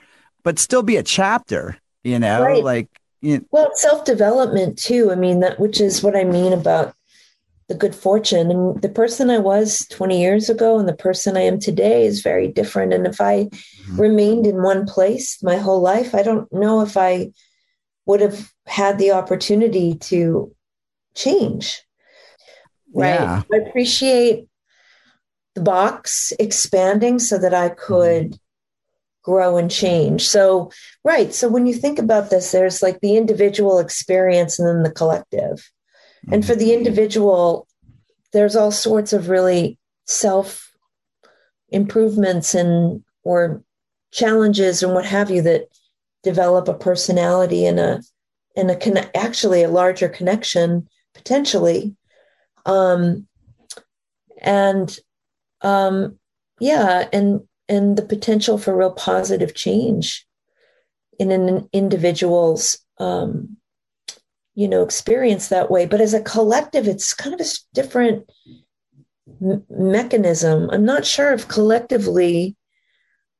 but 0.43 0.59
still 0.59 0.83
be 0.83 0.97
a 0.97 1.03
chapter, 1.03 1.77
you 2.03 2.19
know, 2.19 2.41
right. 2.41 2.63
like 2.63 2.87
you 3.21 3.39
know, 3.39 3.45
well, 3.51 3.71
self 3.73 4.05
development 4.05 4.77
too. 4.77 5.11
I 5.11 5.15
mean, 5.15 5.39
that 5.41 5.59
which 5.59 5.81
is 5.81 6.03
what 6.03 6.15
I 6.15 6.23
mean 6.23 6.53
about 6.53 6.93
the 7.69 7.75
good 7.75 7.95
fortune. 7.95 8.51
And 8.51 8.81
the 8.81 8.89
person 8.89 9.29
I 9.29 9.37
was 9.37 9.85
20 9.91 10.19
years 10.19 10.49
ago 10.49 10.79
and 10.79 10.89
the 10.89 10.95
person 10.95 11.37
I 11.37 11.41
am 11.41 11.59
today 11.59 12.05
is 12.05 12.21
very 12.21 12.47
different. 12.47 12.93
And 12.93 13.05
if 13.05 13.21
I 13.21 13.45
mm-hmm. 13.45 14.01
remained 14.01 14.47
in 14.47 14.63
one 14.63 14.85
place 14.85 15.41
my 15.41 15.55
whole 15.55 15.79
life, 15.79 16.13
I 16.13 16.23
don't 16.23 16.51
know 16.51 16.81
if 16.81 16.97
I 16.97 17.31
would 18.07 18.21
have 18.21 18.51
had 18.65 18.97
the 18.97 19.11
opportunity 19.11 19.95
to 19.95 20.53
change. 21.15 21.81
Right. 22.93 23.19
Yeah. 23.19 23.43
I 23.53 23.57
appreciate 23.57 24.47
the 25.53 25.61
box 25.61 26.33
expanding 26.39 27.19
so 27.19 27.37
that 27.37 27.53
I 27.53 27.69
could. 27.69 28.31
Mm-hmm. 28.31 29.31
grow 29.31 29.57
and 29.57 29.69
change. 29.69 30.27
So, 30.27 30.71
right. 31.03 31.35
So 31.35 31.49
when 31.49 31.67
you 31.67 31.73
think 31.73 31.99
about 31.99 32.29
this, 32.29 32.51
there's 32.51 32.81
like 32.81 32.99
the 33.01 33.15
individual 33.15 33.77
experience 33.77 34.57
and 34.57 34.67
then 34.67 34.81
the 34.81 34.91
collective. 34.91 35.69
And 36.31 36.45
for 36.45 36.55
the 36.55 36.73
individual, 36.73 37.67
there's 38.33 38.55
all 38.55 38.71
sorts 38.71 39.13
of 39.13 39.29
really 39.29 39.77
self 40.05 40.71
improvements 41.69 42.55
and 42.55 43.03
or 43.23 43.63
challenges 44.11 44.81
and 44.81 44.93
what 44.93 45.05
have 45.05 45.29
you 45.29 45.41
that 45.43 45.67
develop 46.23 46.67
a 46.67 46.73
personality 46.73 47.65
and 47.65 47.79
a 47.79 48.01
and 48.55 48.71
a 48.71 48.75
con- 48.75 49.09
actually 49.15 49.63
a 49.63 49.69
larger 49.69 50.09
connection 50.09 50.87
potentially. 51.13 51.95
Um 52.65 53.27
and 54.41 54.97
um 55.61 56.17
yeah 56.59 57.07
and 57.13 57.41
and 57.67 57.97
the 57.97 58.01
potential 58.01 58.57
for 58.57 58.75
real 58.75 58.91
positive 58.91 59.53
change 59.53 60.25
in 61.19 61.31
an 61.31 61.69
individual's 61.73 62.79
um 62.99 63.57
you 64.59 64.67
know 64.67 64.83
experience 64.83 65.47
that 65.47 65.71
way. 65.71 65.85
But 65.85 66.01
as 66.01 66.13
a 66.13 66.21
collective 66.21 66.85
it's 66.85 67.13
kind 67.13 67.33
of 67.33 67.39
a 67.39 67.49
different 67.73 68.29
m- 69.41 69.63
mechanism. 69.69 70.69
I'm 70.69 70.83
not 70.83 71.05
sure 71.05 71.31
if 71.31 71.47
collectively 71.47 72.57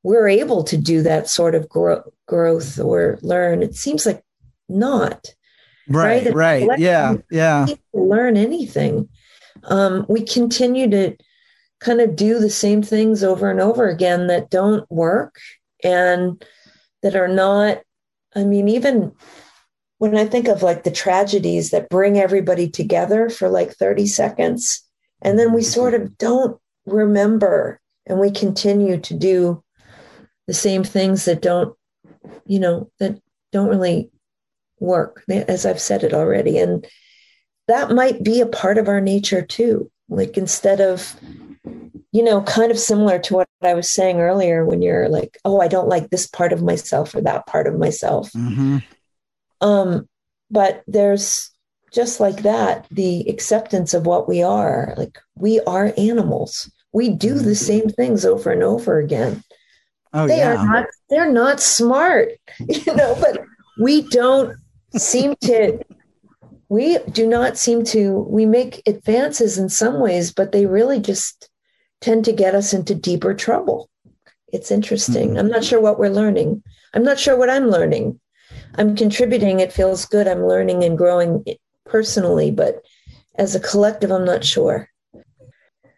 we're 0.01 0.29
able 0.29 0.63
to 0.63 0.77
do 0.77 1.01
that 1.01 1.27
sort 1.27 1.55
of 1.55 1.67
gro- 1.67 2.09
growth 2.25 2.79
or 2.79 3.19
learn. 3.21 3.61
It 3.61 3.75
seems 3.75 4.05
like 4.05 4.23
not. 4.69 5.27
Right 5.89 6.31
right, 6.33 6.67
right. 6.67 6.79
yeah 6.79 7.15
yeah. 7.31 7.65
learn 7.93 8.37
anything 8.37 9.09
um, 9.63 10.05
we 10.07 10.21
continue 10.21 10.87
to 10.87 11.17
kind 11.79 11.99
of 11.99 12.15
do 12.15 12.37
the 12.37 12.49
same 12.49 12.83
things 12.83 13.23
over 13.23 13.49
and 13.49 13.59
over 13.59 13.89
again 13.89 14.27
that 14.27 14.51
don't 14.51 14.89
work 14.91 15.39
and 15.83 16.45
that 17.01 17.15
are 17.15 17.27
not 17.27 17.81
i 18.35 18.43
mean 18.43 18.69
even 18.69 19.11
when 19.99 20.17
I 20.17 20.25
think 20.25 20.47
of 20.47 20.63
like 20.63 20.83
the 20.83 20.91
tragedies 20.91 21.69
that 21.69 21.89
bring 21.89 22.17
everybody 22.17 22.69
together 22.69 23.29
for 23.29 23.49
like 23.49 23.73
30 23.73 24.07
seconds, 24.07 24.81
and 25.21 25.37
then 25.37 25.53
we 25.53 25.61
sort 25.61 25.93
of 25.93 26.17
don't 26.17 26.59
remember 26.85 27.79
and 28.07 28.19
we 28.19 28.31
continue 28.31 28.97
to 28.99 29.13
do 29.13 29.63
the 30.47 30.53
same 30.53 30.83
things 30.83 31.25
that 31.25 31.41
don't, 31.41 31.75
you 32.45 32.59
know, 32.59 32.89
that 32.99 33.21
don't 33.51 33.67
really 33.67 34.09
work, 34.79 35.23
as 35.29 35.65
I've 35.65 35.81
said 35.81 36.03
it 36.03 36.13
already. 36.13 36.57
And 36.57 36.87
that 37.67 37.91
might 37.91 38.23
be 38.23 38.39
a 38.39 38.47
part 38.47 38.77
of 38.77 38.87
our 38.87 39.01
nature 39.01 39.45
too. 39.45 39.91
Like 40.07 40.37
instead 40.37 40.79
of, 40.79 41.13
you 42.13 42.23
know, 42.23 42.41
kind 42.43 42.71
of 42.71 42.79
similar 42.79 43.19
to 43.19 43.35
what 43.35 43.47
I 43.61 43.73
was 43.73 43.89
saying 43.89 44.21
earlier 44.21 44.65
when 44.65 44.81
you're 44.81 45.09
like, 45.09 45.37
oh, 45.43 45.59
I 45.59 45.67
don't 45.67 45.89
like 45.89 46.09
this 46.09 46.25
part 46.25 46.53
of 46.53 46.63
myself 46.63 47.13
or 47.13 47.21
that 47.21 47.45
part 47.45 47.67
of 47.67 47.77
myself. 47.77 48.31
Mm-hmm. 48.31 48.77
Um, 49.61 50.07
but 50.51 50.83
there's 50.87 51.51
just 51.91 52.19
like 52.19 52.43
that, 52.43 52.87
the 52.91 53.27
acceptance 53.29 53.93
of 53.93 54.05
what 54.05 54.27
we 54.27 54.41
are. 54.43 54.93
Like 54.97 55.17
we 55.35 55.59
are 55.61 55.93
animals. 55.97 56.71
We 56.91 57.09
do 57.09 57.33
the 57.35 57.55
same 57.55 57.89
things 57.89 58.25
over 58.25 58.51
and 58.51 58.63
over 58.63 58.99
again. 58.99 59.43
Oh, 60.13 60.27
they 60.27 60.37
yeah. 60.37 60.55
are 60.55 60.65
not 60.65 60.85
they're 61.09 61.31
not 61.31 61.59
smart, 61.59 62.29
you 62.67 62.95
know, 62.95 63.15
but 63.19 63.41
we 63.79 64.01
don't 64.09 64.57
seem 64.97 65.35
to 65.41 65.79
we 66.67 66.97
do 67.11 67.27
not 67.27 67.57
seem 67.57 67.83
to 67.85 68.25
we 68.29 68.45
make 68.45 68.81
advances 68.87 69.57
in 69.57 69.69
some 69.69 69.99
ways, 69.99 70.31
but 70.31 70.51
they 70.51 70.65
really 70.65 70.99
just 70.99 71.49
tend 72.01 72.25
to 72.25 72.31
get 72.31 72.55
us 72.55 72.73
into 72.73 72.95
deeper 72.95 73.33
trouble. 73.33 73.89
It's 74.51 74.71
interesting. 74.71 75.31
Mhm. 75.31 75.39
I'm 75.39 75.49
not 75.49 75.63
sure 75.63 75.81
what 75.81 75.99
we're 75.99 76.09
learning. 76.09 76.63
I'm 76.93 77.03
not 77.03 77.19
sure 77.19 77.37
what 77.37 77.49
I'm 77.49 77.69
learning. 77.69 78.19
I'm 78.75 78.95
contributing. 78.95 79.59
It 79.59 79.73
feels 79.73 80.05
good. 80.05 80.27
I'm 80.27 80.45
learning 80.45 80.83
and 80.83 80.97
growing 80.97 81.43
personally, 81.85 82.51
but 82.51 82.83
as 83.35 83.55
a 83.55 83.59
collective, 83.59 84.11
I'm 84.11 84.25
not 84.25 84.43
sure. 84.43 84.89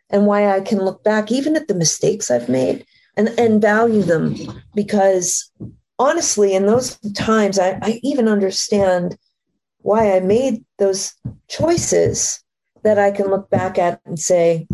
And 0.10 0.26
why 0.26 0.50
I 0.50 0.62
can 0.62 0.80
look 0.80 1.04
back 1.04 1.32
even 1.32 1.56
at 1.56 1.68
the 1.68 1.76
mistakes 1.76 2.30
I've 2.30 2.50
made 2.50 2.86
and, 3.16 3.30
and 3.40 3.62
value 3.62 4.02
them 4.02 4.36
because 4.76 5.52
honestly, 5.98 6.54
in 6.54 6.66
those 6.66 6.98
times, 7.14 7.60
I, 7.60 7.78
I 7.82 8.00
even 8.04 8.28
understand 8.28 9.18
why 9.82 10.16
I 10.16 10.20
made 10.20 10.66
those 10.80 11.14
choices 11.48 12.44
that 12.84 12.98
I 12.98 13.12
can 13.12 13.28
look 13.28 13.50
back 13.50 13.78
at 13.78 14.02
and 14.06 14.20
say, 14.20 14.68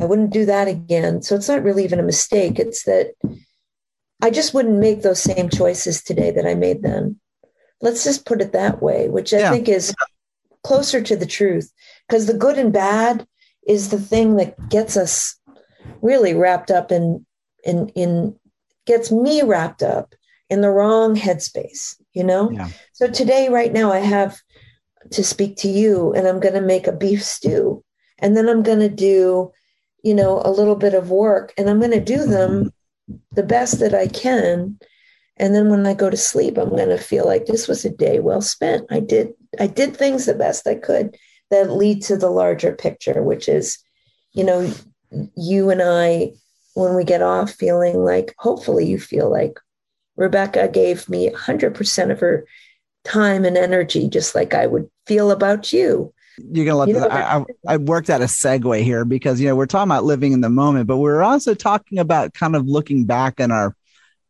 I 0.00 0.04
wouldn't 0.04 0.32
do 0.32 0.46
that 0.46 0.68
again. 0.68 1.22
So 1.22 1.34
it's 1.34 1.48
not 1.48 1.62
really 1.62 1.84
even 1.84 1.98
a 1.98 2.04
mistake. 2.04 2.58
It's 2.58 2.84
that 2.84 3.12
I 4.22 4.30
just 4.30 4.54
wouldn't 4.54 4.78
make 4.78 5.02
those 5.02 5.20
same 5.20 5.48
choices 5.48 6.02
today 6.02 6.30
that 6.30 6.46
I 6.46 6.54
made 6.54 6.82
then. 6.82 7.18
Let's 7.80 8.04
just 8.04 8.26
put 8.26 8.40
it 8.40 8.52
that 8.52 8.82
way, 8.82 9.08
which 9.08 9.32
I 9.32 9.38
Yeah. 9.38 9.50
think 9.50 9.68
is 9.68 9.94
closer 10.62 11.00
to 11.00 11.16
the 11.16 11.26
truth. 11.26 11.72
Because 12.08 12.26
the 12.26 12.34
good 12.34 12.58
and 12.58 12.72
bad 12.72 13.26
is 13.66 13.88
the 13.88 14.00
thing 14.00 14.36
that 14.36 14.68
gets 14.68 14.96
us 14.96 15.36
really 16.02 16.34
wrapped 16.34 16.70
up 16.70 16.92
in 16.92 17.24
in 17.64 17.88
in 17.90 18.34
gets 18.86 19.12
me 19.12 19.42
wrapped 19.42 19.82
up 19.82 20.14
in 20.48 20.60
the 20.60 20.70
wrong 20.70 21.14
headspace, 21.14 21.96
you 22.12 22.24
know? 22.24 22.50
Yeah. 22.50 22.68
So 22.92 23.06
today, 23.06 23.48
right 23.48 23.72
now, 23.72 23.92
I 23.92 23.98
have 23.98 24.40
to 25.12 25.22
speak 25.22 25.56
to 25.58 25.68
you 25.68 26.12
and 26.12 26.26
I'm 26.26 26.40
gonna 26.40 26.60
make 26.60 26.86
a 26.86 26.92
beef 26.92 27.24
stew. 27.24 27.84
And 28.18 28.36
then 28.36 28.48
I'm 28.48 28.62
gonna 28.62 28.88
do, 28.88 29.52
you 30.02 30.14
know, 30.14 30.42
a 30.44 30.50
little 30.50 30.76
bit 30.76 30.94
of 30.94 31.10
work 31.10 31.52
and 31.56 31.70
I'm 31.70 31.80
gonna 31.80 32.00
do 32.00 32.26
them 32.26 32.64
mm-hmm. 32.64 33.16
the 33.32 33.42
best 33.42 33.78
that 33.80 33.94
I 33.94 34.08
can. 34.08 34.78
And 35.40 35.54
then 35.54 35.70
when 35.70 35.86
I 35.86 35.94
go 35.94 36.10
to 36.10 36.18
sleep, 36.18 36.58
I'm 36.58 36.68
going 36.68 36.90
to 36.90 36.98
feel 36.98 37.24
like 37.24 37.46
this 37.46 37.66
was 37.66 37.86
a 37.86 37.90
day 37.90 38.20
well 38.20 38.42
spent. 38.42 38.86
I 38.90 39.00
did 39.00 39.32
I 39.58 39.66
did 39.66 39.96
things 39.96 40.26
the 40.26 40.34
best 40.34 40.66
I 40.66 40.74
could 40.74 41.16
that 41.50 41.72
lead 41.72 42.02
to 42.02 42.16
the 42.18 42.28
larger 42.28 42.72
picture, 42.72 43.22
which 43.22 43.48
is, 43.48 43.78
you 44.32 44.44
know, 44.44 44.70
you 45.34 45.70
and 45.70 45.80
I 45.82 46.32
when 46.74 46.94
we 46.94 47.04
get 47.04 47.22
off 47.22 47.52
feeling 47.52 48.04
like 48.04 48.34
hopefully 48.38 48.86
you 48.86 49.00
feel 49.00 49.30
like 49.30 49.58
Rebecca 50.16 50.68
gave 50.68 51.08
me 51.08 51.30
100% 51.30 52.10
of 52.10 52.20
her 52.20 52.46
time 53.04 53.46
and 53.46 53.56
energy 53.56 54.10
just 54.10 54.34
like 54.34 54.52
I 54.52 54.66
would 54.66 54.90
feel 55.06 55.30
about 55.30 55.72
you. 55.72 56.12
You're 56.52 56.66
gonna 56.66 56.76
love 56.76 56.88
You 56.88 56.94
know, 56.94 57.08
I, 57.08 57.38
I, 57.38 57.44
I 57.66 57.76
worked 57.78 58.10
out 58.10 58.20
a 58.20 58.26
segue 58.26 58.82
here 58.82 59.06
because 59.06 59.40
you 59.40 59.48
know 59.48 59.56
we're 59.56 59.66
talking 59.66 59.90
about 59.90 60.04
living 60.04 60.32
in 60.32 60.42
the 60.42 60.50
moment, 60.50 60.86
but 60.86 60.98
we're 60.98 61.22
also 61.22 61.54
talking 61.54 61.98
about 61.98 62.34
kind 62.34 62.54
of 62.54 62.66
looking 62.66 63.04
back 63.04 63.40
in 63.40 63.50
our 63.50 63.74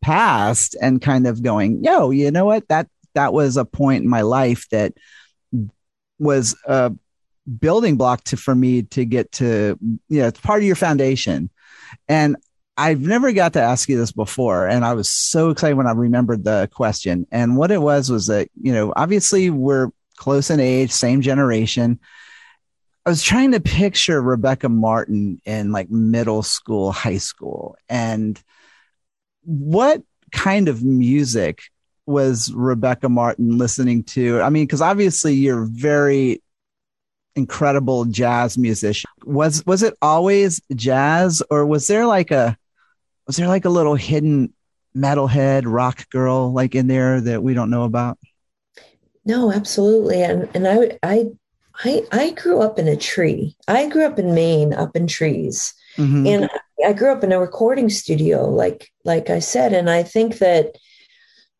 past 0.03 0.77
and 0.81 1.01
kind 1.01 1.27
of 1.27 1.43
going, 1.43 1.83
yo, 1.85 2.11
you 2.11 2.31
know 2.31 2.45
what? 2.45 2.67
That 2.69 2.89
that 3.15 3.33
was 3.33 3.57
a 3.57 3.65
point 3.65 4.05
in 4.05 4.09
my 4.09 4.23
life 4.23 4.69
that 4.71 4.95
was 6.19 6.57
a 6.67 6.93
building 7.59 7.97
block 7.97 8.23
to 8.25 8.37
for 8.37 8.55
me 8.55 8.83
to 8.83 9.05
get 9.05 9.33
to 9.33 9.77
you 10.09 10.21
know 10.21 10.29
it's 10.29 10.41
part 10.41 10.61
of 10.61 10.67
your 10.67 10.77
foundation. 10.77 11.51
And 12.09 12.37
I've 12.77 13.01
never 13.01 13.33
got 13.33 13.55
to 13.55 13.61
ask 13.61 13.89
you 13.89 13.99
this 13.99 14.13
before, 14.13 14.67
and 14.67 14.85
I 14.85 14.95
was 14.95 15.11
so 15.11 15.51
excited 15.51 15.77
when 15.77 15.87
I 15.87 15.93
remembered 15.93 16.45
the 16.45 16.69
question. 16.73 17.27
And 17.31 17.57
what 17.57 17.71
it 17.71 17.83
was 17.83 18.11
was 18.11 18.29
that 18.29 18.49
you 18.61 18.73
know 18.73 18.93
obviously 18.97 19.51
we're 19.51 19.91
close 20.17 20.51
in 20.51 20.61
age, 20.61 20.91
same 20.93 21.21
generation. 21.21 21.99
I 23.05 23.11
was 23.11 23.23
trying 23.23 23.53
to 23.53 23.61
picture 23.61 24.21
Rebecca 24.21 24.69
Martin 24.69 25.41
in 25.45 25.73
like 25.73 25.91
middle 25.91 26.43
school, 26.43 26.93
high 26.93 27.19
school, 27.19 27.77
and 27.89 28.41
what 29.45 30.03
kind 30.33 30.69
of 30.69 30.83
music 30.83 31.63
was 32.07 32.53
Rebecca 32.53 33.09
Martin 33.09 33.59
listening 33.59 34.05
to? 34.05 34.41
I 34.41 34.51
mean, 34.51 34.65
because 34.65 34.81
obviously 34.81 35.35
you're 35.35 35.65
very 35.65 36.43
incredible 37.37 38.05
jazz 38.05 38.59
musician. 38.59 39.11
Was 39.25 39.65
was 39.67 39.83
it 39.83 39.95
always 40.03 40.61
jazz, 40.75 41.43
or 41.51 41.65
was 41.67 41.87
there 41.87 42.07
like 42.07 42.31
a 42.31 42.57
was 43.27 43.37
there 43.37 43.49
like 43.49 43.65
a 43.65 43.71
little 43.71 43.95
hidden 43.95 44.53
metalhead 44.97 45.63
rock 45.67 46.09
girl 46.11 46.53
like 46.53 46.75
in 46.75 46.89
there 46.89 47.21
that 47.21 47.43
we 47.43 47.55
don't 47.55 47.71
know 47.71 47.85
about? 47.85 48.19
No, 49.25 49.53
absolutely. 49.53 50.23
And 50.23 50.49
and 50.55 50.67
I 50.67 50.99
I 51.03 51.27
I 51.85 52.03
I 52.11 52.31
grew 52.31 52.61
up 52.61 52.79
in 52.79 52.89
a 52.89 52.97
tree. 52.97 53.57
I 53.69 53.89
grew 53.89 54.05
up 54.05 54.19
in 54.19 54.35
Maine, 54.35 54.73
up 54.73 54.97
in 54.97 55.07
trees. 55.07 55.75
Mhm. 55.97 56.27
And 56.27 56.51
I 56.85 56.93
grew 56.93 57.13
up 57.13 57.25
in 57.25 57.33
a 57.33 57.41
recording 57.41 57.89
studio, 57.91 58.49
like 58.49 58.89
like 59.05 59.31
I 59.31 59.39
said. 59.39 59.73
And 59.73 59.89
I 59.91 60.03
think 60.03 60.39
that 60.39 60.77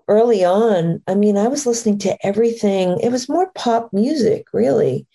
early 0.09 0.45
on, 0.45 1.03
I 1.07 1.15
mean, 1.15 1.37
I 1.37 1.49
was 1.49 1.67
listening 1.67 1.99
to 1.99 2.27
everything. 2.27 2.99
It 3.01 3.11
was 3.13 3.29
more 3.29 3.51
pop 3.55 3.93
music, 3.93 4.47
really. 4.53 5.07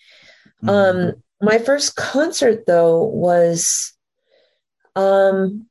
Mhm. 0.64 0.68
Um, 0.68 1.22
my 1.40 1.58
first 1.58 1.96
concert 1.96 2.64
though 2.66 3.02
was 3.02 3.92
um 4.94 5.66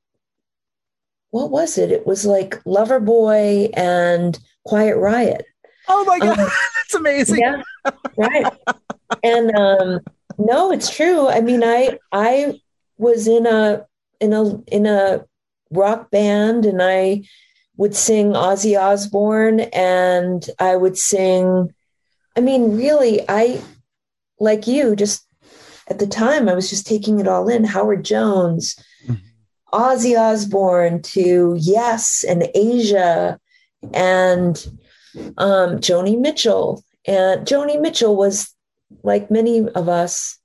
what 1.31 1.51
was 1.51 1.77
it? 1.77 1.91
It 1.91 2.07
was 2.07 2.25
like 2.25 2.63
Loverboy 2.63 3.71
and 3.75 4.39
Quiet 4.63 4.95
Riot. 4.97 5.45
oh 5.89 6.05
my 6.05 6.19
god, 6.19 6.39
um, 6.39 6.45
that's 6.75 6.93
amazing. 6.95 7.39
Yeah, 7.39 7.61
right. 8.15 8.45
And 9.21 9.53
um, 9.57 9.99
no, 10.37 10.71
it's 10.71 10.89
true. 10.95 11.27
I 11.27 11.41
mean, 11.41 11.63
I 11.63 11.99
I 12.11 12.59
was 12.97 13.27
in 13.27 13.45
a 13.45 13.85
in 14.19 14.33
a 14.33 14.57
in 14.67 14.85
a 14.85 15.25
rock 15.71 16.11
band, 16.11 16.65
and 16.65 16.81
I 16.81 17.23
would 17.77 17.95
sing 17.95 18.33
Ozzy 18.33 18.79
Osbourne, 18.79 19.61
and 19.73 20.47
I 20.59 20.75
would 20.75 20.97
sing. 20.97 21.73
I 22.37 22.41
mean, 22.41 22.77
really, 22.77 23.21
I 23.29 23.61
like 24.39 24.67
you. 24.67 24.95
Just 24.95 25.25
at 25.87 25.99
the 25.99 26.07
time, 26.07 26.49
I 26.49 26.53
was 26.53 26.69
just 26.69 26.87
taking 26.87 27.19
it 27.19 27.27
all 27.27 27.47
in. 27.47 27.63
Howard 27.63 28.03
Jones, 28.03 28.75
Mhm. 29.07 29.19
Ozzy 29.73 30.19
Osbourne, 30.19 31.01
to 31.03 31.55
Yes 31.59 32.23
and 32.27 32.49
Asia, 32.55 33.39
and 33.93 34.67
um, 35.37 35.77
Joni 35.79 36.19
Mitchell. 36.19 36.83
And 37.07 37.45
Joni 37.47 37.79
Mitchell 37.79 38.15
was 38.15 38.53
like 39.03 39.29
many 39.29 39.67
of 39.69 39.87
us, 39.89 40.37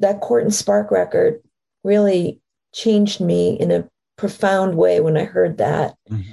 that 0.00 0.20
Court 0.20 0.42
and 0.42 0.54
Spark 0.54 0.90
record 0.90 1.40
really 1.84 2.40
changed 2.74 3.20
me 3.20 3.58
in 3.58 3.70
a 3.70 3.88
profound 4.16 4.76
way 4.76 5.00
when 5.00 5.16
I 5.16 5.24
heard 5.24 5.58
that. 5.58 5.94
Mhm. 6.10 6.24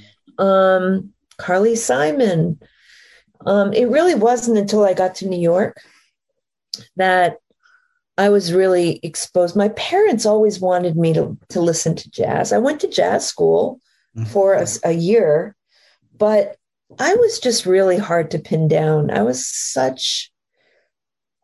Um, 0.44 1.14
Carly 1.38 1.76
Simon. 1.76 2.60
Um, 3.46 3.74
it 3.74 3.86
really 3.90 4.16
wasn't 4.16 4.58
until 4.58 4.84
I 4.84 4.94
got 4.94 5.16
to 5.16 5.28
New 5.28 5.40
York 5.40 5.78
that 6.96 7.38
I 8.18 8.30
was 8.30 8.54
really 8.54 9.00
exposed. 9.02 9.56
My 9.56 9.70
parents 9.70 10.26
always 10.26 10.60
wanted 10.60 10.96
me 10.96 11.14
to, 11.14 11.38
to 11.50 11.62
listen 11.62 11.96
to 11.96 12.12
jazz. 12.12 12.52
I 12.54 12.60
went 12.60 12.82
to 12.82 12.88
jazz 12.88 13.26
school 13.26 13.80
Mhm. 14.16 14.28
for 14.28 14.54
a, 14.54 14.68
a 14.84 14.92
year, 14.92 15.56
but 16.18 16.58
I 17.00 17.16
was 17.16 17.40
just 17.40 17.66
really 17.66 17.98
hard 17.98 18.30
to 18.32 18.40
pin 18.40 18.68
down. 18.68 19.10
I 19.10 19.24
was 19.24 19.48
such, 19.48 20.32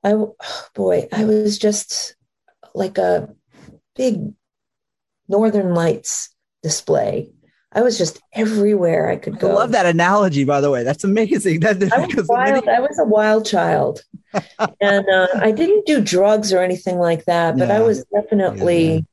I 0.03 0.11
oh 0.13 0.35
boy, 0.75 1.07
I 1.11 1.25
was 1.25 1.57
just 1.57 2.15
like 2.75 2.97
a 2.97 3.29
big 3.95 4.33
Northern 5.27 5.73
Lights 5.73 6.29
display. 6.63 7.31
I 7.73 7.81
was 7.81 7.97
just 7.97 8.19
everywhere 8.33 9.09
I 9.09 9.17
could 9.17 9.35
I 9.35 9.39
go. 9.39 9.51
I 9.51 9.53
love 9.53 9.71
that 9.73 9.85
analogy, 9.85 10.45
by 10.45 10.61
the 10.61 10.71
way. 10.71 10.83
That's 10.83 11.03
amazing. 11.03 11.59
That 11.61 11.83
I 11.93 11.99
was 11.99 12.07
because 12.07 12.27
wild. 12.27 12.65
many- 12.65 12.77
I 12.77 12.79
was 12.79 12.97
a 12.97 13.05
wild 13.05 13.45
child, 13.45 14.01
and 14.81 15.05
uh, 15.09 15.27
I 15.35 15.51
didn't 15.51 15.85
do 15.85 16.01
drugs 16.01 16.53
or 16.53 16.59
anything 16.59 16.97
like 16.97 17.25
that. 17.25 17.57
But 17.57 17.69
I 17.69 17.81
was 17.81 18.05
definitely 18.05 19.05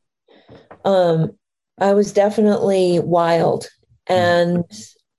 um, 0.84 1.32
I 1.78 1.94
was 1.94 2.12
definitely 2.12 3.00
wild 3.00 3.66
and 4.06 4.64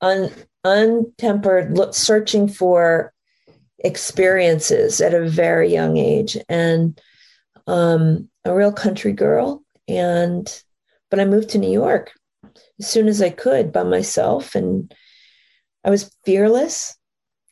un, 0.02 0.32
untempered, 0.64 1.76
look, 1.78 1.94
searching 1.94 2.48
for 2.48 3.14
experiences 3.80 5.02
at 5.02 5.14
a 5.14 5.28
very 5.28 5.72
young 5.72 5.98
age, 5.98 6.38
and 6.50 7.00
um, 7.68 8.30
a 8.46 8.56
real 8.56 8.72
country 8.72 9.12
girl. 9.12 9.64
And 9.88 10.48
but 11.16 11.22
I 11.22 11.26
moved 11.26 11.52
to 11.52 11.58
New 11.58 11.72
York 11.72 12.12
as 12.78 12.88
soon 12.90 13.08
as 13.08 13.22
I 13.22 13.30
could 13.30 13.72
by 13.72 13.84
myself, 13.84 14.54
and 14.54 14.94
I 15.86 15.90
was 15.90 16.14
fearless. 16.26 16.98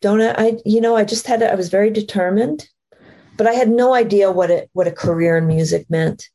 Don't 0.01 0.19
I? 0.19 0.33
I 0.37 0.57
you 0.65 0.81
know, 0.81 0.97
I 0.97 1.05
just 1.05 1.27
had. 1.27 1.41
I 1.41 1.55
was 1.55 1.69
very 1.69 1.89
determined, 1.89 2.67
but 3.37 3.47
I 3.47 3.53
had 3.53 3.69
no 3.69 3.93
idea 3.93 4.29
what 4.33 4.51
it 4.51 4.69
what 4.73 4.89
a 4.89 4.91
career 4.91 5.37
in 5.37 5.47
music 5.47 5.89
meant, 5.89 6.27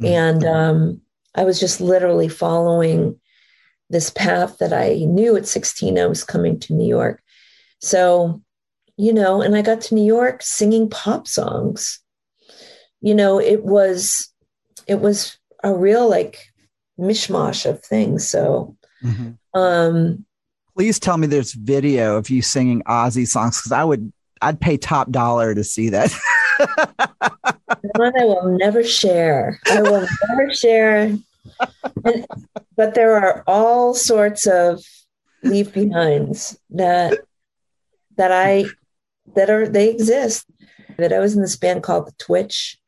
mm-hmm. 0.00 0.06
and 0.06 0.44
um, 0.44 1.02
I 1.34 1.44
was 1.44 1.60
just 1.60 1.82
literally 1.82 2.28
following 2.28 3.20
this 3.90 4.08
path 4.08 4.56
that 4.56 4.72
I 4.72 5.04
knew 5.06 5.36
at 5.36 5.46
16 5.46 5.98
I 5.98 6.06
was 6.06 6.24
coming 6.24 6.58
to 6.60 6.72
New 6.72 6.88
York. 6.88 7.22
So, 7.80 8.40
you 8.96 9.12
know, 9.12 9.42
and 9.42 9.54
I 9.54 9.60
got 9.60 9.82
to 9.82 9.94
New 9.94 10.06
York 10.06 10.40
singing 10.40 10.88
pop 10.88 11.28
songs. 11.28 12.00
You 13.02 13.14
know, 13.14 13.38
it 13.38 13.64
was 13.64 14.32
it 14.86 15.00
was 15.00 15.36
a 15.62 15.74
real 15.74 16.08
like 16.08 16.49
mishmash 17.00 17.68
of 17.68 17.82
things. 17.82 18.28
So, 18.28 18.76
mm-hmm. 19.02 19.58
um, 19.58 20.24
please 20.76 20.98
tell 20.98 21.16
me 21.16 21.26
there's 21.26 21.52
video 21.52 22.16
of 22.16 22.30
you 22.30 22.42
singing 22.42 22.82
Ozzy 22.82 23.26
songs 23.26 23.58
because 23.58 23.72
I 23.72 23.84
would 23.84 24.12
I'd 24.42 24.60
pay 24.60 24.76
top 24.76 25.10
dollar 25.10 25.54
to 25.54 25.64
see 25.64 25.90
that. 25.90 26.12
One 27.96 28.18
I 28.18 28.24
will 28.24 28.56
never 28.58 28.82
share. 28.82 29.58
I 29.66 29.82
will 29.82 30.06
never 30.28 30.54
share. 30.54 31.16
And, 32.04 32.26
but 32.76 32.94
there 32.94 33.16
are 33.16 33.42
all 33.46 33.94
sorts 33.94 34.46
of 34.46 34.82
leave 35.42 35.72
behinds 35.72 36.58
that 36.70 37.18
that 38.16 38.32
I 38.32 38.64
that 39.34 39.50
are 39.50 39.68
they 39.68 39.90
exist. 39.90 40.46
That 40.98 41.12
I 41.12 41.18
was 41.18 41.34
in 41.34 41.42
this 41.42 41.56
band 41.56 41.82
called 41.82 42.06
the 42.06 42.14
Twitch. 42.18 42.78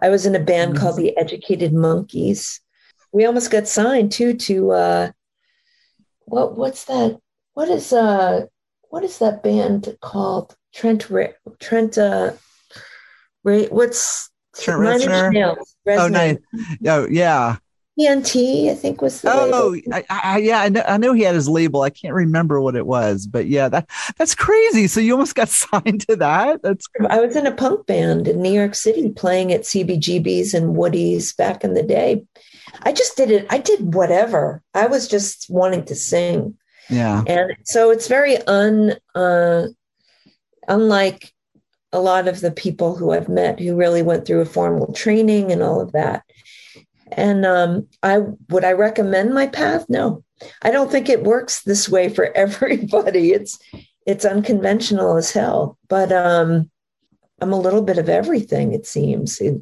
I 0.00 0.08
was 0.08 0.26
in 0.26 0.34
a 0.34 0.40
band 0.40 0.74
mm-hmm. 0.74 0.82
called 0.82 0.96
the 0.96 1.16
Educated 1.16 1.72
Monkeys. 1.72 2.60
We 3.16 3.24
almost 3.24 3.50
got 3.50 3.66
signed 3.66 4.12
too 4.12 4.34
to 4.34 4.72
uh 4.72 5.10
what 6.26 6.58
what's 6.58 6.84
that? 6.84 7.18
What 7.54 7.70
is 7.70 7.90
uh 7.90 8.44
what 8.90 9.04
is 9.04 9.20
that 9.20 9.42
band 9.42 9.96
called? 10.02 10.54
Trent 10.74 11.10
Trent 11.58 11.96
uh 11.96 12.32
Ray 13.42 13.68
what's 13.68 14.30
Trent 14.60 14.80
Reznor? 14.80 15.32
Oh, 15.86 16.08
nice. 16.08 16.36
Oh, 16.86 17.06
yeah. 17.08 17.56
TNT, 17.98 18.70
I 18.70 18.74
think 18.74 19.00
was 19.00 19.22
the 19.22 19.30
oh 19.32 19.74
I, 19.90 20.04
I, 20.10 20.36
yeah 20.36 20.60
I 20.60 20.68
know, 20.68 20.84
I 20.86 20.98
know 20.98 21.14
he 21.14 21.22
had 21.22 21.34
his 21.34 21.48
label. 21.48 21.80
I 21.80 21.88
can't 21.88 22.12
remember 22.12 22.60
what 22.60 22.76
it 22.76 22.86
was, 22.86 23.26
but 23.26 23.46
yeah, 23.46 23.70
that 23.70 23.88
that's 24.18 24.34
crazy. 24.34 24.88
So 24.88 25.00
you 25.00 25.12
almost 25.12 25.34
got 25.34 25.48
signed 25.64 26.06
to 26.06 26.16
that. 26.16 26.60
That's 26.60 26.86
crazy. 26.88 27.10
I 27.10 27.20
was 27.20 27.34
in 27.34 27.46
a 27.46 27.52
punk 27.52 27.86
band 27.86 28.28
in 28.28 28.42
New 28.42 28.52
York 28.52 28.74
City 28.74 29.08
playing 29.08 29.54
at 29.54 29.62
CBGB's 29.62 30.52
and 30.52 30.76
Woody's 30.76 31.32
back 31.32 31.64
in 31.64 31.72
the 31.72 31.82
day. 31.82 32.26
I 32.82 32.92
just 32.92 33.16
did 33.16 33.30
it. 33.30 33.46
I 33.50 33.58
did 33.58 33.94
whatever. 33.94 34.62
I 34.74 34.86
was 34.86 35.08
just 35.08 35.46
wanting 35.48 35.84
to 35.86 35.94
sing. 35.94 36.56
Yeah, 36.88 37.24
and 37.26 37.52
so 37.64 37.90
it's 37.90 38.08
very 38.08 38.36
un 38.46 38.94
uh, 39.14 39.66
unlike 40.68 41.32
a 41.92 42.00
lot 42.00 42.28
of 42.28 42.40
the 42.40 42.50
people 42.50 42.96
who 42.96 43.12
I've 43.12 43.28
met 43.28 43.58
who 43.58 43.76
really 43.76 44.02
went 44.02 44.26
through 44.26 44.40
a 44.40 44.46
formal 44.46 44.92
training 44.92 45.50
and 45.50 45.62
all 45.62 45.80
of 45.80 45.92
that 45.92 46.22
and 47.12 47.46
um, 47.46 47.86
I 48.02 48.18
would 48.48 48.64
I 48.64 48.72
recommend 48.72 49.34
my 49.34 49.46
path? 49.46 49.86
No, 49.88 50.24
I 50.62 50.70
don't 50.70 50.90
think 50.90 51.08
it 51.08 51.24
works 51.24 51.62
this 51.62 51.88
way 51.88 52.08
for 52.08 52.26
everybody. 52.36 53.32
It's 53.32 53.58
it's 54.06 54.24
unconventional 54.24 55.16
as 55.16 55.32
hell. 55.32 55.78
But 55.88 56.12
um, 56.12 56.70
I'm 57.40 57.52
a 57.52 57.60
little 57.60 57.82
bit 57.82 57.98
of 57.98 58.08
everything. 58.08 58.72
It 58.72 58.86
seems. 58.86 59.40
It, 59.40 59.60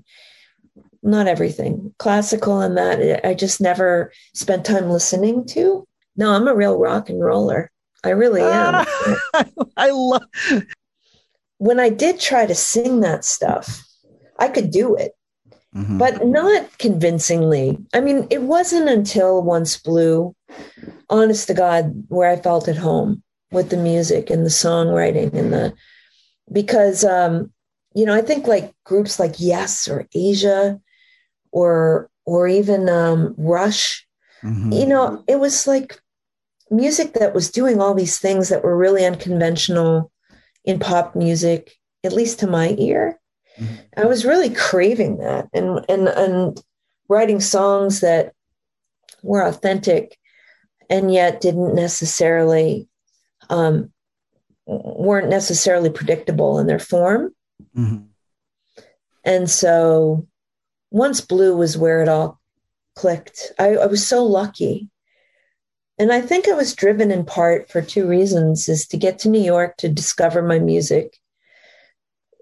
not 1.05 1.26
everything 1.26 1.94
classical 1.98 2.61
and 2.61 2.76
that 2.76 3.26
I 3.26 3.34
just 3.34 3.61
never 3.61 4.12
spent 4.34 4.64
time 4.64 4.90
listening 4.90 5.46
to. 5.48 5.86
No, 6.16 6.32
I'm 6.32 6.48
a 6.48 6.55
real 6.55 6.78
rock 6.78 7.09
and 7.09 7.22
roller. 7.22 7.70
I 8.02 8.11
really 8.11 8.42
am. 8.42 8.86
I 9.76 9.90
love 9.90 10.22
when 11.59 11.78
I 11.80 11.88
did 11.88 12.20
try 12.20 12.46
to 12.46 12.55
sing 12.55 13.00
that 13.00 13.24
stuff, 13.24 13.82
I 14.38 14.48
could 14.48 14.70
do 14.70 14.96
it 14.96 15.12
mm-hmm. 15.74 15.98
but 15.98 16.26
not 16.26 16.78
convincingly. 16.78 17.78
I 17.92 18.00
mean, 18.00 18.26
it 18.30 18.42
wasn't 18.42 18.88
until 18.88 19.42
Once 19.42 19.76
Blue, 19.76 20.34
honest 21.11 21.48
to 21.48 21.55
God, 21.55 21.92
where 22.09 22.30
I 22.30 22.36
felt 22.36 22.68
at 22.68 22.76
home 22.76 23.22
with 23.50 23.70
the 23.70 23.76
music 23.76 24.30
and 24.30 24.44
the 24.44 24.50
songwriting 24.50 25.32
and 25.34 25.52
the 25.52 25.74
because 26.52 27.05
um, 27.05 27.52
you 27.94 28.05
know, 28.05 28.14
I 28.14 28.20
think 28.20 28.46
like 28.46 28.74
groups 28.84 29.18
like 29.18 29.36
Yes 29.38 29.88
or 29.88 30.09
Asia 30.14 30.80
or 31.55 32.11
or 32.26 32.48
even 32.48 32.88
um, 32.88 33.34
Rush, 33.38 34.07
mm-hmm. 34.42 34.72
you 34.72 34.86
know, 34.86 35.22
it 35.28 35.38
was 35.38 35.66
like 35.66 35.98
music 36.70 37.14
that 37.14 37.34
was 37.34 37.50
doing 37.50 37.80
all 37.80 37.94
these 37.94 38.18
things 38.18 38.48
that 38.48 38.64
were 38.64 38.76
really 38.76 39.05
unconventional 39.05 40.11
in 40.64 40.78
pop 40.80 41.14
music, 41.14 41.78
at 42.02 42.12
least 42.12 42.40
to 42.40 42.46
my 42.46 42.74
ear. 42.78 43.20
Mm-hmm. 43.59 43.74
I 43.96 44.07
was 44.07 44.24
really 44.24 44.50
craving 44.50 45.18
that 45.18 45.48
and 45.55 45.84
and 45.88 46.09
and 46.09 46.61
writing 47.09 47.40
songs 47.40 48.00
that 48.00 48.32
were 49.22 49.46
authentic 49.46 50.18
and 50.90 51.12
yet 51.12 51.40
didn't 51.40 51.74
necessarily 51.74 52.88
um, 53.48 53.92
weren't 54.66 55.28
necessarily 55.28 55.90
predictable 55.90 56.59
in 56.59 56.66
their 56.66 56.80
form. 56.80 57.32
Mm-hmm. 57.76 58.07
And 59.24 59.48
so 59.48 60.26
once 60.95 61.20
blue 61.20 61.57
was 61.57 61.76
where 61.76 62.03
it 62.03 62.09
all 62.09 62.40
clicked. 62.95 63.51
I, 63.59 63.74
I 63.74 63.86
was 63.86 64.07
so 64.07 64.24
lucky. 64.24 64.88
And 65.99 66.12
I 66.12 66.20
think 66.20 66.47
I 66.47 66.53
was 66.53 66.72
driven 66.72 67.11
in 67.11 67.24
part 67.24 67.68
for 67.68 67.82
two 67.82 68.07
reasons 68.07 68.68
is 68.68 68.86
to 68.88 68.97
get 68.97 69.18
to 69.20 69.28
New 69.28 69.42
York 69.42 69.76
to 69.78 69.88
discover 69.88 70.40
my 70.40 70.61
music 70.61 71.18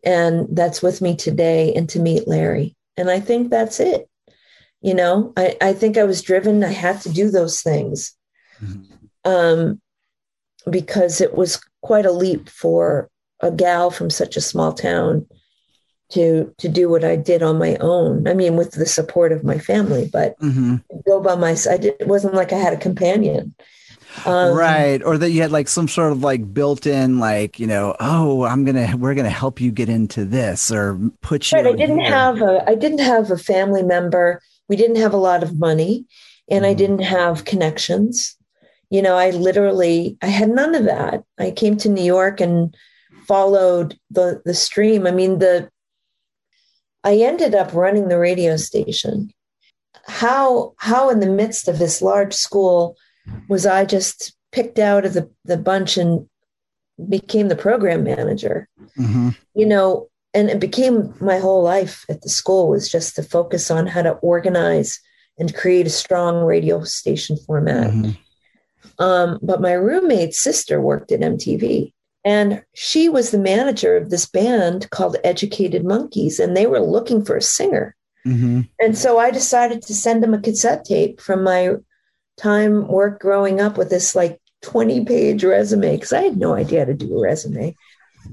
and 0.05 0.47
that's 0.51 0.83
with 0.83 1.01
me 1.01 1.17
today 1.17 1.73
and 1.73 1.89
to 1.89 1.99
meet 1.99 2.29
Larry. 2.29 2.77
And 2.99 3.11
I 3.11 3.21
think 3.21 3.49
that's 3.49 3.81
it. 3.81 4.07
You 4.83 4.95
know, 4.95 5.33
I, 5.35 5.57
I 5.63 5.73
think 5.73 5.97
I 5.97 6.05
was 6.05 6.21
driven, 6.21 6.63
I 6.63 6.73
had 6.73 7.01
to 7.03 7.09
do 7.09 7.31
those 7.31 7.63
things 7.63 8.15
mm-hmm. 8.63 9.31
um, 9.31 9.81
because 10.69 11.23
it 11.23 11.35
was 11.35 11.59
quite 11.81 12.05
a 12.05 12.13
leap 12.13 12.51
for 12.51 13.09
a 13.41 13.51
gal 13.51 13.91
from 13.91 14.11
such 14.11 14.37
a 14.37 14.43
small 14.43 14.75
town 14.75 15.27
to 16.13 16.55
to 16.59 16.69
do 16.69 16.89
what 16.89 17.05
I 17.05 17.17
did 17.17 17.43
on 17.43 17.59
my 17.59 17.77
own. 17.77 18.27
I 18.29 18.35
mean, 18.35 18.57
with 18.57 18.73
the 18.73 18.87
support 18.87 19.33
of 19.33 19.45
my 19.45 19.59
family, 19.59 20.09
but 20.13 20.39
mm-hmm. 20.41 20.77
go 21.07 21.21
by 21.21 21.35
myself. 21.35 21.83
It 21.83 22.07
wasn't 22.07 22.35
like 22.35 22.53
I 22.53 22.59
had 22.59 22.73
a 22.73 22.79
companion. 22.79 23.55
Um, 24.27 24.55
right. 24.55 25.03
Or 25.03 25.17
that 25.17 25.31
you 25.31 25.41
had 25.41 25.53
like 25.53 25.69
some 25.69 25.89
sort 25.89 26.13
of 26.13 26.23
like 26.23 26.53
built 26.53 26.87
in, 26.87 27.19
like, 27.19 27.59
you 27.59 27.67
know, 27.67 27.97
oh, 27.99 28.45
I'm 28.45 28.65
going 28.65 28.77
to, 28.77 28.97
we're 28.97 29.15
going 29.15 29.25
to 29.25 29.31
help 29.31 29.59
you 29.59 29.73
get 29.73 29.89
into 29.89 30.27
this 30.27 30.71
or 30.71 31.01
put 31.23 31.51
you. 31.51 31.57
Right. 31.57 31.67
I 31.67 31.73
didn't 31.73 32.01
here. 32.01 32.11
have 32.11 32.43
a, 32.43 32.63
I 32.69 32.75
didn't 32.75 33.01
have 33.01 33.31
a 33.31 33.39
family 33.39 33.83
member. 33.83 34.43
We 34.69 34.77
didn't 34.77 34.97
have 34.97 35.15
a 35.15 35.19
lot 35.19 35.43
of 35.43 35.59
money 35.59 36.05
and 36.51 36.65
mm. 36.65 36.69
I 36.69 36.75
didn't 36.75 37.01
have 37.01 37.47
connections. 37.47 38.37
You 38.91 39.01
know, 39.01 39.17
I 39.17 39.31
literally, 39.31 40.19
I 40.21 40.27
had 40.27 40.51
none 40.51 40.75
of 40.75 40.85
that. 40.85 41.25
I 41.39 41.51
came 41.51 41.79
to 41.79 41.89
New 41.89 42.05
York 42.05 42.39
and 42.39 42.77
followed 43.27 43.99
the, 44.11 44.43
the 44.45 44.55
stream. 44.55 45.07
I 45.07 45.13
mean, 45.13 45.39
the, 45.39 45.71
I 47.05 47.17
ended 47.17 47.55
up 47.55 47.75
running 47.75 48.09
the 48.09 48.19
radio 48.19 48.57
station. 48.57 49.33
How, 50.07 50.75
how 50.79 51.11
in 51.11 51.21
the 51.21 51.27
midst 51.27 51.69
of 51.69 51.79
this 51.79 52.03
large 52.03 52.35
school, 52.35 52.97
was 53.49 53.67
I 53.67 53.85
just 53.85 54.35
picked 54.51 54.79
out 54.79 55.05
of 55.05 55.15
the, 55.15 55.31
the 55.45 55.57
bunch 55.57 55.97
and 55.97 56.29
became 57.09 57.49
the 57.49 57.57
program 57.57 58.05
manager. 58.05 58.69
Mm-hmm. 58.99 59.31
You 59.55 59.67
know, 59.67 60.09
and 60.35 60.49
it 60.49 60.61
became 60.61 61.15
my 61.21 61.39
whole 61.39 61.63
life 61.63 62.05
at 62.09 62.23
the 62.23 62.29
school 62.29 62.69
was 62.69 62.89
just 62.89 63.17
to 63.17 63.23
focus 63.23 63.71
on 63.71 63.87
how 63.87 64.03
to 64.03 64.13
organize 64.15 65.01
and 65.39 65.55
create 65.55 65.87
a 65.87 65.91
strong 65.91 66.45
radio 66.45 66.83
station 66.85 67.37
format. 67.47 67.91
Mm-hmm. 67.91 69.03
Um, 69.03 69.39
but 69.43 69.61
my 69.61 69.73
roommate's 69.73 70.41
sister 70.41 70.81
worked 70.81 71.13
at 71.13 71.21
MTV 71.21 71.93
and 72.25 72.63
she 72.75 73.09
was 73.09 73.31
the 73.31 73.39
manager 73.39 73.97
of 73.97 74.11
this 74.11 74.27
band 74.27 74.91
called 74.91 75.17
Educated 75.25 75.85
Monkeys, 75.85 76.39
and 76.39 76.57
they 76.57 76.67
were 76.67 76.81
looking 76.81 77.25
for 77.25 77.37
a 77.37 77.43
singer. 77.43 77.97
Mm-hmm. 78.27 78.63
And 78.81 78.97
so 78.97 79.19
I 79.19 79.31
decided 79.31 79.83
to 79.83 79.95
send 79.95 80.23
them 80.23 80.35
a 80.35 80.41
cassette 80.41 80.85
tape 80.85 81.21
from 81.21 81.43
my 81.43 81.75
time 82.37 82.87
work 82.87 83.21
growing 83.21 83.61
up 83.61 83.77
with 83.77 83.91
this 83.91 84.15
like 84.15 84.41
20 84.63 85.05
page 85.05 85.45
resume 85.45 85.97
because 85.97 86.13
I 86.13 86.23
had 86.23 86.37
no 86.37 86.55
idea 86.55 86.81
how 86.81 86.85
to 86.87 86.95
do 86.95 87.19
a 87.19 87.23
resume 87.23 87.77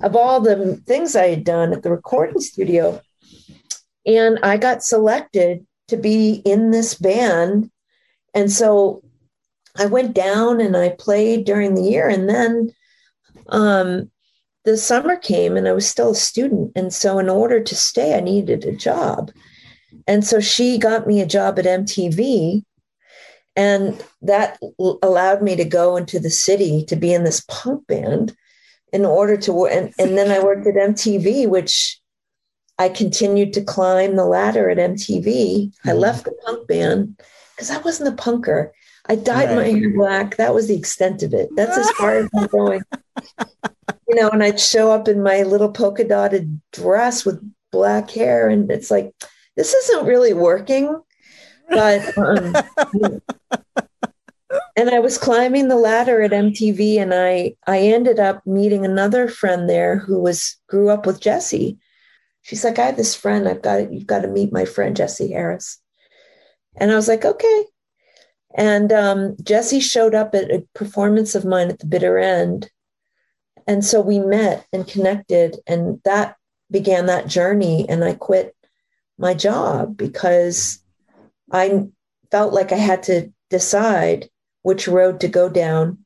of 0.01 0.15
all 0.15 0.39
the 0.39 0.77
things 0.85 1.15
I 1.15 1.27
had 1.27 1.43
done 1.43 1.73
at 1.73 1.81
the 1.81 1.89
recording 1.89 2.39
studio. 2.39 3.01
And 4.05 4.39
I 4.43 4.57
got 4.57 4.83
selected 4.83 5.65
to 5.87 5.97
be 5.97 6.41
in 6.45 6.69
this 6.69 6.93
band. 6.93 7.71
And 8.35 8.51
so 8.51 9.03
I 9.75 9.87
went 9.87 10.13
down 10.13 10.61
and 10.61 10.77
I 10.77 10.89
played 10.89 11.45
during 11.45 11.73
the 11.73 11.81
year. 11.81 12.07
And 12.07 12.29
then 12.29 12.71
um, 13.51 14.09
the 14.65 14.77
summer 14.77 15.15
came 15.15 15.57
and 15.57 15.67
I 15.67 15.73
was 15.73 15.87
still 15.87 16.11
a 16.11 16.15
student. 16.15 16.71
And 16.75 16.93
so, 16.93 17.19
in 17.19 17.29
order 17.29 17.59
to 17.61 17.75
stay, 17.75 18.15
I 18.15 18.19
needed 18.19 18.65
a 18.65 18.71
job. 18.75 19.31
And 20.07 20.25
so 20.25 20.39
she 20.39 20.77
got 20.77 21.07
me 21.07 21.21
a 21.21 21.25
job 21.25 21.59
at 21.59 21.65
MTV. 21.65 22.63
And 23.55 24.03
that 24.21 24.59
allowed 25.01 25.41
me 25.41 25.55
to 25.55 25.65
go 25.65 25.97
into 25.97 26.19
the 26.19 26.29
city 26.29 26.85
to 26.85 26.95
be 26.95 27.13
in 27.13 27.23
this 27.23 27.43
punk 27.47 27.85
band 27.87 28.35
in 28.93 29.05
order 29.05 29.37
to 29.37 29.53
work. 29.53 29.71
And, 29.73 29.93
and 29.99 30.17
then 30.17 30.31
I 30.31 30.43
worked 30.43 30.65
at 30.67 30.75
MTV, 30.75 31.47
which 31.47 31.99
I 32.77 32.89
continued 32.89 33.53
to 33.53 33.61
climb 33.61 34.15
the 34.15 34.25
ladder 34.25 34.69
at 34.69 34.77
MTV. 34.77 35.25
Mm-hmm. 35.25 35.89
I 35.89 35.93
left 35.93 36.25
the 36.25 36.31
punk 36.45 36.67
band 36.67 37.21
because 37.55 37.69
I 37.69 37.79
wasn't 37.79 38.17
a 38.17 38.21
punker. 38.23 38.69
I 39.09 39.15
dyed 39.15 39.49
right. 39.49 39.55
my 39.55 39.79
hair 39.79 39.93
black. 39.93 40.37
That 40.37 40.53
was 40.53 40.67
the 40.67 40.77
extent 40.77 41.23
of 41.23 41.33
it. 41.33 41.49
That's 41.55 41.77
as 41.77 41.89
far 41.91 42.17
as 42.17 42.29
I'm 42.35 42.47
going. 42.47 42.81
You 44.07 44.15
know, 44.15 44.29
and 44.29 44.41
I'd 44.41 44.59
show 44.59 44.91
up 44.91 45.07
in 45.07 45.21
my 45.21 45.43
little 45.43 45.71
polka 45.71 46.03
dotted 46.03 46.59
dress 46.73 47.25
with 47.25 47.39
black 47.71 48.09
hair, 48.09 48.49
and 48.49 48.71
it's 48.71 48.89
like, 48.89 49.13
this 49.55 49.71
isn't 49.71 50.07
really 50.07 50.33
working. 50.33 50.99
But 51.69 52.17
um, 52.17 52.55
and 54.75 54.89
I 54.89 54.99
was 54.99 55.19
climbing 55.19 55.67
the 55.67 55.75
ladder 55.75 56.21
at 56.23 56.31
MTV, 56.31 56.99
and 56.99 57.13
I 57.13 57.55
I 57.67 57.81
ended 57.81 58.19
up 58.19 58.45
meeting 58.47 58.83
another 58.83 59.27
friend 59.27 59.69
there 59.69 59.99
who 59.99 60.19
was 60.19 60.57
grew 60.67 60.89
up 60.89 61.05
with 61.05 61.21
Jesse. 61.21 61.77
She's 62.41 62.63
like, 62.63 62.79
I 62.79 62.87
have 62.87 62.97
this 62.97 63.15
friend. 63.15 63.47
I've 63.47 63.61
got 63.61 63.93
you've 63.93 64.07
got 64.07 64.21
to 64.21 64.27
meet 64.27 64.51
my 64.51 64.65
friend 64.65 64.95
Jesse 64.95 65.31
Harris. 65.31 65.79
And 66.75 66.91
I 66.91 66.95
was 66.95 67.07
like, 67.07 67.25
okay. 67.25 67.65
And 68.55 68.91
um, 68.91 69.35
Jesse 69.43 69.79
showed 69.79 70.15
up 70.15 70.33
at 70.33 70.51
a 70.51 70.65
performance 70.73 71.35
of 71.35 71.45
mine 71.45 71.69
at 71.69 71.79
the 71.79 71.85
bitter 71.85 72.17
end. 72.17 72.69
And 73.67 73.85
so 73.85 74.01
we 74.01 74.19
met 74.19 74.65
and 74.73 74.87
connected, 74.87 75.57
and 75.67 76.01
that 76.03 76.35
began 76.71 77.05
that 77.05 77.27
journey. 77.27 77.87
And 77.87 78.03
I 78.03 78.15
quit 78.15 78.55
my 79.17 79.33
job 79.33 79.95
because 79.95 80.83
I 81.51 81.87
felt 82.31 82.53
like 82.53 82.71
I 82.71 82.77
had 82.77 83.03
to 83.03 83.31
decide 83.49 84.29
which 84.63 84.87
road 84.87 85.19
to 85.21 85.27
go 85.27 85.49
down. 85.49 85.99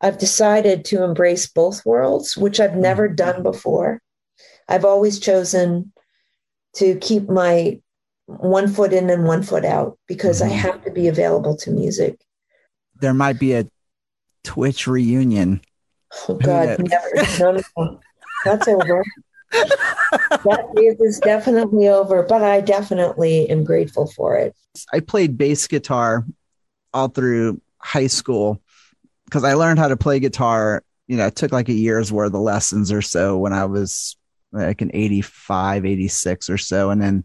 I've 0.00 0.18
decided 0.18 0.84
to 0.86 1.02
embrace 1.02 1.46
both 1.46 1.86
worlds, 1.86 2.36
which 2.36 2.60
I've 2.60 2.76
never 2.76 3.06
mm-hmm. 3.06 3.16
done 3.16 3.42
before. 3.42 4.02
I've 4.68 4.84
always 4.84 5.18
chosen 5.18 5.92
to 6.74 6.96
keep 6.96 7.28
my 7.28 7.80
one 8.26 8.68
foot 8.68 8.92
in 8.92 9.08
and 9.08 9.24
one 9.24 9.42
foot 9.42 9.64
out 9.64 9.98
because 10.06 10.40
mm-hmm. 10.40 10.52
I 10.52 10.56
have 10.56 10.84
to 10.84 10.90
be 10.90 11.08
available 11.08 11.56
to 11.58 11.70
music. 11.70 12.20
There 13.00 13.14
might 13.14 13.38
be 13.38 13.54
a 13.54 13.66
Twitch 14.44 14.86
reunion. 14.86 15.60
Oh 16.28 16.34
God, 16.34 16.78
never. 16.78 17.38
No, 17.40 17.60
no, 17.76 18.00
That's 18.44 18.68
over. 18.68 19.04
that 19.50 20.96
is 21.00 21.20
definitely 21.20 21.88
over, 21.88 22.22
but 22.22 22.42
I 22.42 22.60
definitely 22.60 23.48
am 23.50 23.64
grateful 23.64 24.06
for 24.06 24.36
it. 24.36 24.54
I 24.92 25.00
played 25.00 25.36
bass 25.38 25.66
guitar 25.66 26.24
all 26.92 27.08
through 27.08 27.60
high 27.78 28.06
school 28.06 28.60
because 29.26 29.44
I 29.44 29.54
learned 29.54 29.78
how 29.78 29.88
to 29.88 29.96
play 29.96 30.20
guitar. 30.20 30.82
You 31.06 31.16
know, 31.16 31.26
it 31.26 31.36
took 31.36 31.52
like 31.52 31.68
a 31.68 31.74
year's 31.74 32.12
worth 32.12 32.34
of 32.34 32.40
lessons 32.40 32.90
or 32.90 33.02
so 33.02 33.38
when 33.38 33.52
I 33.52 33.64
was 33.66 34.16
like 34.52 34.80
an 34.80 34.90
85, 34.92 35.84
86 35.84 36.50
or 36.50 36.58
so. 36.58 36.90
And 36.90 37.00
then 37.00 37.24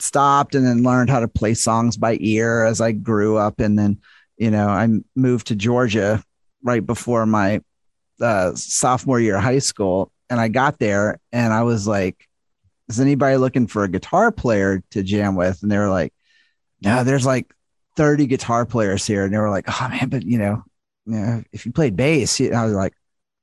stopped 0.00 0.54
and 0.54 0.66
then 0.66 0.82
learned 0.82 1.10
how 1.10 1.20
to 1.20 1.28
play 1.28 1.54
songs 1.54 1.96
by 1.96 2.16
ear 2.20 2.64
as 2.64 2.80
I 2.80 2.92
grew 2.92 3.36
up. 3.36 3.60
And 3.60 3.78
then, 3.78 4.00
you 4.36 4.50
know, 4.50 4.68
I 4.68 4.88
moved 5.16 5.48
to 5.48 5.56
Georgia 5.56 6.22
right 6.62 6.84
before 6.84 7.26
my 7.26 7.60
uh, 8.20 8.54
sophomore 8.54 9.20
year 9.20 9.36
of 9.36 9.42
high 9.42 9.58
school. 9.58 10.12
And 10.30 10.40
I 10.40 10.48
got 10.48 10.78
there 10.78 11.20
and 11.32 11.52
I 11.52 11.62
was 11.62 11.86
like, 11.86 12.28
is 12.88 13.00
anybody 13.00 13.36
looking 13.36 13.66
for 13.66 13.84
a 13.84 13.88
guitar 13.88 14.32
player 14.32 14.82
to 14.90 15.02
jam 15.02 15.36
with? 15.36 15.62
And 15.62 15.70
they 15.70 15.78
were 15.78 15.90
like, 15.90 16.12
no, 16.80 17.04
there's 17.04 17.26
like 17.26 17.52
30 17.96 18.26
guitar 18.26 18.64
players 18.64 19.06
here. 19.06 19.24
And 19.24 19.32
they 19.32 19.38
were 19.38 19.50
like, 19.50 19.66
oh 19.68 19.88
man, 19.88 20.08
but 20.08 20.22
you 20.22 20.38
know, 20.38 20.62
you 21.06 21.18
know 21.18 21.42
if 21.52 21.66
you 21.66 21.72
played 21.72 21.96
bass, 21.96 22.40
I 22.40 22.64
was 22.64 22.74
like, 22.74 22.94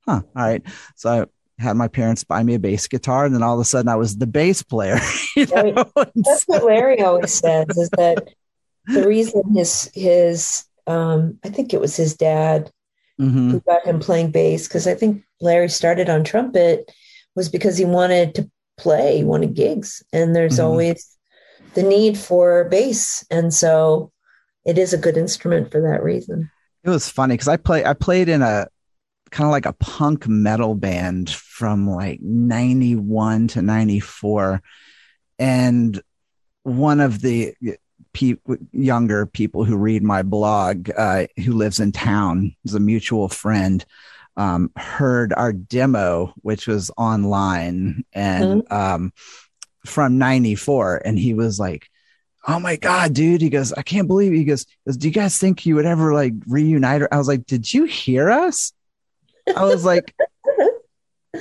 huh, 0.08 0.22
all 0.36 0.44
right. 0.44 0.62
So 0.96 1.10
I 1.10 1.26
had 1.58 1.78
my 1.78 1.88
parents 1.88 2.24
buy 2.24 2.44
me 2.44 2.56
a 2.56 2.60
bass 2.60 2.88
guitar, 2.88 3.26
and 3.26 3.34
then 3.34 3.44
all 3.44 3.56
of 3.56 3.60
a 3.60 3.66
sudden 3.66 3.90
I 3.90 3.96
was 3.96 4.18
the 4.18 4.28
bass 4.28 4.62
player. 4.62 5.00
You 5.36 5.48
know? 5.48 5.92
That's 6.16 6.46
what 6.46 6.64
Larry 6.64 7.02
always 7.02 7.34
says 7.34 7.66
is 7.76 7.90
that 7.98 8.30
the 8.88 9.06
reason 9.06 9.44
his 9.54 9.92
his 9.94 10.64
um, 10.88 11.38
I 11.44 11.50
think 11.50 11.74
it 11.74 11.82
was 11.82 11.98
his 11.98 12.16
dad 12.16 12.72
mm-hmm. 13.20 13.52
who 13.52 13.60
got 13.60 13.86
him 13.86 14.00
playing 14.00 14.32
bass 14.32 14.66
because 14.66 14.88
I 14.88 14.96
think 14.96 15.26
Larry 15.42 15.68
started 15.68 16.10
on 16.10 16.24
trumpet 16.24 16.90
was 17.36 17.50
because 17.50 17.78
he 17.78 17.84
wanted 17.84 18.36
to 18.36 18.50
play, 18.78 19.18
he 19.18 19.24
wanted 19.26 19.56
gigs, 19.56 20.02
and 20.14 20.34
there's 20.34 20.54
mm-hmm. 20.54 20.68
always 20.68 21.18
the 21.74 21.84
need 21.84 22.18
for 22.18 22.64
bass, 22.70 23.26
and 23.30 23.54
so 23.54 24.12
it 24.66 24.78
is 24.78 24.94
a 24.94 24.98
good 24.98 25.18
instrument 25.18 25.70
for 25.70 25.82
that 25.82 26.02
reason. 26.02 26.50
It 26.84 26.90
was 26.90 27.10
funny 27.10 27.34
because 27.34 27.50
I 27.50 27.58
play 27.58 27.84
I 27.84 27.94
played 27.94 28.30
in 28.30 28.42
a 28.42 28.68
kind 29.36 29.48
of 29.48 29.52
like 29.52 29.66
a 29.66 29.74
punk 29.74 30.30
metal 30.30 30.76
band 30.76 31.30
from 31.30 31.90
like 31.90 32.22
91 32.22 33.50
to 33.50 33.62
94 33.62 34.62
and 35.38 36.02
one 36.64 37.02
of 37.02 37.20
the 37.20 37.54
pe- 38.14 38.38
younger 38.72 39.26
people 39.26 39.66
who 39.66 39.76
read 39.76 40.04
my 40.04 40.24
blog 40.24 40.90
uh, 40.98 41.28
who 41.44 41.52
lives 41.52 41.82
in 41.82 41.92
town 41.92 42.56
is 42.64 42.76
a 42.76 42.80
mutual 42.80 43.28
friend 43.28 43.86
um, 44.38 44.72
heard 44.78 45.34
our 45.34 45.52
demo 45.52 46.34
which 46.38 46.66
was 46.66 46.90
online 46.96 48.06
and 48.14 48.64
mm-hmm. 48.64 48.74
um, 48.74 49.12
from 49.86 50.18
94 50.18 51.02
and 51.04 51.20
he 51.20 51.34
was 51.34 51.60
like 51.60 51.90
oh 52.48 52.62
my 52.62 52.78
god 52.78 53.14
dude 53.14 53.42
he 53.42 53.50
goes 53.50 53.74
i 53.74 53.82
can't 53.82 54.08
believe 54.08 54.32
it. 54.32 54.38
he 54.38 54.46
goes 54.46 54.66
do 54.98 55.10
you 55.10 55.14
guys 55.14 55.38
think 55.38 55.66
you 55.66 55.76
would 55.76 55.86
ever 55.86 56.14
like 56.14 56.32
reunite 56.48 57.02
i 57.12 57.18
was 57.18 57.28
like 57.28 57.46
did 57.46 57.74
you 57.74 57.84
hear 57.84 58.30
us 58.30 58.72
I 59.56 59.64
was 59.64 59.86
like, 59.86 60.14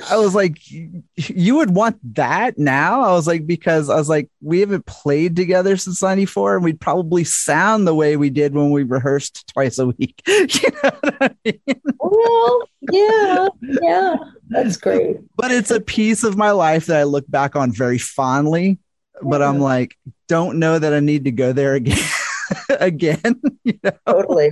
I 0.09 0.17
was 0.17 0.35
like, 0.35 0.57
you 0.69 1.55
would 1.55 1.73
want 1.73 1.97
that 2.15 2.57
now? 2.57 3.01
I 3.01 3.11
was 3.13 3.27
like, 3.27 3.47
because 3.47 3.89
I 3.89 3.95
was 3.95 4.09
like, 4.09 4.29
we 4.41 4.59
haven't 4.59 4.85
played 4.85 5.35
together 5.35 5.77
since 5.77 6.01
94 6.01 6.55
and 6.55 6.63
we'd 6.63 6.79
probably 6.79 7.23
sound 7.23 7.87
the 7.87 7.95
way 7.95 8.17
we 8.17 8.29
did 8.29 8.53
when 8.53 8.71
we 8.71 8.83
rehearsed 8.83 9.47
twice 9.53 9.79
a 9.79 9.87
week. 9.87 10.21
you 10.27 10.69
know 10.83 10.91
I 11.21 11.35
mean? 11.43 11.81
Well, 11.99 12.61
yeah, 12.91 13.47
yeah, 13.61 14.15
that's 14.49 14.77
great. 14.77 15.17
But 15.35 15.51
it's 15.51 15.71
a 15.71 15.81
piece 15.81 16.23
of 16.23 16.37
my 16.37 16.51
life 16.51 16.87
that 16.87 16.97
I 16.97 17.03
look 17.03 17.29
back 17.29 17.55
on 17.55 17.71
very 17.71 17.97
fondly. 17.97 18.79
But 19.21 19.41
I'm 19.41 19.59
like, 19.59 19.95
don't 20.27 20.59
know 20.59 20.77
that 20.77 20.93
I 20.93 20.99
need 20.99 21.23
to 21.25 21.31
go 21.31 21.53
there 21.53 21.75
again. 21.75 21.97
again. 22.69 23.41
You 23.63 23.79
know? 23.83 23.91
Totally 24.05 24.51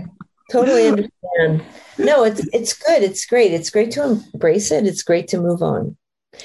totally 0.52 0.88
understand. 0.88 1.64
No, 1.98 2.24
it's 2.24 2.48
it's 2.54 2.74
good. 2.74 3.04
It's 3.04 3.26
great. 3.26 3.54
It's 3.54 3.70
great 3.70 3.91
to 3.91 4.04
embrace 4.04 4.72
it. 4.72 4.86
It's 4.86 5.04
great 5.04 5.28
to 5.30 5.38
move 5.38 5.62
on. 5.62 5.96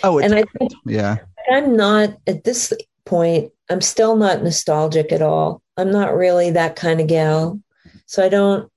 Oh, 0.03 0.19
and 0.19 0.35
I 0.35 0.45
think 0.59 0.73
yeah, 0.85 1.19
I'm 1.51 1.77
not 1.77 2.17
at 2.27 2.45
this 2.45 2.73
point. 3.07 3.53
I'm 3.71 3.81
still 3.81 4.17
not 4.17 4.43
nostalgic 4.43 5.13
at 5.13 5.23
all. 5.23 5.63
I'm 5.77 5.91
not 5.91 6.15
really 6.15 6.51
that 6.51 6.77
kind 6.77 7.01
of 7.01 7.07
gal, 7.07 7.61
so 8.07 8.25
I 8.25 8.29
don't 8.29 8.71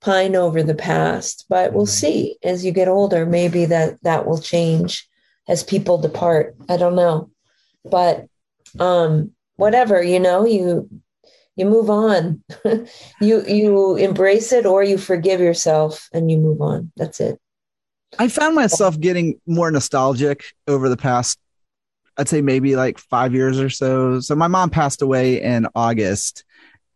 pine 0.00 0.36
over 0.36 0.62
the 0.62 0.74
past. 0.74 1.46
But 1.48 1.72
we'll 1.72 1.86
mm-hmm. 1.86 1.90
see 1.90 2.36
as 2.42 2.64
you 2.64 2.72
get 2.72 2.88
older. 2.88 3.24
Maybe 3.24 3.64
that 3.66 4.02
that 4.02 4.26
will 4.26 4.40
change 4.40 5.08
as 5.48 5.64
people 5.64 5.98
depart. 5.98 6.54
I 6.68 6.76
don't 6.76 6.96
know, 6.96 7.30
but 7.84 8.26
um, 8.78 9.32
whatever 9.56 10.02
you 10.02 10.20
know, 10.20 10.44
you 10.44 10.88
you 11.58 11.66
move 11.66 11.90
on. 11.90 12.42
You 13.20 13.44
you 13.46 13.96
embrace 13.96 14.52
it 14.52 14.64
or 14.64 14.84
you 14.84 14.96
forgive 14.96 15.40
yourself 15.40 16.08
and 16.12 16.30
you 16.30 16.38
move 16.38 16.60
on. 16.60 16.92
That's 16.96 17.20
it. 17.20 17.40
I 18.18 18.28
found 18.28 18.54
myself 18.54 18.98
getting 18.98 19.40
more 19.44 19.70
nostalgic 19.70 20.44
over 20.66 20.88
the 20.88 20.96
past 20.96 21.38
i'd 22.16 22.28
say 22.28 22.40
maybe 22.40 22.74
like 22.74 22.98
five 22.98 23.34
years 23.34 23.60
or 23.60 23.70
so. 23.70 24.20
So 24.20 24.34
my 24.34 24.46
mom 24.48 24.70
passed 24.70 25.02
away 25.02 25.42
in 25.42 25.66
august. 25.74 26.44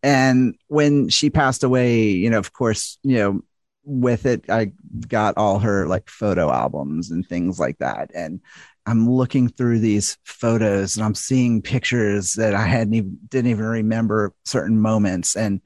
And 0.01 0.55
when 0.67 1.09
she 1.09 1.29
passed 1.29 1.63
away 1.63 2.05
you 2.07 2.29
know 2.29 2.39
of 2.39 2.53
course 2.53 2.97
you 3.03 3.17
know 3.17 3.41
with 3.85 4.25
it 4.25 4.49
i 4.49 4.71
got 5.09 5.37
all 5.37 5.59
her 5.59 5.87
like 5.87 6.09
photo 6.09 6.49
albums 6.51 7.11
and 7.11 7.27
things 7.27 7.59
like 7.59 7.77
that. 7.79 8.11
And 8.15 8.39
I'm 8.85 9.09
looking 9.09 9.47
through 9.49 9.79
these 9.79 10.17
photos 10.23 10.97
and 10.97 11.05
I'm 11.05 11.15
seeing 11.15 11.61
pictures 11.61 12.33
that 12.33 12.53
I 12.53 12.65
hadn't 12.65 12.93
even 12.93 13.17
didn't 13.29 13.51
even 13.51 13.65
remember 13.65 14.33
certain 14.45 14.79
moments 14.79 15.35
and 15.35 15.61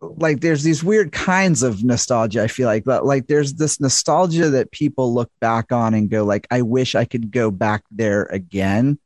like 0.00 0.40
there's 0.40 0.62
these 0.62 0.82
weird 0.82 1.12
kinds 1.12 1.62
of 1.62 1.84
nostalgia 1.84 2.42
I 2.42 2.46
feel 2.46 2.66
like 2.66 2.84
but 2.84 3.04
like 3.04 3.26
there's 3.26 3.54
this 3.54 3.80
nostalgia 3.80 4.48
that 4.50 4.72
people 4.72 5.12
look 5.12 5.30
back 5.40 5.72
on 5.72 5.92
and 5.92 6.08
go 6.08 6.24
like 6.24 6.46
I 6.50 6.62
wish 6.62 6.94
I 6.94 7.04
could 7.04 7.30
go 7.30 7.50
back 7.50 7.84
there 7.90 8.22
again 8.24 8.98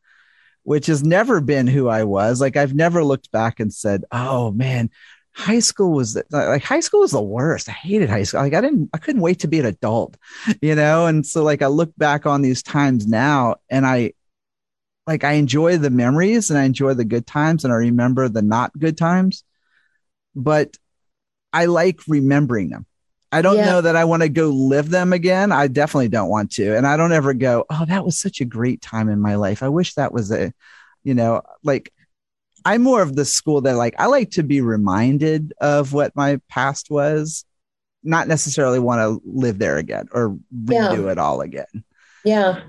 which 0.65 0.87
has 0.87 1.05
never 1.05 1.41
been 1.41 1.67
who 1.67 1.89
I 1.89 2.05
was. 2.05 2.41
Like 2.41 2.57
I've 2.57 2.75
never 2.75 3.05
looked 3.05 3.31
back 3.31 3.61
and 3.61 3.73
said, 3.73 4.05
"Oh 4.11 4.51
man, 4.51 4.91
high 5.35 5.59
school 5.59 5.93
was 5.93 6.17
like 6.31 6.63
high 6.63 6.81
school 6.81 7.01
was 7.01 7.11
the 7.11 7.21
worst. 7.21 7.69
I 7.69 7.73
hated 7.73 8.09
high 8.09 8.23
school. 8.23 8.41
Like 8.41 8.55
I 8.55 8.61
didn't, 8.61 8.89
I 8.95 8.99
couldn't 8.99 9.23
wait 9.23 9.41
to 9.41 9.49
be 9.49 9.59
an 9.61 9.67
adult, 9.67 10.17
you 10.63 10.75
know. 10.75 11.07
And 11.07 11.27
so 11.27 11.43
like 11.43 11.61
I 11.61 11.67
look 11.67 11.93
back 11.97 12.25
on 12.25 12.43
these 12.43 12.63
times 12.63 13.07
now, 13.07 13.57
and 13.69 13.85
I 13.85 14.13
like 15.07 15.25
I 15.25 15.33
enjoy 15.33 15.77
the 15.77 15.91
memories 15.91 16.51
and 16.51 16.59
I 16.59 16.65
enjoy 16.65 16.95
the 16.95 17.05
good 17.05 17.27
times, 17.27 17.65
and 17.65 17.73
I 17.73 17.77
remember 17.77 18.29
the 18.29 18.43
not 18.43 18.79
good 18.79 18.97
times, 18.97 19.45
but 20.35 20.77
I 21.53 21.67
like 21.67 22.01
remembering 22.09 22.71
them. 22.71 22.87
I 23.31 23.43
don't 23.43 23.57
yeah. 23.57 23.67
know 23.67 23.81
that 23.81 23.97
I 23.97 24.05
want 24.05 24.23
to 24.23 24.29
go 24.29 24.49
live 24.51 24.91
them 24.91 25.13
again. 25.13 25.51
I 25.51 25.67
definitely 25.67 26.09
don't 26.09 26.29
want 26.29 26.53
to. 26.53 26.77
And 26.77 26.87
I 26.87 26.97
don't 26.97 27.13
ever 27.13 27.35
go, 27.35 27.65
oh, 27.69 27.85
that 27.87 28.05
was 28.05 28.17
such 28.17 28.41
a 28.41 28.45
great 28.45 28.81
time 28.81 29.09
in 29.09 29.21
my 29.21 29.35
life. 29.35 29.61
I 29.61 29.69
wish 29.69 29.95
that 29.95 30.13
was 30.13 30.31
a, 30.31 30.53
you 31.03 31.15
know, 31.15 31.43
like 31.65 31.93
I'm 32.65 32.83
more 32.83 33.03
of 33.03 33.15
the 33.15 33.25
school 33.25 33.61
that 33.63 33.77
like 33.77 33.95
I 33.99 34.07
like 34.07 34.31
to 34.33 34.43
be 34.43 34.61
reminded 34.61 35.53
of 35.61 35.93
what 35.93 36.17
my 36.17 36.41
past 36.49 36.91
was, 36.91 37.45
not 38.03 38.29
necessarily 38.29 38.79
want 38.79 39.01
to 39.01 39.23
live 39.25 39.59
there 39.59 39.77
again 39.79 40.09
or 40.13 40.39
redo 40.65 41.05
yeah. 41.05 41.11
it 41.11 41.19
all 41.19 41.41
again. 41.41 41.85
Yeah. 42.25 42.63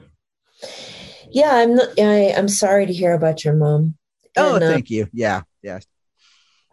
Yeah, 1.31 1.51
I'm 1.55 1.75
not 1.75 1.89
I, 1.99 2.33
I'm 2.37 2.47
sorry 2.47 2.85
to 2.85 2.93
hear 2.93 3.13
about 3.13 3.43
your 3.43 3.53
mom. 3.53 3.95
Oh, 4.37 4.55
and, 4.55 4.63
uh, 4.63 4.71
thank 4.71 4.89
you. 4.89 5.07
Yeah. 5.13 5.41
Yeah. 5.61 5.79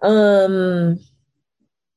Um 0.02 0.98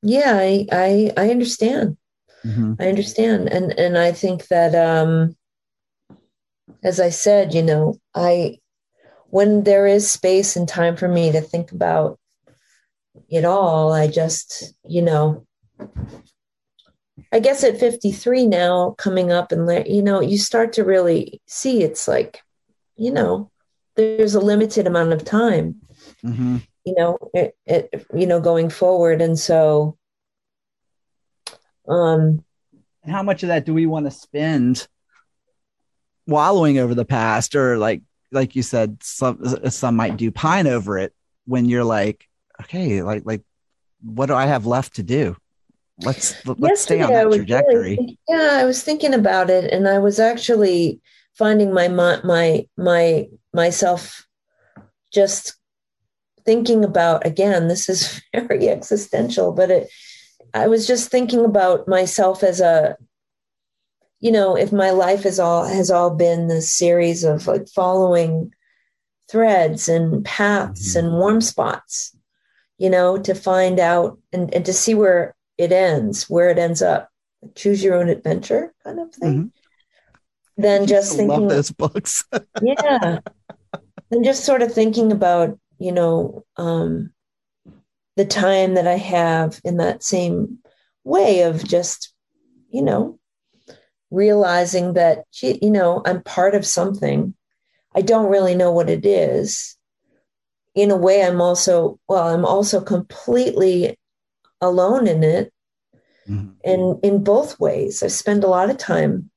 yeah, 0.02 0.34
I 0.36 0.68
I, 0.72 1.12
I 1.18 1.30
understand. 1.30 1.98
Mm-hmm. 2.46 2.74
I 2.80 2.88
understand. 2.88 3.50
And 3.50 3.72
and 3.80 3.98
I 3.98 4.12
think 4.12 4.48
that 4.48 4.76
um 4.76 5.36
as 6.84 7.00
I 7.00 7.10
said, 7.10 7.54
you 7.54 7.64
know, 7.64 8.00
I 8.14 8.60
when 9.36 9.66
there 9.66 9.86
is 9.86 10.10
space 10.10 10.56
and 10.56 10.66
time 10.66 10.96
for 10.96 11.10
me 11.10 11.30
to 11.30 11.42
think 11.42 11.74
about 11.74 12.18
it 13.28 13.44
all, 13.44 13.92
I 13.92 14.08
just, 14.08 14.74
you 14.88 15.02
know, 15.02 15.46
I 17.34 17.40
guess 17.42 17.66
at 17.66 17.78
53 17.78 18.48
now, 18.48 18.96
coming 18.98 19.34
up 19.34 19.52
and, 19.52 19.86
you 19.90 20.02
know, 20.02 20.22
you 20.22 20.38
start 20.38 20.72
to 20.74 20.86
really 20.86 21.42
see 21.48 21.84
it's 21.84 22.08
like, 22.08 22.44
you 22.96 23.12
know, 23.12 23.52
there's 23.98 24.36
a 24.36 24.40
limited 24.40 24.88
amount 24.88 25.12
of 25.12 25.26
time, 25.26 25.82
mm-hmm. 26.24 26.60
you 26.86 26.94
know, 26.96 27.18
it, 27.34 27.58
it, 27.66 28.08
you 28.16 28.28
know, 28.28 28.40
going 28.40 28.70
forward. 28.70 29.22
And 29.22 29.38
so, 29.38 29.98
um, 31.90 32.42
how 33.06 33.22
much 33.22 33.44
of 33.44 33.50
that 33.50 33.66
do 33.66 33.74
we 33.74 33.86
want 33.86 34.06
to 34.06 34.12
spend 34.12 34.88
wallowing 36.26 36.80
over 36.80 36.96
the 36.96 37.04
past 37.04 37.54
or 37.54 37.78
like 37.78 38.02
like 38.32 38.56
you 38.56 38.64
said, 38.64 38.98
some 39.02 39.70
some 39.70 39.96
might 39.96 40.18
do 40.18 40.32
pine 40.32 40.68
over 40.68 40.98
it 40.98 41.14
when 41.46 41.66
you're 41.66 41.84
like, 41.84 42.28
okay, 42.62 43.02
like 43.02 43.24
like 43.26 43.42
what 44.04 44.28
do 44.28 44.36
I 44.36 44.46
have 44.46 44.66
left 44.66 44.96
to 44.96 45.04
do? 45.04 45.36
Let's 46.00 46.46
let's 46.46 46.82
stay 46.82 47.02
on 47.02 47.12
that 47.12 47.32
trajectory. 47.32 47.98
Really, 47.98 48.20
yeah, 48.28 48.50
I 48.54 48.66
was 48.66 48.84
thinking 48.84 49.14
about 49.14 49.50
it, 49.50 49.72
and 49.72 49.88
I 49.88 50.00
was 50.00 50.20
actually 50.20 51.00
finding 51.38 51.74
my 51.74 51.88
my 51.88 52.68
my 52.78 53.28
myself 53.54 54.28
just 55.14 55.56
thinking 56.46 56.84
about 56.84 57.26
again. 57.26 57.68
This 57.68 57.88
is 57.88 58.22
very 58.34 58.70
existential, 58.70 59.52
but 59.52 59.72
it. 59.72 59.90
I 60.54 60.68
was 60.68 60.88
just 60.88 61.10
thinking 61.10 61.44
about 61.44 61.88
myself 61.88 62.42
as 62.44 62.62
a 62.62 62.96
you 64.26 64.32
know, 64.32 64.58
if 64.58 64.72
my 64.72 64.90
life 64.90 65.24
is 65.24 65.40
all 65.40 65.66
has 65.66 65.92
all 65.92 66.10
been 66.10 66.48
this 66.48 66.74
series 66.74 67.24
of 67.24 67.46
like 67.46 67.70
following 67.70 68.52
threads 69.30 69.88
and 69.88 70.26
paths 70.26 70.96
mm-hmm. 70.96 71.06
and 71.06 71.16
warm 71.16 71.42
spots, 71.42 72.18
you 72.80 72.90
know, 72.90 73.20
to 73.20 73.36
find 73.36 73.80
out 73.80 74.18
and, 74.34 74.52
and 74.52 74.66
to 74.66 74.74
see 74.74 74.96
where 74.96 75.36
it 75.60 75.72
ends, 75.72 76.28
where 76.28 76.50
it 76.50 76.58
ends 76.58 76.82
up. 76.82 77.12
Choose 77.54 77.84
your 77.84 77.94
own 77.94 78.10
adventure 78.10 78.74
kind 78.84 79.00
of 79.00 79.14
thing. 79.14 79.34
Mm-hmm. 79.36 80.60
Then 80.60 80.88
just 80.88 81.12
thinking 81.16 81.42
love 81.42 81.50
those 81.50 81.70
books. 81.70 82.26
yeah. 82.64 83.20
And 84.10 84.26
just 84.26 84.44
sort 84.44 84.64
of 84.64 84.74
thinking 84.74 85.12
about, 85.12 85.60
you 85.78 85.92
know, 85.92 86.44
um, 86.58 87.14
the 88.16 88.26
time 88.26 88.74
that 88.74 88.88
I 88.88 88.98
have 88.98 89.62
in 89.64 89.78
that 89.78 90.02
same 90.02 90.58
way 91.04 91.44
of 91.44 91.64
just, 91.64 92.12
you 92.72 92.82
know, 92.82 93.20
realizing 94.16 94.94
that, 94.94 95.26
you 95.42 95.70
know, 95.70 96.02
I'm 96.06 96.24
part 96.24 96.56
of 96.56 96.66
something. 96.66 97.36
I 97.94 98.02
don't 98.02 98.32
really 98.32 98.56
know 98.56 98.72
what 98.72 98.90
it 98.90 99.06
is. 99.06 99.78
In 100.74 100.92
a 100.92 100.98
way, 100.98 101.24
I'm 101.24 101.42
also, 101.42 102.00
well, 102.08 102.28
I'm 102.28 102.46
also 102.46 102.82
completely 102.82 103.98
alone 104.62 105.08
in 105.08 105.24
it. 105.24 105.54
Mm-hmm. 106.28 106.50
And 106.64 107.00
in 107.04 107.24
both 107.24 107.60
ways, 107.60 108.02
I 108.02 108.08
spend 108.08 108.44
a 108.44 108.48
lot 108.50 108.70
of 108.70 108.78
time 108.78 109.30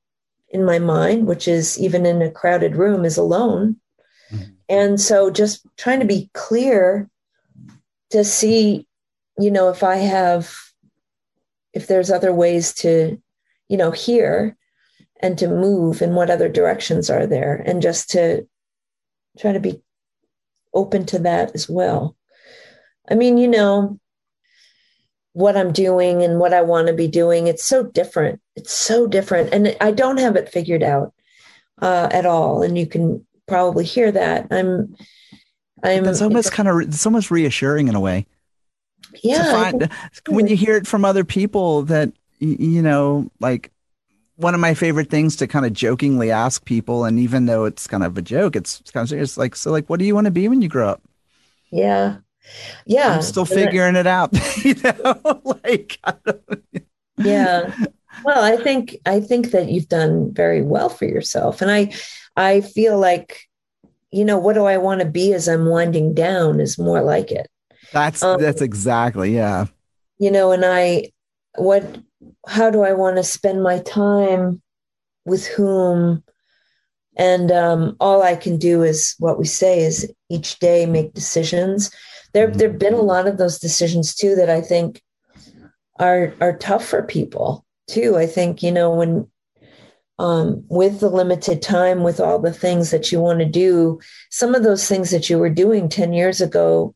in 0.49 0.65
my 0.65 0.79
mind, 0.79 1.27
which 1.27 1.47
is 1.47 1.79
even 1.79 2.05
in 2.05 2.21
a 2.21 2.31
crowded 2.31 2.75
room, 2.75 3.05
is 3.05 3.17
alone. 3.17 3.77
Mm-hmm. 4.31 4.51
And 4.67 4.99
so 4.99 5.29
just 5.29 5.65
trying 5.77 5.99
to 5.99 6.05
be 6.05 6.29
clear 6.33 7.09
to 8.09 8.23
see, 8.23 8.87
you 9.37 9.51
know, 9.51 9.69
if 9.69 9.83
I 9.83 9.97
have, 9.97 10.55
if 11.73 11.87
there's 11.87 12.09
other 12.09 12.33
ways 12.33 12.73
to, 12.75 13.21
you 13.67 13.77
know, 13.77 13.91
hear 13.91 14.57
and 15.19 15.37
to 15.37 15.47
move 15.47 16.01
and 16.01 16.15
what 16.15 16.29
other 16.29 16.49
directions 16.49 17.09
are 17.09 17.27
there 17.27 17.61
and 17.65 17.81
just 17.81 18.09
to 18.11 18.47
try 19.37 19.51
to 19.51 19.59
be 19.59 19.81
open 20.73 21.05
to 21.07 21.19
that 21.19 21.53
as 21.53 21.69
well. 21.69 22.15
I 23.09 23.15
mean 23.15 23.37
you 23.37 23.47
know 23.47 23.99
what 25.33 25.55
i'm 25.55 25.71
doing 25.71 26.23
and 26.23 26.39
what 26.39 26.53
i 26.53 26.61
want 26.61 26.87
to 26.87 26.93
be 26.93 27.07
doing 27.07 27.47
it's 27.47 27.63
so 27.63 27.83
different. 27.83 28.41
It's 28.55 28.73
so 28.73 29.07
different. 29.07 29.53
And 29.53 29.75
i 29.81 29.91
don't 29.91 30.17
have 30.17 30.35
it 30.35 30.49
figured 30.49 30.83
out 30.83 31.13
uh, 31.81 32.09
at 32.11 32.25
all. 32.25 32.61
And 32.61 32.77
you 32.77 32.85
can 32.85 33.25
probably 33.47 33.85
hear 33.85 34.11
that. 34.11 34.47
I'm 34.51 34.95
i'm 35.83 36.05
it's 36.05 36.21
almost 36.21 36.51
kind 36.51 36.67
of 36.67 36.81
it's 36.81 37.05
almost 37.05 37.31
reassuring 37.31 37.87
in 37.87 37.95
a 37.95 37.99
way. 37.99 38.25
Yeah 39.23 39.71
find, 39.71 39.89
when 40.27 40.47
you 40.47 40.55
hear 40.55 40.75
it 40.75 40.87
from 40.87 41.05
other 41.05 41.23
people 41.23 41.83
that 41.83 42.11
you 42.39 42.81
know 42.81 43.29
like 43.39 43.71
one 44.39 44.53
of 44.53 44.61
my 44.61 44.73
favorite 44.73 45.09
things 45.09 45.35
to 45.35 45.47
kind 45.47 45.65
of 45.65 45.73
jokingly 45.73 46.31
ask 46.31 46.63
people, 46.63 47.03
and 47.03 47.19
even 47.19 47.45
though 47.45 47.65
it's 47.65 47.87
kind 47.87 48.03
of 48.03 48.17
a 48.17 48.21
joke, 48.21 48.55
it's, 48.55 48.79
it's 48.79 48.89
kind 48.89 49.03
of 49.03 49.09
serious. 49.09 49.37
Like, 49.37 49.55
so, 49.55 49.69
like, 49.69 49.89
what 49.89 49.99
do 49.99 50.05
you 50.05 50.15
want 50.15 50.25
to 50.25 50.31
be 50.31 50.47
when 50.47 50.61
you 50.61 50.69
grow 50.69 50.87
up? 50.87 51.01
Yeah, 51.71 52.17
yeah. 52.85 53.15
I'm 53.15 53.21
still 53.21 53.45
figuring 53.45 53.97
it 53.97 54.07
out. 54.07 54.31
you 54.63 54.75
know, 54.75 55.41
like, 55.63 55.99
yeah. 57.17 57.75
Well, 58.25 58.43
I 58.43 58.61
think 58.61 58.97
I 59.05 59.21
think 59.21 59.51
that 59.51 59.69
you've 59.69 59.87
done 59.87 60.33
very 60.33 60.61
well 60.61 60.89
for 60.89 61.05
yourself, 61.05 61.61
and 61.61 61.71
I 61.71 61.93
I 62.35 62.59
feel 62.59 62.99
like, 62.99 63.47
you 64.11 64.25
know, 64.25 64.37
what 64.37 64.55
do 64.55 64.65
I 64.65 64.75
want 64.75 64.99
to 64.99 65.05
be 65.05 65.31
as 65.31 65.47
I'm 65.47 65.67
winding 65.67 66.15
down 66.15 66.59
is 66.59 66.77
more 66.77 67.01
like 67.01 67.31
it. 67.31 67.47
That's 67.93 68.21
um, 68.21 68.41
that's 68.41 68.61
exactly 68.61 69.33
yeah. 69.35 69.67
You 70.17 70.31
know, 70.31 70.51
and 70.51 70.65
I 70.65 71.11
what 71.55 71.99
how 72.47 72.69
do 72.69 72.81
I 72.83 72.93
want 72.93 73.17
to 73.17 73.23
spend 73.23 73.63
my 73.63 73.79
time 73.79 74.61
with 75.25 75.45
whom? 75.47 76.23
And 77.17 77.51
um, 77.51 77.97
all 77.99 78.21
I 78.21 78.35
can 78.35 78.57
do 78.57 78.83
is 78.83 79.15
what 79.19 79.37
we 79.37 79.45
say 79.45 79.81
is 79.81 80.11
each 80.29 80.59
day 80.59 80.85
make 80.85 81.13
decisions. 81.13 81.91
There, 82.33 82.47
mm-hmm. 82.47 82.57
there've 82.57 82.79
been 82.79 82.93
a 82.93 83.01
lot 83.01 83.27
of 83.27 83.37
those 83.37 83.59
decisions 83.59 84.15
too 84.15 84.35
that 84.35 84.49
I 84.49 84.61
think 84.61 85.01
are 85.99 86.33
are 86.39 86.57
tough 86.57 86.85
for 86.85 87.03
people 87.03 87.65
too. 87.87 88.15
I 88.15 88.25
think 88.25 88.63
you 88.63 88.71
know 88.71 88.91
when 88.91 89.27
um, 90.17 90.63
with 90.69 90.99
the 90.99 91.09
limited 91.09 91.61
time, 91.61 92.03
with 92.03 92.19
all 92.19 92.39
the 92.39 92.53
things 92.53 92.91
that 92.91 93.11
you 93.11 93.19
want 93.19 93.39
to 93.39 93.45
do, 93.45 93.99
some 94.29 94.53
of 94.55 94.63
those 94.63 94.87
things 94.87 95.11
that 95.11 95.29
you 95.29 95.39
were 95.39 95.49
doing 95.49 95.89
ten 95.89 96.13
years 96.13 96.39
ago 96.41 96.95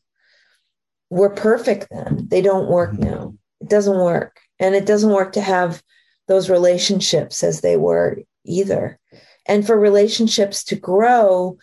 were 1.10 1.30
perfect 1.30 1.88
then. 1.90 2.26
They 2.28 2.40
don't 2.40 2.70
work 2.70 2.92
mm-hmm. 2.92 3.04
now. 3.04 3.34
It 3.60 3.68
doesn't 3.68 3.98
work. 3.98 4.40
And 4.64 4.74
it 4.74 4.86
doesn't 4.86 5.12
work 5.12 5.32
to 5.32 5.42
have 5.42 5.82
those 6.26 6.48
relationships 6.48 7.44
as 7.44 7.60
they 7.60 7.76
were 7.76 8.20
either. 8.46 8.98
And 9.44 9.66
for 9.66 9.78
relationships 9.78 10.64
to 10.64 10.74
grow, 10.74 11.58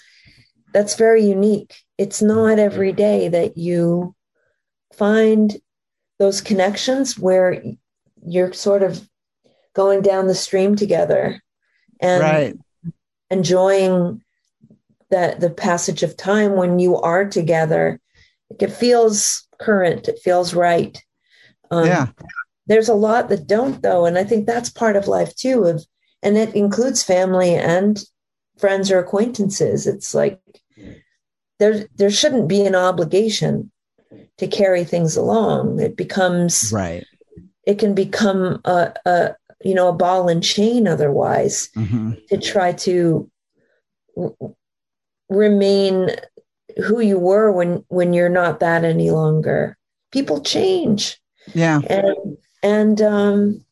that's 0.72 0.93
very 0.93 1.26
unique. 1.26 1.76
It's 1.97 2.22
not 2.22 2.60
every 2.60 2.91
day 2.93 3.28
that 3.28 3.58
you 3.58 4.14
find 4.93 5.60
those 6.20 6.41
connections 6.41 7.18
where 7.18 7.64
you're 8.24 8.54
sort 8.54 8.84
of 8.84 9.10
going 9.74 10.04
down 10.04 10.28
the 10.28 10.36
stream 10.36 10.76
together 10.76 11.41
and 11.99 12.22
right. 12.22 12.56
enjoying 13.32 14.24
that 15.10 15.39
the 15.39 15.49
passage 15.49 16.04
of 16.04 16.16
time 16.16 16.56
when 16.56 16.78
you 16.78 16.97
are 16.97 17.26
together. 17.26 17.99
It 18.60 18.72
feels 18.72 19.47
current. 19.60 20.08
It 20.08 20.20
feels 20.24 20.54
right. 20.54 21.04
Um, 21.72 21.88
yeah. 21.88 22.08
There's 22.68 22.89
a 22.89 22.93
lot 22.93 23.30
that 23.30 23.47
don't 23.47 23.82
though, 23.82 24.05
and 24.05 24.18
I 24.18 24.24
think 24.24 24.45
that's 24.45 24.70
part 24.70 24.95
of 24.95 25.07
life 25.07 25.36
too. 25.36 25.64
Of 25.66 25.86
and 26.24 26.38
it 26.38 26.55
includes 26.55 27.03
family 27.03 27.55
and 27.55 28.03
friends 28.57 28.91
or 28.91 28.99
acquaintances. 28.99 29.88
It's 29.88 30.14
like 30.14 30.39
there 31.59 31.88
there 31.95 32.12
shouldn't 32.12 32.47
be 32.47 32.66
an 32.66 32.76
obligation 32.76 33.72
to 34.38 34.47
carry 34.47 34.84
things 34.84 35.16
along. 35.18 35.80
It 35.80 35.95
becomes 35.97 36.72
right. 36.74 37.05
It 37.66 37.80
can 37.80 37.93
become 37.93 38.62
a, 38.66 38.93
a 39.05 39.36
you 39.64 39.74
know 39.76 39.89
a 39.89 39.93
ball 39.93 40.30
and 40.30 40.43
chain 40.43 40.88
otherwise 40.88 41.70
hmm 41.76 42.12
to 42.30 42.38
try 42.38 42.72
to 42.72 43.30
remain 45.30 46.09
who 46.86 46.99
you 46.99 47.18
were 47.20 47.51
when 47.51 47.84
when 47.88 48.14
you're 48.14 48.30
not 48.30 48.59
that 48.59 48.84
any 48.84 49.12
longer. 49.12 49.78
People 50.12 50.41
change 50.41 51.20
Yeah. 51.53 51.80
and 51.89 52.38
and 52.64 53.01
um 53.01 53.66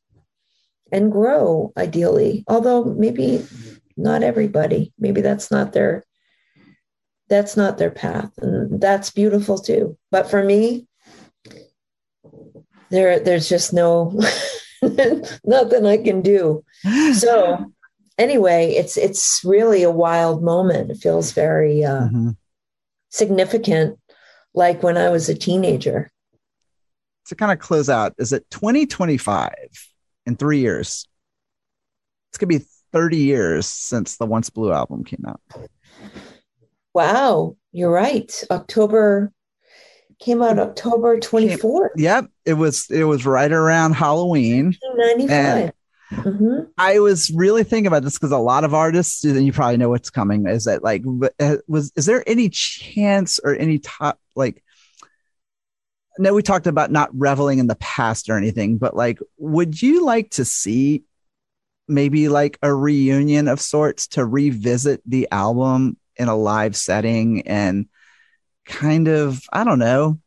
and 0.91 1.11
grow 1.11 1.71
ideally 1.77 2.43
although 2.47 2.83
maybe 2.83 3.45
not 3.97 4.23
everybody. 4.23 4.93
Maybe 4.97 5.19
that's 5.21 5.51
not 5.51 5.73
their 5.73 6.03
that's 7.27 7.57
not 7.57 7.77
their 7.77 7.91
path 7.91 8.31
and 8.39 8.79
that's 8.81 9.11
beautiful 9.11 9.57
too. 9.57 9.97
But 10.09 10.29
for 10.29 10.41
me 10.43 10.87
there 12.89 13.19
there's 13.19 13.47
just 13.49 13.73
no 13.73 14.19
nothing 15.43 15.85
i 15.85 15.97
can 15.97 16.21
do. 16.21 16.63
So 17.13 17.71
anyway 18.17 18.71
it's 18.71 18.97
it's 18.97 19.41
really 19.43 19.83
a 19.83 19.91
wild 19.91 20.41
moment. 20.43 20.91
It 20.91 20.97
feels 20.97 21.31
very 21.33 21.83
uh, 21.83 22.07
Mhm. 22.07 22.35
significant 23.09 23.99
like 24.53 24.81
when 24.83 24.97
i 24.97 25.09
was 25.09 25.29
a 25.29 25.35
teenager 25.35 26.09
To 27.29 27.35
kind 27.35 27.51
of 27.51 27.59
close 27.59 27.89
out, 27.89 28.15
is 28.17 28.33
it 28.33 28.49
2025 28.49 29.53
in 30.25 30.35
three 30.35 30.59
years? 30.59 31.07
It's 32.31 32.39
gonna 32.39 32.47
be 32.47 32.65
30 32.91 33.17
years 33.17 33.67
since 33.67 34.17
the 34.17 34.25
Once 34.25 34.49
Blue 34.49 34.71
album 34.71 35.03
came 35.03 35.23
out. 35.27 35.39
Wow, 36.95 37.55
you're 37.71 37.91
right. 37.91 38.43
October 38.49 39.31
came 40.19 40.41
out 40.41 40.57
October 40.57 41.19
24th, 41.19 41.89
Yep. 41.95 42.29
It 42.45 42.53
was 42.55 42.89
it 42.89 43.03
was 43.03 43.27
right 43.27 43.51
around 43.51 43.93
Halloween. 43.93 44.75
1995. 44.95 45.71
Mhm. 46.11 46.67
I 46.79 46.97
was 46.97 47.29
really 47.29 47.63
thinking 47.63 47.85
about 47.85 48.01
this 48.01 48.15
because 48.17 48.31
a 48.31 48.39
lot 48.39 48.63
of 48.63 48.73
artists, 48.73 49.23
and 49.23 49.45
you 49.45 49.53
probably 49.53 49.77
know 49.77 49.89
what's 49.89 50.09
coming, 50.09 50.47
is 50.47 50.65
that 50.65 50.83
like 50.83 51.03
uh, 51.39 51.57
was 51.67 51.91
is 51.95 52.07
there 52.07 52.23
any 52.25 52.49
chance 52.49 53.39
or 53.43 53.55
any 53.55 53.77
top 53.77 54.19
like 54.35 54.63
no, 56.19 56.33
we 56.33 56.43
talked 56.43 56.67
about 56.67 56.91
not 56.91 57.09
reveling 57.17 57.59
in 57.59 57.67
the 57.67 57.77
past 57.77 58.29
or 58.29 58.37
anything, 58.37 58.77
but 58.77 58.93
like, 58.93 59.19
would 59.37 59.81
you 59.81 60.03
like 60.03 60.31
to 60.31 60.43
see 60.43 61.03
maybe 61.87 62.27
like 62.27 62.59
a 62.61 62.75
reunion 62.75 63.47
of 63.47 63.61
sorts 63.61 64.05
to 64.07 64.25
revisit 64.25 65.01
the 65.05 65.29
album 65.31 65.95
in 66.17 66.27
a 66.27 66.35
live 66.35 66.75
setting 66.75 67.47
and 67.47 67.87
kind 68.65 69.07
of, 69.07 69.41
I 69.53 69.63
don't 69.63 69.79
know, 69.79 70.19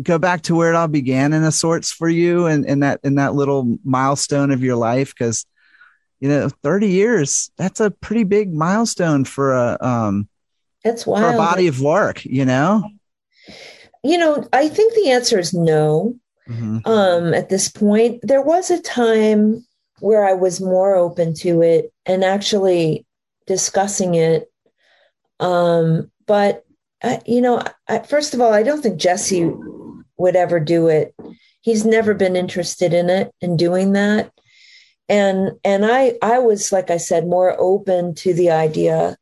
go 0.00 0.18
back 0.18 0.42
to 0.42 0.54
where 0.54 0.70
it 0.70 0.76
all 0.76 0.88
began 0.88 1.32
in 1.32 1.42
a 1.42 1.52
sorts 1.52 1.90
for 1.90 2.08
you 2.08 2.44
and 2.44 2.66
in 2.66 2.80
that 2.80 3.00
in 3.02 3.14
that 3.14 3.34
little 3.34 3.78
milestone 3.84 4.50
of 4.50 4.62
your 4.62 4.76
life? 4.76 5.14
Because 5.14 5.46
you 6.20 6.28
know, 6.28 6.50
30 6.62 6.88
years, 6.88 7.50
that's 7.56 7.80
a 7.80 7.90
pretty 7.90 8.24
big 8.24 8.52
milestone 8.52 9.24
for 9.24 9.54
a 9.54 9.78
um 9.80 10.28
it's 10.84 11.04
That's 11.04 11.04
for 11.04 11.30
a 11.32 11.36
body 11.36 11.66
of 11.66 11.80
work, 11.80 12.24
you 12.26 12.44
know? 12.44 12.82
You 14.02 14.18
know, 14.18 14.46
I 14.52 14.68
think 14.68 14.94
the 14.94 15.10
answer 15.10 15.38
is 15.38 15.54
no. 15.54 16.14
Mhm. 16.48 16.86
Um, 16.86 17.34
at 17.34 17.48
this 17.48 17.68
point, 17.68 18.20
there 18.22 18.42
was 18.42 18.70
a 18.70 18.80
time 18.80 19.64
where 20.00 20.26
I 20.26 20.32
was 20.32 20.60
more 20.60 20.96
open 20.96 21.34
to 21.34 21.62
it 21.62 21.92
and 22.04 22.24
actually 22.24 23.06
discussing 23.46 24.16
it. 24.16 24.50
Um, 25.38 26.10
but 26.26 26.64
I, 27.02 27.20
you 27.26 27.40
know, 27.40 27.62
I, 27.88 28.00
first 28.00 28.34
of 28.34 28.40
all, 28.40 28.52
I 28.52 28.62
don't 28.62 28.82
think 28.82 28.98
Jesse 28.98 29.52
would 30.16 30.36
ever 30.36 30.58
do 30.58 30.88
it. 30.88 31.14
He's 31.60 31.84
never 31.84 32.14
been 32.14 32.34
interested 32.34 32.92
in 32.92 33.08
it 33.08 33.32
and 33.40 33.58
doing 33.58 33.92
that. 33.92 34.32
And 35.08 35.52
and 35.64 35.84
I 35.84 36.14
I 36.22 36.38
was 36.38 36.72
like 36.72 36.90
I 36.90 36.96
said 36.96 37.26
more 37.26 37.56
open 37.60 38.14
to 38.16 38.34
the 38.34 38.50
idea. 38.50 39.16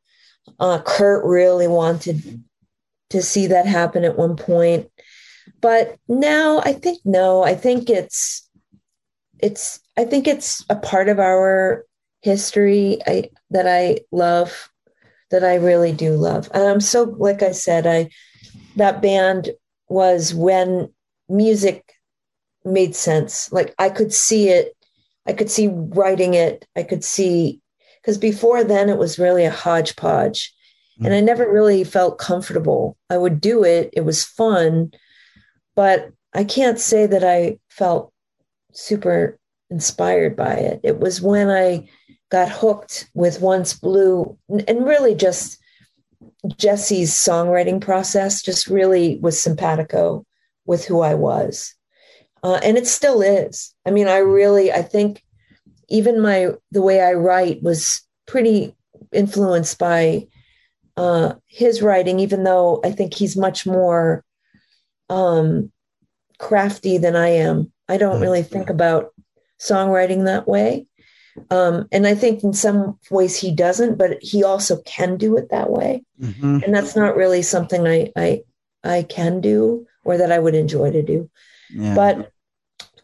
Uh, 0.59 0.81
Kurt 0.85 1.25
really 1.25 1.69
wanted 1.69 2.43
to 3.11 3.23
see 3.23 3.49
that 3.49 3.67
happen 3.67 4.05
at 4.05 4.17
one 4.17 4.37
point, 4.37 4.91
but 5.61 5.97
now 6.09 6.61
I 6.65 6.73
think 6.73 7.01
no. 7.05 7.43
I 7.43 7.55
think 7.55 7.91
it's 7.91 8.49
it's 9.39 9.81
I 9.97 10.05
think 10.05 10.27
it's 10.27 10.65
a 10.71 10.77
part 10.77 11.09
of 11.09 11.19
our 11.19 11.85
history 12.23 12.99
I, 13.07 13.31
that 13.51 13.67
I 13.67 14.01
love, 14.13 14.71
that 15.31 15.45
I 15.45 15.57
really 15.57 15.93
do 15.93 16.15
love. 16.15 16.51
And 16.55 16.65
I'm 16.65 16.81
so 16.81 17.05
like 17.19 17.43
I 17.43 17.53
said, 17.53 17.87
I 17.87 18.11
that 18.77 19.03
band 19.03 19.51
was 19.89 20.35
when 20.35 20.93
music 21.29 21.95
made 22.65 22.95
sense. 22.95 23.53
Like 23.53 23.75
I 23.79 23.91
could 23.91 24.13
see 24.13 24.49
it, 24.49 24.77
I 25.27 25.33
could 25.33 25.51
see 25.51 25.69
writing 25.69 26.35
it, 26.35 26.67
I 26.77 26.83
could 26.83 27.05
see 27.05 27.61
because 28.01 28.19
before 28.19 28.65
then 28.65 28.89
it 28.89 28.99
was 28.99 29.19
really 29.19 29.45
a 29.45 29.51
hodgepodge. 29.51 30.55
And 31.03 31.15
I 31.15 31.21
never 31.21 31.51
really 31.51 31.85
felt 31.85 32.19
comfortable. 32.19 32.97
I 33.09 33.17
would 33.17 33.41
do 33.41 33.65
it, 33.65 33.91
it 33.93 34.05
was 34.05 34.25
fun, 34.25 34.93
but 35.75 36.11
I 36.35 36.45
can't 36.45 36.79
say 36.79 37.07
that 37.07 37.25
I 37.25 37.59
felt 37.71 38.13
super 38.73 39.39
inspired 39.71 40.37
by 40.37 40.55
it. 40.55 40.81
It 40.83 41.01
was 41.01 41.21
when 41.21 41.49
I 41.49 41.89
got 42.31 42.49
hooked 42.49 43.11
with 43.15 43.41
Once 43.41 43.75
Blue 43.75 44.39
and 44.49 44.87
really 44.87 45.15
just 45.15 45.59
Jesse's 46.57 47.11
songwriting 47.11 47.81
process 47.81 48.43
just 48.43 48.67
really 48.67 49.19
was 49.21 49.41
simpatico 49.41 50.25
with 50.65 50.85
who 50.85 51.01
I 51.01 51.15
was. 51.15 51.75
Uh, 52.43 52.61
and 52.63 52.79
it 52.79 52.87
still 52.87 53.21
is. 53.21 53.75
I 53.85 53.91
mean, 53.91 54.09
I 54.09 54.19
really, 54.19 54.73
I 54.73 54.83
think 54.83 55.23
even 55.89 56.21
my, 56.21 56.51
the 56.71 56.83
way 56.83 57.01
I 57.01 57.13
write 57.13 57.63
was 57.63 58.03
pretty 58.27 58.75
influenced 59.13 59.79
by 59.79 60.29
uh, 60.97 61.35
his 61.47 61.83
writing, 61.83 62.21
even 62.21 62.45
though 62.45 62.81
I 62.85 62.91
think 62.91 63.15
he's 63.15 63.37
much 63.37 63.67
more 63.67 64.25
um, 65.09 65.73
crafty 66.39 66.99
than 66.99 67.17
I 67.17 67.29
am. 67.29 67.73
I 67.89 67.97
don't 67.97 68.21
really 68.21 68.43
think 68.43 68.71
about 68.71 69.13
songwriting 69.59 70.25
that 70.25 70.47
way. 70.47 70.87
Um, 71.51 71.87
and 71.93 72.07
I 72.07 72.15
think 72.15 72.43
in 72.43 72.53
some 72.53 72.99
ways 73.11 73.37
he 73.37 73.55
doesn't, 73.55 73.99
but 73.99 74.19
he 74.23 74.45
also 74.45 74.81
can 74.83 75.17
do 75.17 75.37
it 75.37 75.51
that 75.51 75.71
way. 75.71 76.05
Mhm. 76.21 76.63
And 76.65 76.75
that's 76.75 76.97
not 76.97 77.17
really 77.17 77.43
something 77.43 77.87
I, 77.87 78.13
I, 78.17 78.43
I 78.83 79.03
can 79.03 79.41
do 79.41 79.87
or 80.05 80.17
that 80.17 80.33
I 80.33 80.39
would 80.39 80.55
enjoy 80.55 80.91
to 80.93 81.03
do. 81.03 81.31
Yeah. 81.73 81.95
But 81.95 82.33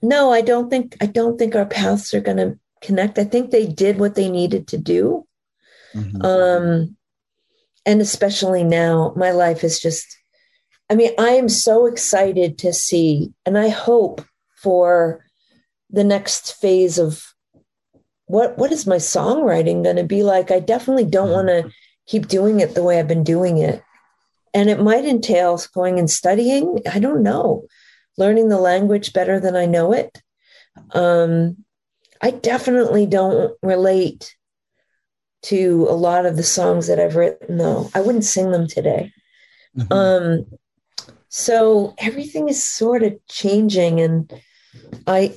no, 0.02 0.32
I 0.32 0.40
don't 0.40 0.70
think, 0.70 0.96
I 1.00 1.06
don't 1.06 1.38
think 1.38 1.54
our 1.54 1.66
paths 1.66 2.14
are 2.14 2.20
going 2.20 2.38
to 2.38 2.58
connect. 2.82 3.18
I 3.18 3.24
think 3.24 3.50
they 3.50 3.66
did 3.66 3.98
what 3.98 4.14
they 4.14 4.28
needed 4.28 4.68
to 4.68 4.78
do. 4.78 5.26
Mhm. 5.94 6.24
Um, 6.24 6.95
and 7.86 8.00
especially 8.00 8.64
now, 8.64 9.12
my 9.16 9.30
life 9.30 9.62
is 9.62 9.78
just, 9.78 10.18
I 10.90 10.96
mean, 10.96 11.12
I 11.18 11.30
am 11.30 11.48
so 11.48 11.86
excited 11.86 12.58
to 12.58 12.72
see, 12.72 13.32
and 13.46 13.56
I 13.56 13.68
hope 13.68 14.22
for 14.56 15.24
the 15.88 16.04
next 16.04 16.54
phase 16.60 16.98
of 16.98 17.22
what 18.26 18.58
what 18.58 18.72
is 18.72 18.88
my 18.88 18.96
songwriting 18.96 19.84
going 19.84 19.96
to 19.96 20.04
be 20.04 20.24
like. 20.24 20.50
I 20.50 20.58
definitely 20.58 21.04
don't 21.04 21.30
want 21.30 21.46
to 21.46 21.70
keep 22.06 22.26
doing 22.26 22.58
it 22.58 22.74
the 22.74 22.82
way 22.82 22.98
I've 22.98 23.06
been 23.06 23.22
doing 23.22 23.58
it. 23.58 23.82
And 24.52 24.68
it 24.68 24.80
might 24.80 25.04
entail 25.04 25.60
going 25.72 26.00
and 26.00 26.10
studying. 26.10 26.80
I 26.92 26.98
don't 26.98 27.22
know, 27.22 27.66
learning 28.18 28.48
the 28.48 28.58
language 28.58 29.12
better 29.12 29.38
than 29.38 29.54
I 29.54 29.66
know 29.66 29.92
it. 29.92 30.20
Um, 30.90 31.64
I 32.20 32.32
definitely 32.32 33.06
don't 33.06 33.54
relate 33.62 34.34
to 35.42 35.86
a 35.88 35.92
lot 35.94 36.26
of 36.26 36.36
the 36.36 36.42
songs 36.42 36.86
that 36.88 36.98
I've 36.98 37.16
written, 37.16 37.58
though. 37.58 37.90
I 37.94 38.00
wouldn't 38.00 38.24
sing 38.24 38.50
them 38.50 38.66
today. 38.66 39.12
Mhm. 39.76 39.92
Um, 39.92 40.46
so 41.28 41.94
everything 41.98 42.48
is 42.48 42.66
sort 42.66 43.02
of 43.02 43.14
changing. 43.28 44.00
And 44.00 44.32
I, 45.06 45.34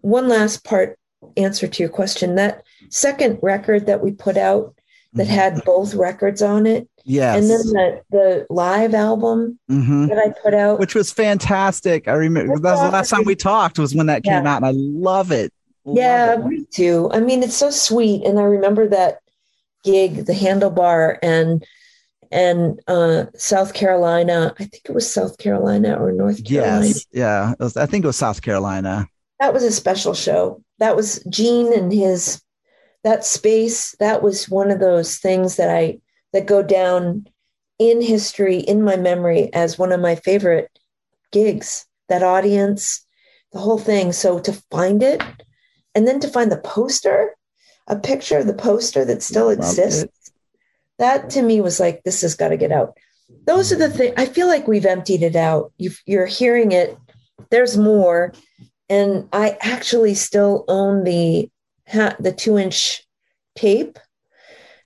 one 0.00 0.28
last 0.28 0.64
part 0.64 0.98
answer 1.36 1.66
to 1.66 1.82
your 1.82 1.90
question 1.90 2.36
that 2.36 2.62
second 2.90 3.38
record 3.42 3.86
that 3.86 4.02
we 4.02 4.12
put 4.12 4.36
out 4.36 4.74
that 5.14 5.26
Mhm. 5.26 5.30
had 5.30 5.64
both 5.64 5.94
records 5.94 6.42
on 6.42 6.66
it, 6.66 6.88
yes. 7.04 7.36
and 7.36 7.50
then 7.50 7.58
the, 7.58 8.00
the 8.10 8.46
live 8.50 8.94
album 8.94 9.58
Mhm. 9.70 10.08
that 10.08 10.18
I 10.18 10.32
put 10.42 10.54
out. 10.54 10.78
Which 10.78 10.94
was 10.94 11.10
fantastic. 11.10 12.08
I 12.08 12.12
remember 12.12 12.52
That's 12.54 12.62
that 12.62 12.72
was 12.72 12.80
the 12.82 12.90
last 12.96 13.10
time 13.10 13.24
we 13.24 13.34
talked 13.34 13.78
was 13.78 13.94
when 13.94 14.06
that 14.06 14.22
came 14.22 14.44
Yeah. 14.44 14.52
out, 14.52 14.56
and 14.58 14.66
I 14.66 14.72
love 14.74 15.32
it. 15.32 15.52
Yeah, 15.96 16.36
me 16.36 16.66
too. 16.70 17.10
I 17.12 17.20
mean, 17.20 17.42
it's 17.42 17.56
so 17.56 17.70
sweet, 17.70 18.24
and 18.24 18.38
I 18.38 18.42
remember 18.42 18.88
that 18.88 19.20
gig, 19.84 20.26
the 20.26 20.32
Handlebar, 20.32 21.18
and 21.22 21.64
and 22.30 22.80
uh, 22.86 23.26
South 23.36 23.74
Carolina. 23.74 24.54
I 24.58 24.64
think 24.64 24.82
it 24.84 24.94
was 24.94 25.10
South 25.10 25.38
Carolina 25.38 25.94
or 25.94 26.12
North 26.12 26.44
Carolina. 26.44 26.86
Yes. 26.86 27.06
Yeah. 27.12 27.52
It 27.52 27.60
was, 27.60 27.76
I 27.76 27.86
think 27.86 28.04
it 28.04 28.08
was 28.08 28.16
South 28.16 28.42
Carolina. 28.42 29.08
That 29.40 29.54
was 29.54 29.62
a 29.62 29.72
special 29.72 30.14
show. 30.14 30.62
That 30.78 30.96
was 30.96 31.24
Gene 31.30 31.72
and 31.72 31.92
his 31.92 32.42
that 33.04 33.24
space. 33.24 33.94
That 33.98 34.22
was 34.22 34.48
one 34.48 34.70
of 34.70 34.80
those 34.80 35.18
things 35.18 35.56
that 35.56 35.70
I 35.70 36.00
that 36.32 36.46
go 36.46 36.62
down 36.62 37.26
in 37.78 38.02
history, 38.02 38.58
in 38.58 38.82
my 38.82 38.96
memory, 38.96 39.52
as 39.54 39.78
one 39.78 39.92
of 39.92 40.00
my 40.00 40.16
favorite 40.16 40.70
gigs. 41.32 41.86
That 42.08 42.22
audience, 42.22 43.04
the 43.52 43.58
whole 43.58 43.78
thing. 43.78 44.12
So 44.12 44.38
to 44.40 44.52
find 44.70 45.02
it, 45.02 45.22
and 45.94 46.06
then 46.06 46.20
to 46.20 46.28
find 46.28 46.50
the 46.50 46.58
poster, 46.58 47.36
a 47.86 47.96
picture 47.96 48.38
of 48.38 48.46
the 48.46 48.54
poster 48.54 49.04
that 49.04 49.22
still 49.22 49.48
exists, 49.48 50.32
that 50.98 51.30
to 51.30 51.42
me 51.42 51.60
was 51.60 51.80
like, 51.80 52.02
this 52.02 52.22
has 52.22 52.34
got 52.34 52.48
to 52.48 52.56
get 52.56 52.72
out. 52.72 52.96
Those 53.46 53.72
are 53.72 53.76
the 53.76 53.90
things 53.90 54.14
I 54.16 54.26
feel 54.26 54.46
like 54.46 54.68
we've 54.68 54.86
emptied 54.86 55.22
it 55.22 55.36
out. 55.36 55.72
you 55.78 55.90
you're 56.06 56.26
hearing 56.26 56.72
it. 56.72 56.96
There's 57.50 57.76
more, 57.76 58.32
and 58.88 59.28
I 59.32 59.56
actually 59.60 60.14
still 60.14 60.64
own 60.68 61.04
the 61.04 61.50
the 62.18 62.34
two 62.36 62.58
inch 62.58 63.06
tape. 63.56 63.98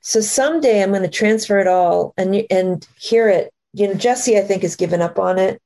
So 0.00 0.20
someday 0.20 0.82
I'm 0.82 0.90
going 0.90 1.02
to 1.02 1.08
transfer 1.08 1.58
it 1.60 1.66
all 1.66 2.14
and 2.16 2.44
and 2.50 2.86
hear 2.98 3.28
it. 3.28 3.52
You 3.72 3.88
know, 3.88 3.94
Jesse, 3.94 4.36
I 4.36 4.42
think, 4.42 4.62
has 4.62 4.76
given 4.76 5.00
up 5.00 5.18
on 5.18 5.38
it. 5.38 5.60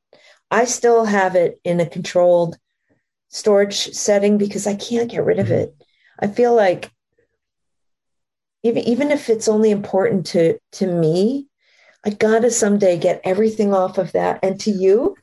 I 0.50 0.64
still 0.64 1.04
have 1.04 1.34
it 1.34 1.58
in 1.64 1.80
a 1.80 1.86
controlled 1.86 2.56
storage 3.28 3.92
setting 3.92 4.38
because 4.38 4.66
I 4.66 4.74
can't 4.74 5.10
get 5.10 5.24
rid 5.24 5.38
of 5.38 5.50
it. 5.50 5.74
I 6.18 6.28
feel 6.28 6.54
like 6.54 6.90
even 8.62 8.82
even 8.84 9.10
if 9.10 9.28
it's 9.28 9.48
only 9.48 9.70
important 9.70 10.26
to 10.26 10.58
to 10.72 10.86
me, 10.86 11.48
I 12.04 12.10
gotta 12.10 12.50
someday 12.50 12.98
get 12.98 13.20
everything 13.24 13.74
off 13.74 13.98
of 13.98 14.12
that. 14.12 14.40
And 14.42 14.58
to 14.60 14.70
you, 14.70 15.16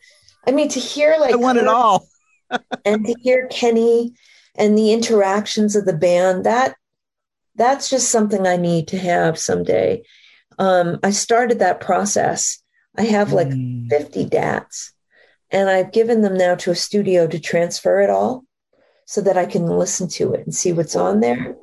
I 0.48 0.52
mean, 0.52 0.70
to 0.70 0.80
hear 0.80 1.16
like 1.20 1.34
I 1.34 1.38
want 1.38 1.58
it 1.58 1.68
all, 1.68 2.08
and 2.86 3.06
to 3.06 3.16
hear 3.22 3.48
Kenny 3.48 4.14
and 4.56 4.78
the 4.78 4.94
interactions 4.94 5.76
of 5.76 5.86
the 5.86 5.98
band 5.98 6.46
that 6.46 6.76
that's 7.56 7.90
just 7.90 8.10
something 8.10 8.48
I 8.48 8.58
need 8.58 8.88
to 8.90 8.98
have 8.98 9.38
someday. 9.38 10.04
Um, 10.60 11.00
I 11.04 11.12
started 11.12 11.60
that 11.60 11.82
process. 11.82 12.62
I 12.98 13.04
have 13.04 13.34
like 13.34 13.48
mm. 13.48 13.90
50 13.90 14.26
DATs 14.26 14.94
and 15.54 15.70
I've 15.70 15.94
given 15.94 16.22
them 16.22 16.36
now 16.36 16.56
to 16.56 16.72
a 16.72 16.76
studio 16.76 17.28
to 17.28 17.40
transfer 17.40 18.02
it 18.02 18.10
all 18.10 18.44
so 19.06 19.22
that 19.22 19.38
I 19.38 19.46
can 19.46 19.68
listen 19.68 20.08
to 20.10 20.34
it 20.34 20.42
and 20.42 20.54
see 20.54 20.74
what's 20.74 20.96
on 20.96 21.20
there. 21.20 21.56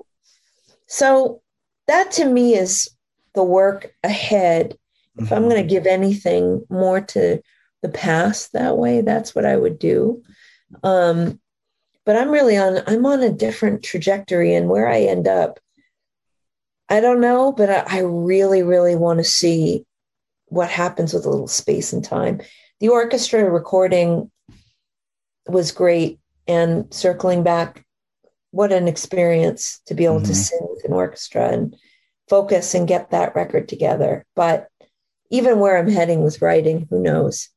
So 0.87 1.43
that 1.89 2.13
to 2.13 2.25
me 2.25 2.55
is 2.55 2.89
the 3.35 3.43
work 3.43 3.93
ahead. 4.05 4.77
If 5.17 5.25
mm-hmm. 5.25 5.35
I'm 5.35 5.49
going 5.49 5.63
to 5.63 5.69
give 5.69 5.87
anything 5.87 6.65
more 6.71 7.01
to 7.01 7.43
the 7.83 7.89
past 7.89 8.53
that 8.53 8.79
way, 8.79 9.01
that's 9.01 9.35
what 9.35 9.45
I 9.45 9.57
would 9.57 9.79
do. 9.79 10.23
Um, 10.85 11.41
but 12.07 12.17
I'm 12.17 12.31
really 12.31 12.57
on 12.57 12.83
I'm 12.87 13.05
on 13.07 13.23
a 13.23 13.33
different 13.33 13.83
trajectory 13.83 14.55
and 14.55 14.69
where 14.69 14.89
I 14.89 15.01
end 15.01 15.27
up. 15.27 15.59
I 16.89 17.01
don't 17.01 17.21
know, 17.21 17.53
but 17.53 17.71
I, 17.71 17.99
I 17.99 18.01
really, 18.01 18.63
really 18.63 18.97
want 18.97 19.19
to 19.19 19.25
see 19.25 19.85
what 20.47 20.71
happens 20.71 21.13
with 21.13 21.25
a 21.25 21.31
little 21.31 21.49
space 21.49 21.93
and 21.93 22.05
time. 22.05 22.41
The 22.81 22.89
orchestra 22.89 23.49
recording 23.49 24.31
was 25.47 25.73
great. 25.73 26.19
And 26.47 26.93
circling 26.93 27.45
back, 27.45 27.85
what 28.51 28.73
an 28.73 28.89
experience 28.89 29.81
to 29.87 29.95
be 29.95 30.05
able 30.05 30.17
mm-hmm. 30.17 30.25
to 30.25 30.35
sing 30.35 30.67
with 30.69 30.85
an 30.85 30.93
orchestra 30.93 31.49
and 31.49 31.77
focus 32.29 32.75
and 32.75 32.89
get 32.89 33.11
that 33.11 33.37
record 33.37 33.69
together. 33.69 34.27
But 34.35 34.67
even 35.31 35.61
where 35.61 35.79
I'm 35.79 35.89
heading 35.89 36.23
with 36.25 36.43
writing, 36.43 36.89
who 36.91 37.01
knows? 37.01 37.49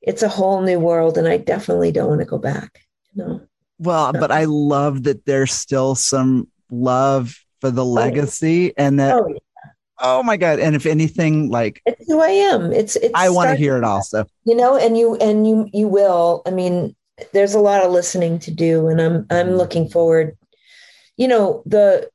It's 0.00 0.22
a 0.22 0.28
whole 0.28 0.62
new 0.62 0.78
world, 0.78 1.18
and 1.18 1.26
I 1.26 1.38
definitely 1.38 1.90
don't 1.90 2.08
want 2.08 2.20
to 2.20 2.26
go 2.26 2.38
back. 2.38 2.80
No. 3.16 3.40
Well, 3.78 4.12
but 4.12 4.30
I 4.30 4.44
love 4.44 5.04
that 5.04 5.24
there's 5.24 5.52
still 5.52 5.96
some 5.96 6.48
love 6.70 7.34
for 7.60 7.70
the 7.70 7.84
legacy 7.84 8.70
oh, 8.70 8.74
yeah. 8.76 8.86
and 8.86 9.00
that 9.00 9.14
oh, 9.16 9.28
yeah. 9.28 9.38
Oh, 10.00 10.22
my 10.22 10.36
god. 10.36 10.60
And 10.60 10.76
if 10.76 10.86
anything 10.86 11.50
like 11.50 11.82
it's 11.86 12.06
who 12.06 12.20
i 12.20 12.28
am. 12.28 12.72
It's 12.72 12.96
it's 12.96 13.12
i 13.14 13.28
want 13.28 13.50
to 13.50 13.56
hear 13.56 13.76
it 13.76 13.84
also. 13.84 14.24
you 14.44 14.54
know 14.54 14.76
and 14.76 14.96
you 14.96 15.16
and 15.16 15.46
you 15.46 15.68
you 15.72 15.88
will. 15.88 16.42
I 16.46 16.50
mean 16.50 16.94
there's 17.32 17.54
a 17.54 17.60
lot 17.60 17.84
of 17.84 17.90
listening 17.90 18.38
to 18.38 18.52
do 18.52 18.86
and 18.88 19.00
i'm 19.00 19.26
i'm 19.30 19.46
mm-hmm. 19.46 19.56
looking 19.56 19.88
forward. 19.88 20.36
You 21.16 21.28
know 21.28 21.62
the 21.66 22.10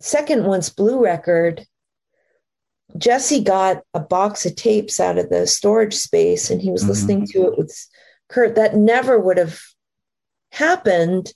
second 0.00 0.44
once 0.44 0.68
blue 0.68 1.02
record 1.02 1.66
jesse 2.98 3.42
got 3.42 3.82
a 3.94 4.00
box 4.00 4.46
of 4.46 4.54
tapes 4.54 5.00
out 5.00 5.18
of 5.18 5.28
the 5.28 5.46
storage 5.46 5.94
space 5.94 6.50
and 6.50 6.60
he 6.60 6.70
was 6.70 6.82
mm-hmm. 6.82 6.90
listening 6.90 7.26
to 7.26 7.46
it 7.46 7.58
with 7.58 7.74
kurt. 8.28 8.54
That 8.54 8.76
never 8.76 9.18
would 9.18 9.38
have 9.38 9.60
happened 10.52 11.32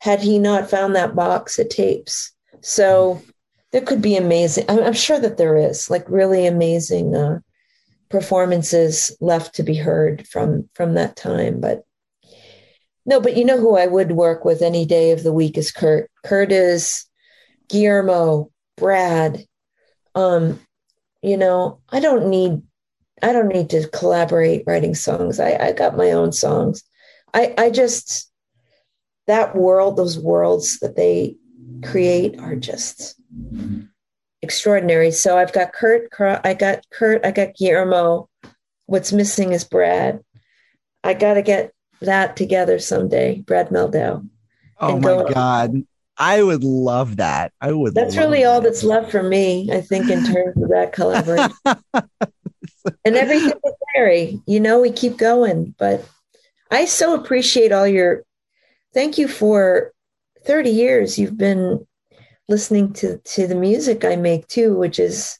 had 0.00 0.20
he 0.20 0.38
not 0.38 0.70
found 0.70 0.94
that 0.94 1.14
box 1.14 1.58
of 1.58 1.68
tapes. 1.68 2.32
So 2.60 3.22
there 3.74 3.82
could 3.82 4.00
be 4.00 4.16
amazing, 4.16 4.64
I'm, 4.68 4.92
sure 4.92 5.18
that 5.18 5.36
there 5.36 5.56
is 5.56 5.90
like 5.90 6.08
really 6.08 6.46
amazing 6.46 7.16
uh, 7.16 7.40
performances 8.08 9.10
left 9.20 9.56
to 9.56 9.64
be 9.64 9.74
heard 9.74 10.28
from 10.28 10.68
from 10.74 10.94
that 10.94 11.16
time. 11.16 11.60
But 11.60 11.82
no, 13.04 13.20
but 13.20 13.36
you 13.36 13.44
know 13.44 13.58
who 13.58 13.76
I 13.76 13.88
would 13.88 14.12
work 14.12 14.44
with 14.44 14.62
any 14.62 14.86
day 14.86 15.10
of 15.10 15.24
the 15.24 15.32
week 15.32 15.58
is 15.58 15.72
Kurt. 15.72 16.08
Kurt 16.22 16.52
is 16.52 17.04
Guillermo, 17.68 18.48
Brad. 18.76 19.44
Um, 20.14 20.60
you 21.20 21.36
know, 21.36 21.80
I 21.88 21.98
don't 21.98 22.28
need 22.28 22.62
I 23.24 23.32
don't 23.32 23.48
need 23.48 23.70
to 23.70 23.88
collaborate 23.88 24.62
writing 24.68 24.94
songs. 24.94 25.40
I, 25.40 25.56
I 25.56 25.72
got 25.72 25.96
my 25.96 26.12
own 26.12 26.30
songs. 26.30 26.84
I, 27.34 27.52
I 27.58 27.70
just 27.70 28.30
that 29.26 29.56
world, 29.56 29.96
those 29.96 30.16
worlds 30.16 30.78
that 30.78 30.94
they 30.94 31.38
create 31.84 32.38
are 32.40 32.56
just 32.56 33.20
extraordinary. 34.42 35.10
So 35.10 35.38
I've 35.38 35.52
got 35.52 35.72
Kurt, 35.72 36.08
I 36.44 36.54
got 36.54 36.88
Kurt, 36.90 37.24
I 37.24 37.30
got 37.30 37.56
Guillermo. 37.56 38.28
What's 38.86 39.12
missing 39.12 39.52
is 39.52 39.64
Brad. 39.64 40.22
I 41.02 41.14
got 41.14 41.34
to 41.34 41.42
get 41.42 41.72
that 42.00 42.36
together 42.36 42.78
someday, 42.78 43.40
Brad 43.40 43.70
Mehldau. 43.70 44.28
Oh 44.80 44.98
my 44.98 45.32
God. 45.32 45.84
I 46.16 46.42
would 46.42 46.62
love 46.62 47.16
that. 47.16 47.52
I 47.60 47.72
would. 47.72 47.94
That's 47.94 48.16
really 48.16 48.42
that. 48.42 48.48
all 48.48 48.60
that's 48.60 48.84
left 48.84 49.10
for 49.10 49.22
me, 49.22 49.68
I 49.72 49.80
think, 49.80 50.08
in 50.08 50.24
terms 50.24 50.62
of 50.62 50.68
that 50.68 50.92
collaboration. 50.92 51.56
and 53.04 53.16
everything 53.16 53.52
with 53.64 53.74
Larry, 53.96 54.40
you 54.46 54.60
know, 54.60 54.80
we 54.80 54.92
keep 54.92 55.16
going. 55.16 55.74
But 55.76 56.06
I 56.70 56.84
so 56.84 57.14
appreciate 57.14 57.72
all 57.72 57.86
your 57.86 58.22
thank 58.92 59.18
you 59.18 59.26
for 59.26 59.92
30 60.44 60.70
years 60.70 61.18
you've 61.18 61.38
been 61.38 61.86
listening 62.48 62.92
to 62.92 63.18
to 63.18 63.46
the 63.46 63.54
music 63.54 64.04
I 64.04 64.16
make 64.16 64.46
too, 64.48 64.74
which 64.74 64.98
is 64.98 65.38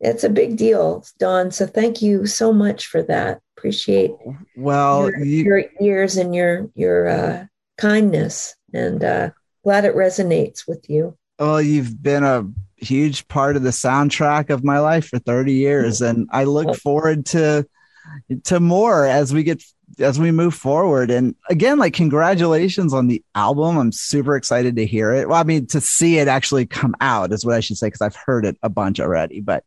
it's 0.00 0.24
a 0.24 0.28
big 0.28 0.56
deal, 0.56 1.04
Don. 1.18 1.50
So 1.50 1.66
thank 1.66 2.02
you 2.02 2.26
so 2.26 2.52
much 2.52 2.86
for 2.86 3.02
that. 3.04 3.40
Appreciate 3.56 4.12
well 4.56 5.08
your, 5.08 5.24
you, 5.24 5.44
your 5.44 5.64
ears 5.80 6.16
and 6.16 6.34
your 6.34 6.68
your 6.74 7.08
uh, 7.08 7.46
kindness, 7.78 8.54
and 8.74 9.02
uh, 9.02 9.30
glad 9.64 9.84
it 9.84 9.94
resonates 9.94 10.68
with 10.68 10.88
you. 10.90 11.16
Well, 11.38 11.62
you've 11.62 12.02
been 12.02 12.24
a 12.24 12.46
huge 12.76 13.26
part 13.28 13.56
of 13.56 13.62
the 13.62 13.70
soundtrack 13.70 14.50
of 14.50 14.64
my 14.64 14.78
life 14.78 15.08
for 15.08 15.18
30 15.18 15.52
years, 15.52 16.02
and 16.02 16.28
I 16.32 16.44
look 16.44 16.76
forward 16.76 17.26
to 17.26 17.66
to 18.44 18.60
more 18.60 19.06
as 19.06 19.32
we 19.32 19.42
get 19.42 19.62
as 19.98 20.18
we 20.18 20.30
move 20.30 20.54
forward. 20.54 21.10
And 21.10 21.34
again, 21.48 21.78
like 21.78 21.94
congratulations 21.94 22.92
on 22.92 23.06
the 23.06 23.22
album. 23.34 23.78
I'm 23.78 23.92
super 23.92 24.36
excited 24.36 24.76
to 24.76 24.86
hear 24.86 25.12
it. 25.12 25.28
Well, 25.28 25.40
I 25.40 25.44
mean, 25.44 25.66
to 25.68 25.80
see 25.80 26.18
it 26.18 26.28
actually 26.28 26.66
come 26.66 26.94
out 27.00 27.32
is 27.32 27.44
what 27.44 27.54
I 27.54 27.60
should 27.60 27.76
say, 27.76 27.86
because 27.86 28.00
I've 28.00 28.16
heard 28.16 28.44
it 28.44 28.58
a 28.62 28.68
bunch 28.68 29.00
already. 29.00 29.40
But 29.40 29.64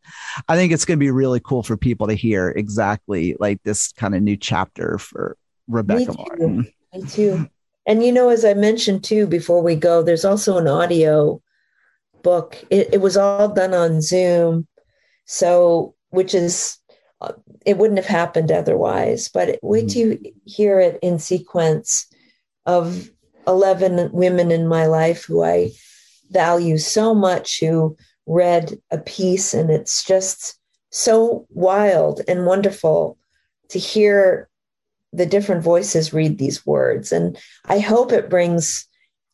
I 0.47 0.55
think 0.55 0.73
it's 0.73 0.85
going 0.85 0.97
to 0.99 1.03
be 1.03 1.11
really 1.11 1.39
cool 1.39 1.63
for 1.63 1.77
people 1.77 2.07
to 2.07 2.13
hear 2.13 2.49
exactly 2.49 3.35
like 3.39 3.63
this 3.63 3.91
kind 3.93 4.13
of 4.13 4.21
new 4.21 4.37
chapter 4.37 4.97
for 4.97 5.37
Rebecca 5.67 6.11
Me 6.11 6.17
Martin. 6.17 6.67
Me 6.93 7.03
too. 7.03 7.49
And 7.87 8.03
you 8.03 8.11
know, 8.11 8.29
as 8.29 8.45
I 8.45 8.53
mentioned 8.53 9.03
too 9.03 9.25
before 9.25 9.63
we 9.63 9.75
go, 9.75 10.03
there's 10.03 10.25
also 10.25 10.57
an 10.57 10.67
audio 10.67 11.41
book. 12.21 12.61
It, 12.69 12.89
it 12.93 13.01
was 13.01 13.17
all 13.17 13.49
done 13.49 13.73
on 13.73 14.01
Zoom. 14.01 14.67
So, 15.25 15.95
which 16.09 16.33
is 16.33 16.77
it 17.65 17.77
wouldn't 17.77 17.99
have 17.99 18.07
happened 18.07 18.51
otherwise. 18.51 19.27
But 19.27 19.59
wait 19.61 19.85
mm. 19.85 19.91
till 19.91 20.07
you 20.13 20.33
hear 20.45 20.79
it 20.79 20.99
in 21.01 21.19
sequence 21.19 22.07
of 22.65 23.09
11 23.47 24.11
women 24.11 24.51
in 24.51 24.67
my 24.67 24.85
life 24.85 25.25
who 25.25 25.43
I 25.43 25.71
value 26.29 26.77
so 26.77 27.13
much, 27.15 27.59
who 27.59 27.97
read 28.25 28.77
a 28.91 28.99
piece, 28.99 29.53
and 29.53 29.69
it's 29.69 30.03
just 30.03 30.59
so 30.91 31.45
wild 31.49 32.21
and 32.27 32.45
wonderful 32.45 33.17
to 33.69 33.79
hear 33.79 34.47
the 35.11 35.25
different 35.25 35.63
voices 35.63 36.13
read 36.13 36.37
these 36.37 36.65
words. 36.65 37.11
And 37.11 37.37
I 37.65 37.79
hope 37.79 38.11
it 38.11 38.29
brings 38.29 38.87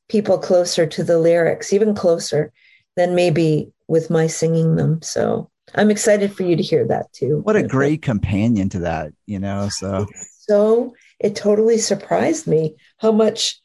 people 0.08 0.38
closer 0.38 0.86
to 0.86 1.04
the 1.04 1.20
lyrics, 1.20 1.74
even 1.74 1.94
closer 1.94 2.54
than 2.96 3.16
maybe 3.16 3.72
with 3.88 4.10
my 4.10 4.28
singing 4.28 4.76
them. 4.76 5.02
So 5.02 5.50
I'm 5.76 5.92
excited 5.92 6.34
for 6.34 6.44
you 6.44 6.56
to 6.56 6.64
hear 6.64 6.88
that 6.88 7.12
too. 7.14 7.42
What 7.44 7.56
a 7.56 7.64
great 7.64 8.02
companion 8.02 8.70
to 8.70 8.80
that, 8.80 9.12
you 9.26 9.40
know. 9.40 9.70
So 9.70 10.08
so 10.40 10.94
it 11.20 11.36
totally 11.36 11.78
surprised 11.78 12.48
me 12.48 12.76
how 12.98 13.12
much, 13.12 13.60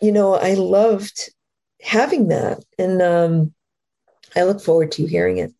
you 0.00 0.12
know, 0.12 0.34
I 0.34 0.54
loved 0.54 1.30
having 1.80 2.28
that. 2.28 2.64
And 2.78 3.02
um 3.02 3.54
I 4.36 4.44
look 4.44 4.60
forward 4.60 4.92
to 4.92 5.06
hearing 5.06 5.38
it. 5.38 5.52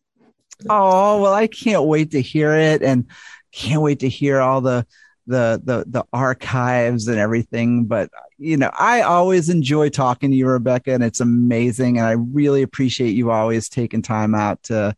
Oh 0.69 1.21
well, 1.21 1.33
I 1.33 1.47
can't 1.47 1.83
wait 1.85 2.11
to 2.11 2.21
hear 2.21 2.53
it, 2.53 2.81
and 2.81 3.05
can't 3.51 3.81
wait 3.81 3.99
to 3.99 4.09
hear 4.09 4.39
all 4.39 4.61
the 4.61 4.85
the 5.27 5.61
the 5.63 5.85
the 5.87 6.03
archives 6.13 7.07
and 7.07 7.17
everything. 7.17 7.85
But 7.85 8.09
you 8.37 8.57
know, 8.57 8.71
I 8.77 9.01
always 9.01 9.49
enjoy 9.49 9.89
talking 9.89 10.31
to 10.31 10.37
you, 10.37 10.47
Rebecca, 10.47 10.93
and 10.93 11.03
it's 11.03 11.19
amazing. 11.19 11.97
And 11.97 12.07
I 12.07 12.11
really 12.11 12.61
appreciate 12.61 13.11
you 13.15 13.31
always 13.31 13.69
taking 13.69 14.01
time 14.01 14.35
out 14.35 14.63
to 14.63 14.95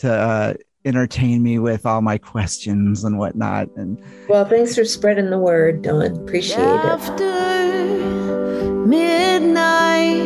to 0.00 0.12
uh, 0.12 0.54
entertain 0.84 1.42
me 1.42 1.58
with 1.58 1.84
all 1.86 2.00
my 2.02 2.18
questions 2.18 3.04
and 3.04 3.18
whatnot. 3.18 3.68
And 3.76 4.02
well, 4.28 4.44
thanks 4.44 4.74
for 4.74 4.84
spreading 4.84 5.30
the 5.30 5.38
word, 5.38 5.82
Don. 5.82 6.16
Appreciate 6.22 6.58
After 6.58 7.24
it. 7.24 8.86
Midnight, 8.86 10.16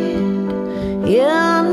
yeah. 1.08 1.63